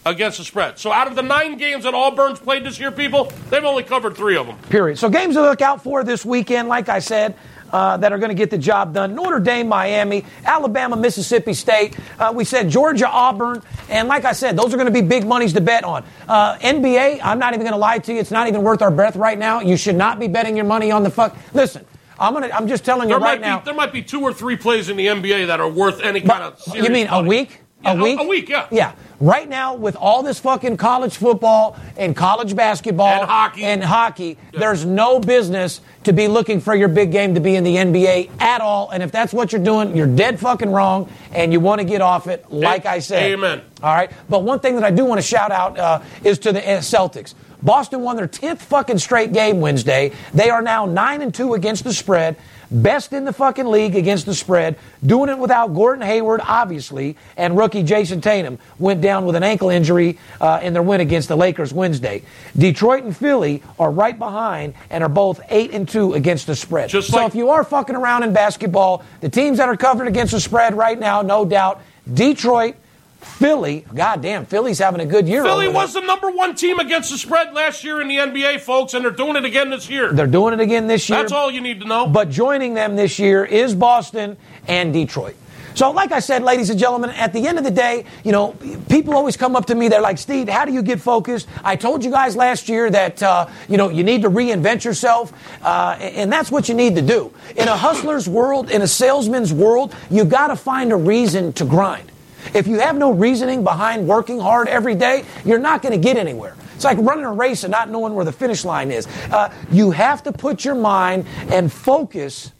against 0.09 0.37
the 0.37 0.43
spread. 0.43 0.79
So 0.79 0.91
out 0.91 1.07
of 1.07 1.15
the 1.15 1.21
nine 1.21 1.57
games 1.57 1.83
that 1.83 1.93
Auburn's 1.93 2.39
played 2.39 2.63
this 2.63 2.79
year, 2.79 2.91
people, 2.91 3.31
they've 3.49 3.63
only 3.63 3.83
covered 3.83 4.15
three 4.15 4.35
of 4.35 4.47
them. 4.47 4.57
Period. 4.69 4.97
So 4.97 5.09
games 5.09 5.35
to 5.35 5.41
look 5.41 5.61
out 5.61 5.83
for 5.83 6.03
this 6.03 6.25
weekend, 6.25 6.67
like 6.67 6.89
I 6.89 6.99
said, 6.99 7.35
uh, 7.71 7.97
that 7.97 8.11
are 8.11 8.17
going 8.17 8.29
to 8.29 8.35
get 8.35 8.49
the 8.49 8.57
job 8.57 8.93
done. 8.93 9.13
Notre 9.13 9.39
Dame, 9.39 9.67
Miami, 9.67 10.25
Alabama, 10.43 10.95
Mississippi 10.95 11.53
State. 11.53 11.95
Uh, 12.17 12.31
we 12.35 12.43
said 12.43 12.69
Georgia, 12.69 13.07
Auburn. 13.07 13.61
And 13.89 14.07
like 14.07 14.25
I 14.25 14.31
said, 14.31 14.57
those 14.57 14.73
are 14.73 14.77
going 14.77 14.91
to 14.91 14.93
be 14.93 15.01
big 15.01 15.25
monies 15.25 15.53
to 15.53 15.61
bet 15.61 15.83
on. 15.83 16.03
Uh, 16.27 16.57
NBA, 16.57 17.19
I'm 17.23 17.37
not 17.37 17.53
even 17.53 17.61
going 17.61 17.73
to 17.73 17.79
lie 17.79 17.99
to 17.99 18.13
you. 18.13 18.19
It's 18.19 18.31
not 18.31 18.47
even 18.47 18.63
worth 18.63 18.81
our 18.81 18.91
breath 18.91 19.15
right 19.15 19.37
now. 19.37 19.61
You 19.61 19.77
should 19.77 19.95
not 19.95 20.19
be 20.19 20.27
betting 20.27 20.55
your 20.55 20.65
money 20.65 20.91
on 20.91 21.03
the 21.03 21.11
fuck. 21.11 21.37
Listen. 21.53 21.85
I'm 22.21 22.33
gonna. 22.33 22.49
I'm 22.53 22.67
just 22.67 22.83
telling 22.83 23.07
you 23.07 23.15
right 23.15 23.39
might 23.39 23.41
now. 23.41 23.59
there 23.59 23.73
might 23.73 23.93
be 23.93 24.01
two 24.01 24.19
or 24.19 24.33
three 24.33 24.57
plays 24.57 24.89
in 24.89 24.97
the 24.97 25.07
NBA 25.07 25.47
that 25.47 25.61
are 25.61 25.69
worth 25.69 26.01
any 26.01 26.19
kind 26.19 26.43
of. 26.43 26.61
you 26.75 26.89
mean 26.89 27.07
a 27.07 27.23
week? 27.23 27.61
Yeah, 27.83 27.93
a 27.93 28.01
week? 28.01 28.19
A, 28.19 28.23
week, 28.23 28.49
yeah. 28.49 28.67
Yeah. 28.71 28.91
Right 29.21 29.47
now, 29.47 29.73
with 29.75 29.95
all 29.95 30.21
this 30.23 30.39
fucking 30.39 30.77
college 30.77 31.15
football 31.17 31.77
and 31.97 32.15
college 32.15 32.55
basketball 32.55 33.07
And 33.21 33.29
hockey. 33.29 33.63
and 33.63 33.83
hockey, 33.83 34.37
there's 34.53 34.85
no 34.85 35.19
business 35.19 35.81
to 36.03 36.13
be 36.13 36.27
looking 36.27 36.59
for 36.61 36.75
your 36.75 36.87
big 36.87 37.11
game 37.11 37.35
to 37.35 37.39
be 37.41 37.55
in 37.55 37.63
the 37.63 37.75
NBA 37.75 38.31
at 38.41 38.61
all. 38.61 38.89
And 38.89 39.01
if 39.03 39.11
that's 39.11 39.33
what 39.33 39.51
you're 39.51 39.63
doing, 39.63 39.95
you're 39.95 40.07
dead 40.07 40.39
fucking 40.39 40.71
wrong, 40.71 41.09
and 41.33 41.51
you 41.53 41.59
want 41.59 41.79
to 41.79 41.85
get 41.85 42.01
off 42.01 42.27
it. 42.27 42.49
Like 42.51 42.85
I 42.85 42.99
said. 42.99 43.23
Amen. 43.31 43.61
All 43.83 43.93
right. 43.93 44.11
But 44.29 44.43
one 44.43 44.59
thing 44.59 44.75
that 44.75 44.83
I 44.83 44.91
do 44.91 45.05
want 45.05 45.19
to 45.21 45.27
shout 45.27 45.51
out 45.51 45.77
uh, 45.79 46.01
is 46.23 46.39
to 46.39 46.51
the 46.53 46.59
uh, 46.61 46.79
Celtics. 46.79 47.33
Boston 47.61 48.01
won 48.01 48.15
their 48.15 48.27
10th 48.27 48.59
fucking 48.59 48.99
straight 48.99 49.33
game 49.33 49.59
Wednesday. 49.59 50.13
They 50.33 50.49
are 50.49 50.61
now 50.61 50.85
9 50.85 51.21
and 51.21 51.33
2 51.33 51.55
against 51.55 51.83
the 51.83 51.93
spread. 51.93 52.37
Best 52.71 53.13
in 53.13 53.25
the 53.25 53.33
fucking 53.33 53.65
league 53.65 53.95
against 53.95 54.25
the 54.27 54.35
spread. 54.35 54.77
Doing 55.03 55.29
it 55.29 55.37
without 55.39 55.73
Gordon 55.73 56.05
Hayward, 56.05 56.39
obviously, 56.43 57.17
and 57.35 57.57
rookie 57.57 57.81
Jayson 57.83 58.21
Tatum 58.21 58.59
went 58.77 59.01
down 59.01 59.25
with 59.25 59.35
an 59.35 59.43
ankle 59.43 59.69
injury 59.69 60.19
uh, 60.39 60.59
in 60.61 60.73
their 60.73 60.83
win 60.83 61.01
against 61.01 61.29
the 61.29 61.35
Lakers 61.35 61.73
Wednesday. 61.73 62.21
Detroit 62.55 63.03
and 63.03 63.15
Philly 63.17 63.63
are 63.79 63.89
right 63.89 64.17
behind 64.17 64.75
and 64.91 65.03
are 65.03 65.09
both 65.09 65.41
8 65.49 65.71
and 65.73 65.89
2 65.89 66.13
against 66.13 66.45
the 66.45 66.55
spread. 66.55 66.89
Just 66.89 67.09
so 67.09 67.17
like- 67.17 67.27
if 67.29 67.35
you 67.35 67.49
are 67.49 67.63
fucking 67.63 67.95
around 67.95 68.23
in 68.23 68.33
basketball, 68.33 69.03
the 69.21 69.29
teams 69.29 69.57
that 69.57 69.67
are 69.67 69.77
covered 69.77 70.07
against 70.07 70.33
the 70.33 70.39
spread 70.39 70.75
right 70.75 70.99
now, 70.99 71.21
no 71.23 71.45
doubt, 71.45 71.81
Detroit, 72.13 72.75
Philly, 73.19 73.85
goddamn, 73.93 74.45
Philly's 74.45 74.79
having 74.79 75.01
a 75.01 75.05
good 75.05 75.27
year. 75.27 75.43
Philly 75.43 75.67
was 75.67 75.93
the 75.93 76.01
number 76.01 76.31
one 76.31 76.55
team 76.55 76.79
against 76.79 77.11
the 77.11 77.17
spread 77.17 77.53
last 77.53 77.83
year 77.83 78.01
in 78.01 78.07
the 78.07 78.15
NBA, 78.17 78.61
folks, 78.61 78.93
and 78.93 79.03
they're 79.03 79.11
doing 79.11 79.35
it 79.35 79.45
again 79.45 79.69
this 79.69 79.89
year. 79.89 80.11
They're 80.11 80.27
doing 80.27 80.53
it 80.53 80.59
again 80.59 80.87
this 80.87 81.09
year. 81.09 81.19
That's 81.19 81.31
all 81.31 81.51
you 81.51 81.61
need 81.61 81.81
to 81.81 81.87
know. 81.87 82.07
But 82.07 82.29
joining 82.29 82.73
them 82.73 82.95
this 82.95 83.19
year 83.19 83.43
is 83.43 83.75
Boston 83.75 84.37
and 84.67 84.93
Detroit. 84.93 85.35
So, 85.75 85.91
like 85.91 86.11
I 86.11 86.19
said, 86.19 86.43
ladies 86.43 86.69
and 86.69 86.79
gentlemen, 86.79 87.11
at 87.11 87.31
the 87.31 87.47
end 87.47 87.57
of 87.57 87.63
the 87.63 87.71
day, 87.71 88.03
you 88.23 88.31
know, 88.31 88.53
people 88.89 89.13
always 89.13 89.37
come 89.37 89.55
up 89.55 89.67
to 89.67 89.75
me. 89.75 89.87
They're 89.87 90.01
like, 90.01 90.17
Steve, 90.17 90.49
how 90.49 90.65
do 90.65 90.73
you 90.73 90.81
get 90.81 90.99
focused? 90.99 91.47
I 91.63 91.75
told 91.77 92.03
you 92.03 92.11
guys 92.11 92.35
last 92.35 92.67
year 92.67 92.89
that, 92.89 93.23
uh, 93.23 93.47
you 93.69 93.77
know, 93.77 93.89
you 93.89 94.03
need 94.03 94.23
to 94.23 94.29
reinvent 94.29 94.83
yourself. 94.83 95.31
Uh, 95.63 95.95
and 95.99 96.31
that's 96.31 96.51
what 96.51 96.67
you 96.67 96.75
need 96.75 96.95
to 96.95 97.01
do. 97.01 97.33
In 97.55 97.67
a 97.67 97.77
hustler's 97.77 98.27
world, 98.27 98.71
in 98.71 98.81
a 98.81 98.87
salesman's 98.87 99.53
world, 99.53 99.95
You've 100.09 100.29
got 100.29 100.47
to 100.47 100.55
find 100.55 100.91
a 100.91 100.95
reason 100.95 101.53
to 101.53 101.65
grind. 101.65 102.11
If 102.53 102.67
you 102.67 102.79
have 102.79 102.97
no 102.97 103.11
reasoning 103.11 103.63
behind 103.63 104.07
working 104.07 104.39
hard 104.39 104.67
every 104.67 104.95
day, 104.95 105.25
you're 105.45 105.59
not 105.59 105.81
going 105.81 105.93
to 105.93 105.99
get 105.99 106.17
anywhere. 106.17 106.55
It's 106.75 106.85
like 106.85 106.97
running 106.99 107.25
a 107.25 107.31
race 107.31 107.63
and 107.63 107.71
not 107.71 107.89
knowing 107.89 108.13
where 108.13 108.25
the 108.25 108.31
finish 108.31 108.63
line 108.63 108.91
is. 108.91 109.07
Uh, 109.29 109.53
you 109.71 109.91
have 109.91 110.23
to 110.23 110.31
put 110.31 110.63
your 110.63 110.75
mind 110.75 111.25
and 111.49 111.71
focus 111.71 112.51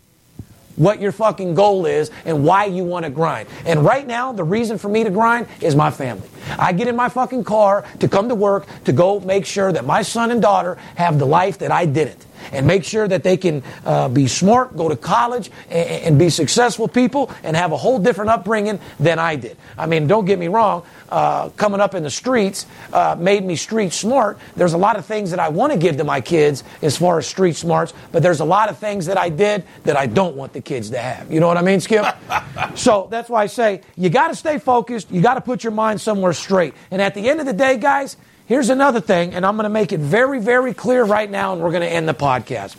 what 0.75 1.01
your 1.01 1.11
fucking 1.11 1.55
goal 1.55 1.85
is 1.85 2.09
and 2.25 2.43
why 2.43 2.65
you 2.65 2.83
want 2.83 3.03
to 3.03 3.11
grind. 3.11 3.47
And 3.65 3.83
right 3.83 4.07
now, 4.07 4.31
the 4.31 4.43
reason 4.43 4.77
for 4.77 4.87
me 4.87 5.03
to 5.03 5.09
grind 5.09 5.47
is 5.61 5.75
my 5.75 5.91
family. 5.91 6.27
I 6.57 6.71
get 6.71 6.87
in 6.87 6.95
my 6.95 7.09
fucking 7.09 7.43
car 7.43 7.85
to 7.99 8.07
come 8.07 8.29
to 8.29 8.35
work 8.35 8.65
to 8.85 8.93
go 8.93 9.19
make 9.19 9.45
sure 9.45 9.71
that 9.71 9.85
my 9.85 10.01
son 10.01 10.31
and 10.31 10.41
daughter 10.41 10.75
have 10.95 11.19
the 11.19 11.25
life 11.25 11.59
that 11.59 11.71
I 11.71 11.85
didn't. 11.85 12.25
And 12.51 12.65
make 12.67 12.83
sure 12.83 13.07
that 13.07 13.23
they 13.23 13.37
can 13.37 13.63
uh, 13.85 14.09
be 14.09 14.27
smart, 14.27 14.75
go 14.75 14.89
to 14.89 14.95
college, 14.95 15.51
and, 15.69 15.89
and 15.89 16.19
be 16.19 16.29
successful 16.29 16.87
people, 16.87 17.31
and 17.43 17.55
have 17.55 17.71
a 17.71 17.77
whole 17.77 17.99
different 17.99 18.29
upbringing 18.29 18.79
than 18.99 19.19
I 19.19 19.35
did. 19.35 19.57
I 19.77 19.85
mean, 19.85 20.07
don't 20.07 20.25
get 20.25 20.39
me 20.39 20.47
wrong. 20.47 20.83
Uh, 21.09 21.49
coming 21.49 21.81
up 21.81 21.95
in 21.95 22.03
the 22.03 22.09
streets 22.09 22.67
uh, 22.93 23.15
made 23.17 23.43
me 23.43 23.55
street 23.55 23.93
smart. 23.93 24.37
There's 24.55 24.73
a 24.73 24.77
lot 24.77 24.95
of 24.95 25.05
things 25.05 25.31
that 25.31 25.39
I 25.39 25.49
want 25.49 25.73
to 25.73 25.79
give 25.79 25.97
to 25.97 26.03
my 26.03 26.21
kids 26.21 26.63
as 26.81 26.97
far 26.97 27.17
as 27.17 27.27
street 27.27 27.55
smarts, 27.55 27.93
but 28.11 28.21
there's 28.21 28.41
a 28.41 28.45
lot 28.45 28.69
of 28.69 28.77
things 28.77 29.07
that 29.07 29.17
I 29.17 29.29
did 29.29 29.63
that 29.83 29.97
I 29.97 30.05
don't 30.05 30.35
want 30.35 30.53
the 30.53 30.61
kids 30.61 30.91
to 30.91 30.99
have. 30.99 31.31
You 31.31 31.39
know 31.39 31.47
what 31.47 31.57
I 31.57 31.61
mean, 31.61 31.79
Skip? 31.79 32.05
so 32.75 33.07
that's 33.09 33.29
why 33.29 33.43
I 33.43 33.47
say 33.47 33.81
you 33.95 34.09
got 34.09 34.27
to 34.29 34.35
stay 34.35 34.59
focused. 34.59 35.11
You 35.11 35.21
got 35.21 35.35
to 35.35 35.41
put 35.41 35.63
your 35.63 35.71
mind 35.71 35.99
somewhere 35.99 36.33
straight. 36.33 36.73
And 36.91 37.01
at 37.01 37.15
the 37.15 37.27
end 37.29 37.39
of 37.39 37.45
the 37.45 37.53
day, 37.53 37.77
guys, 37.77 38.17
here's 38.49 38.69
another 38.69 38.99
thing, 38.99 39.33
and 39.33 39.45
I'm 39.45 39.55
going 39.55 39.63
to 39.63 39.69
make 39.69 39.93
it 39.93 40.01
very, 40.01 40.41
very 40.41 40.73
clear 40.73 41.05
right 41.05 41.29
now, 41.31 41.53
and 41.53 41.61
we're 41.61 41.71
going 41.71 41.83
to 41.83 41.87
end 41.89 42.09
the 42.09 42.13
podcast. 42.13 42.75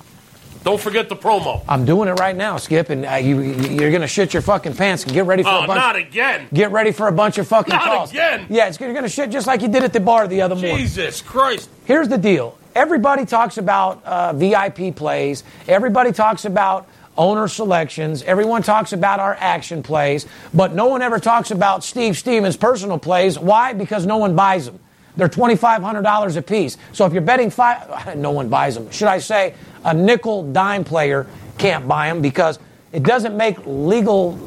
Don't 0.63 0.79
forget 0.79 1.09
the 1.09 1.17
promo. 1.17 1.65
I'm 1.67 1.87
doing 1.87 2.07
it 2.11 2.19
right 2.21 2.37
now, 2.37 2.59
Skip, 2.59 2.91
and 2.91 3.07
uh, 3.07 3.15
you, 3.15 3.41
you're 3.41 3.89
going 3.91 4.03
to 4.03 4.07
shit 4.07 4.35
your 4.35 4.43
fucking 4.43 4.75
pants 4.75 5.05
and 5.05 5.13
get 5.15 5.25
ready 5.25 5.43
for 5.43 5.49
Oh, 5.49 5.65
a 5.65 5.67
bunch. 5.67 5.79
Oh 5.79 5.87
not 5.87 5.97
again. 5.97 6.49
Get 6.53 6.71
ready 6.71 6.93
for 6.93 7.09
a 7.09 7.13
bunch 7.13 7.39
of 7.39 7.49
fucking 7.49 7.73
Not 7.73 7.83
calls. 7.85 8.11
again. 8.11 8.45
Yeah, 8.51 8.69
it's, 8.69 8.79
you're 8.79 8.93
going 8.93 9.05
to 9.05 9.09
shit 9.09 9.31
just 9.31 9.47
like 9.47 9.63
you 9.63 9.69
did 9.69 9.85
at 9.85 9.95
the 9.95 10.01
bar 10.01 10.29
the 10.29 10.43
other 10.43 10.55
morning. 10.57 10.77
Jesus 10.77 11.23
Christ. 11.23 11.71
Here's 11.87 12.09
the 12.09 12.19
deal. 12.19 12.59
Everybody 12.75 13.25
talks 13.25 13.57
about 13.57 14.05
uh, 14.05 14.35
VIP 14.35 14.95
plays. 14.95 15.45
Everybody 15.67 16.13
talks 16.13 16.45
about 16.45 16.87
owner 17.17 17.49
selections. 17.49 18.23
Everyone 18.25 18.63
talks 18.63 18.93
about 18.93 19.19
our 19.19 19.35
action 19.41 19.83
plays, 19.83 20.27
but 20.53 20.75
no 20.75 20.87
one 20.89 21.01
ever 21.01 21.19
talks 21.19 21.51
about 21.51 21.83
Steve 21.85 22.19
Stevens' 22.19 22.59
personal 22.59 22.99
plays. 22.99 23.39
Why? 23.39 23.73
Because 23.73 24.05
no 24.05 24.19
one 24.19 24.37
buys 24.37 24.67
them. 24.67 24.79
They're 25.17 25.29
$2,500 25.29 26.37
a 26.37 26.43
piece. 26.43 26.77
So 26.93 27.07
if 27.07 27.13
you're 27.13 27.23
betting 27.23 27.51
five, 27.51 28.17
no 28.17 28.31
one 28.31 28.49
buys 28.49 28.75
them. 28.75 28.91
Should 28.91 29.09
I 29.09 29.19
say 29.19 29.55
a 29.85 29.95
nickel 29.95 30.51
dime 30.53 30.85
player 30.85 31.27
can't 31.59 31.87
buy 31.87 32.09
them 32.09 32.23
because 32.23 32.59
it 32.93 33.03
doesn't 33.03 33.37
make 33.37 33.57
legal 33.67 34.39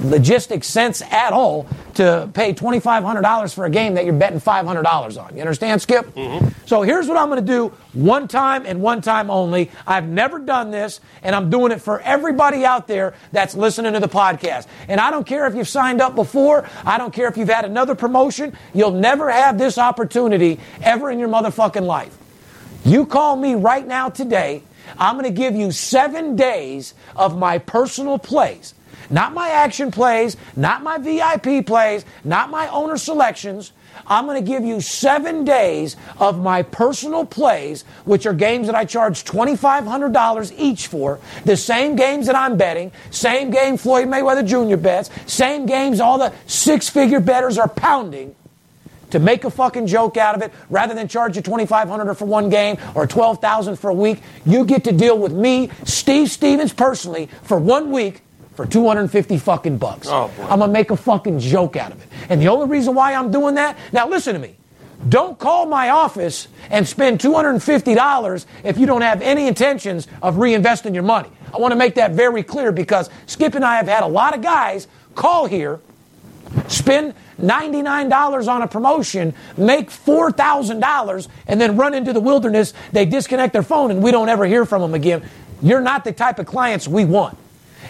logistic 0.00 0.64
sense 0.64 1.02
at 1.02 1.32
all 1.32 1.66
to 1.94 2.30
pay 2.32 2.54
$2,500 2.54 3.54
for 3.54 3.66
a 3.66 3.70
game 3.70 3.94
that 3.94 4.04
you're 4.04 4.14
betting 4.14 4.40
$500 4.40 5.22
on. 5.22 5.34
You 5.34 5.40
understand, 5.40 5.82
Skip? 5.82 6.06
Mm-hmm. 6.14 6.48
So 6.66 6.82
here's 6.82 7.06
what 7.06 7.16
I'm 7.16 7.28
going 7.28 7.44
to 7.44 7.52
do 7.52 7.68
one 7.92 8.28
time 8.28 8.64
and 8.66 8.80
one 8.80 9.02
time 9.02 9.30
only. 9.30 9.70
I've 9.86 10.08
never 10.08 10.38
done 10.38 10.70
this, 10.70 11.00
and 11.22 11.34
I'm 11.34 11.50
doing 11.50 11.72
it 11.72 11.82
for 11.82 12.00
everybody 12.00 12.64
out 12.64 12.86
there 12.86 13.14
that's 13.32 13.54
listening 13.54 13.92
to 13.92 14.00
the 14.00 14.08
podcast. 14.08 14.66
And 14.88 15.00
I 15.00 15.10
don't 15.10 15.26
care 15.26 15.46
if 15.46 15.54
you've 15.54 15.68
signed 15.68 16.00
up 16.00 16.14
before, 16.14 16.68
I 16.84 16.98
don't 16.98 17.12
care 17.12 17.28
if 17.28 17.36
you've 17.36 17.48
had 17.48 17.64
another 17.64 17.94
promotion, 17.94 18.56
you'll 18.72 18.90
never 18.92 19.30
have 19.30 19.58
this 19.58 19.78
opportunity 19.78 20.58
ever 20.82 21.10
in 21.10 21.18
your 21.18 21.28
motherfucking 21.28 21.84
life. 21.84 22.16
You 22.84 23.04
call 23.04 23.36
me 23.36 23.54
right 23.54 23.86
now 23.86 24.08
today. 24.08 24.62
I'm 24.98 25.16
going 25.18 25.32
to 25.32 25.36
give 25.38 25.54
you 25.54 25.70
seven 25.70 26.36
days 26.36 26.94
of 27.14 27.36
my 27.36 27.58
personal 27.58 28.18
plays. 28.18 28.74
Not 29.10 29.34
my 29.34 29.48
action 29.48 29.90
plays, 29.90 30.36
not 30.56 30.82
my 30.82 30.98
VIP 30.98 31.66
plays, 31.66 32.04
not 32.24 32.48
my 32.48 32.68
owner 32.68 32.96
selections. 32.96 33.72
I'm 34.06 34.26
going 34.26 34.42
to 34.42 34.48
give 34.48 34.64
you 34.64 34.80
seven 34.80 35.44
days 35.44 35.96
of 36.18 36.40
my 36.40 36.62
personal 36.62 37.26
plays, 37.26 37.82
which 38.04 38.24
are 38.24 38.32
games 38.32 38.66
that 38.66 38.76
I 38.76 38.84
charge 38.84 39.24
$2,500 39.24 40.54
each 40.56 40.86
for. 40.86 41.18
The 41.44 41.56
same 41.56 41.96
games 41.96 42.26
that 42.26 42.36
I'm 42.36 42.56
betting, 42.56 42.92
same 43.10 43.50
game 43.50 43.76
Floyd 43.76 44.08
Mayweather 44.08 44.46
Jr. 44.46 44.76
bets, 44.76 45.10
same 45.26 45.66
games 45.66 46.00
all 46.00 46.18
the 46.18 46.32
six 46.46 46.88
figure 46.88 47.20
bettors 47.20 47.58
are 47.58 47.68
pounding 47.68 48.34
to 49.10 49.18
make 49.18 49.44
a 49.44 49.50
fucking 49.50 49.88
joke 49.88 50.16
out 50.16 50.36
of 50.36 50.42
it 50.42 50.52
rather 50.68 50.94
than 50.94 51.08
charge 51.08 51.34
you 51.34 51.42
2500 51.42 52.14
for 52.14 52.26
one 52.26 52.48
game 52.48 52.76
or 52.94 53.08
12000 53.08 53.76
for 53.76 53.90
a 53.90 53.94
week 53.94 54.22
you 54.46 54.64
get 54.64 54.84
to 54.84 54.92
deal 54.92 55.18
with 55.18 55.32
me 55.32 55.68
steve 55.84 56.30
stevens 56.30 56.72
personally 56.72 57.28
for 57.42 57.58
one 57.58 57.90
week 57.90 58.22
for 58.60 58.66
250 58.66 59.38
fucking 59.38 59.78
bucks 59.78 60.06
Oh, 60.06 60.30
i'm 60.42 60.58
gonna 60.58 60.68
make 60.68 60.90
a 60.90 60.96
fucking 60.96 61.38
joke 61.38 61.76
out 61.76 61.92
of 61.92 62.02
it 62.02 62.08
and 62.28 62.42
the 62.42 62.48
only 62.48 62.66
reason 62.66 62.94
why 62.94 63.14
i'm 63.14 63.30
doing 63.30 63.54
that 63.54 63.74
now 63.90 64.06
listen 64.06 64.34
to 64.34 64.38
me 64.38 64.54
don't 65.08 65.38
call 65.38 65.64
my 65.64 65.88
office 65.88 66.46
and 66.68 66.86
spend 66.86 67.20
$250 67.20 68.44
if 68.64 68.76
you 68.76 68.84
don't 68.84 69.00
have 69.00 69.22
any 69.22 69.46
intentions 69.46 70.06
of 70.20 70.34
reinvesting 70.34 70.92
your 70.92 71.02
money. 71.02 71.30
I 71.54 71.56
want 71.56 71.72
to 71.72 71.76
make 71.76 71.94
that 71.94 72.10
very 72.10 72.42
clear 72.42 72.70
because 72.70 73.08
Skip 73.24 73.54
and 73.54 73.64
I 73.64 73.76
have 73.76 73.88
had 73.88 74.02
a 74.02 74.06
lot 74.06 74.36
of 74.36 74.42
guys 74.42 74.86
call 75.14 75.46
here 75.46 75.80
spend 76.68 77.14
$99 77.40 78.46
on 78.46 78.60
a 78.60 78.68
promotion, 78.68 79.32
make 79.56 79.88
$4,000, 79.88 81.28
and 81.46 81.58
then 81.58 81.78
run 81.78 81.94
into 81.94 82.12
the 82.12 82.20
wilderness. 82.20 82.74
They 82.92 83.06
disconnect 83.06 83.54
their 83.54 83.62
phone 83.62 83.90
and 83.90 84.02
we 84.02 84.10
don't 84.10 84.28
ever 84.28 84.44
hear 84.44 84.66
from 84.66 84.82
them 84.82 84.92
again. 84.92 85.26
You're 85.62 85.80
not 85.80 86.04
the 86.04 86.12
type 86.12 86.38
of 86.38 86.44
clients 86.44 86.86
we 86.86 87.06
want. 87.06 87.38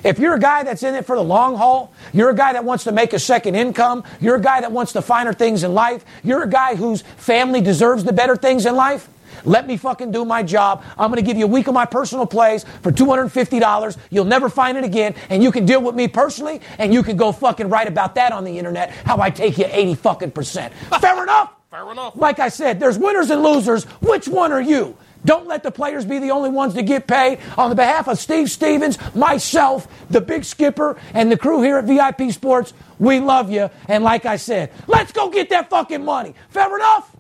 If 0.05 0.19
you're 0.19 0.35
a 0.35 0.41
guy 0.41 0.63
that's 0.63 0.83
in 0.83 0.95
it 0.95 1.07
for 1.07 1.17
the 1.17 1.23
long 1.23 1.57
haul, 1.57 1.93
you're 2.13 2.31
a 2.31 2.35
guy 2.35 2.53
that 2.53 2.65
wants 2.65 2.85
to 2.85 2.93
make 2.93 3.13
a 3.13 3.19
second 3.19 3.55
income, 3.55 4.05
you're 4.21 4.37
a 4.37 4.41
guy 4.41 4.61
that 4.61 4.73
wants 4.73 4.93
the 4.93 5.03
finer 5.03 5.33
things 5.33 5.63
in 5.63 5.75
life, 5.75 6.05
you're 6.25 6.43
a 6.43 6.49
guy 6.49 6.75
whose 6.75 7.03
family 7.17 7.61
deserves 7.61 8.05
the 8.05 8.13
better 8.13 8.37
things 8.37 8.67
in 8.67 8.77
life, 8.77 9.09
let 9.45 9.67
me 9.67 9.77
fucking 9.77 10.13
do 10.13 10.25
my 10.25 10.43
job. 10.43 10.85
I'm 10.99 11.11
going 11.11 11.23
to 11.23 11.27
give 11.27 11.37
you 11.37 11.45
a 11.45 11.49
week 11.49 11.67
of 11.67 11.75
my 11.75 11.87
personal 11.87 12.27
plays 12.27 12.65
for 12.83 12.93
$250. 12.93 13.97
You'll 14.11 14.25
never 14.25 14.49
find 14.49 14.77
it 14.77 14.85
again. 14.85 15.15
And 15.29 15.43
you 15.43 15.53
can 15.53 15.67
deal 15.67 15.81
with 15.83 15.95
me 15.95 16.09
personally, 16.09 16.61
and 16.79 16.93
you 16.93 17.03
can 17.03 17.17
go 17.17 17.33
fucking 17.33 17.69
write 17.69 17.89
about 17.89 18.15
that 18.17 18.33
on 18.33 18.45
the 18.45 18.59
internet, 18.59 18.91
how 18.91 19.21
I 19.21 19.31
take 19.31 19.59
you 19.59 19.67
80 19.69 19.95
fucking 19.97 20.31
percent. 20.33 20.75
Fair 21.01 21.23
enough? 21.23 21.53
Fair 21.71 21.91
enough. 21.91 22.17
Like 22.17 22.39
I 22.39 22.49
said, 22.49 22.81
there's 22.81 22.99
winners 22.99 23.31
and 23.31 23.43
losers. 23.43 23.85
Which 23.85 24.27
one 24.27 24.53
are 24.53 24.61
you? 24.61 24.97
Don't 25.25 25.47
let 25.47 25.63
the 25.63 25.71
players 25.71 26.05
be 26.05 26.19
the 26.19 26.31
only 26.31 26.51
ones 26.51 26.75
to 26.75 26.83
get 26.83 27.07
paid. 27.07 27.39
On 27.59 27.71
the 27.71 27.77
behalf 27.77 28.09
of 28.09 28.19
Steve 28.19 28.51
Stevens, 28.51 28.99
myself, 29.15 29.87
the 30.11 30.21
big 30.21 30.45
skipper, 30.45 30.97
and 31.15 31.31
the 31.31 31.37
crew 31.37 31.63
here 31.63 31.79
at 31.79 31.85
VIP 31.85 32.31
Sports, 32.33 32.73
we 32.99 33.21
love 33.21 33.51
you. 33.51 33.71
And 33.89 34.05
like 34.05 34.27
I 34.27 34.37
said, 34.37 34.73
let's 34.87 35.13
go 35.13 35.31
get 35.31 35.51
that 35.51 35.71
fucking 35.71 36.05
money. 36.05 36.35
Fair 36.49 36.75
enough? 36.75 37.17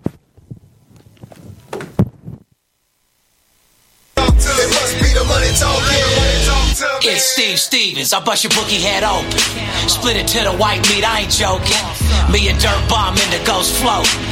It's 7.03 7.24
Steve 7.24 7.59
Stevens. 7.59 8.12
I 8.12 8.24
bust 8.24 8.44
your 8.44 8.51
bookie 8.51 8.80
head 8.80 9.05
open. 9.05 9.38
Split 9.88 10.16
it 10.16 10.26
to 10.28 10.44
the 10.44 10.57
white 10.57 10.80
meat. 10.88 11.05
I 11.05 11.20
ain't 11.20 11.30
joking. 11.30 11.76
Me 12.32 12.48
and 12.48 12.59
Dirt 12.61 12.88
Bomb 12.88 13.16
in 13.16 13.30
the 13.30 13.42
ghost 13.44 13.74
float. 13.76 14.07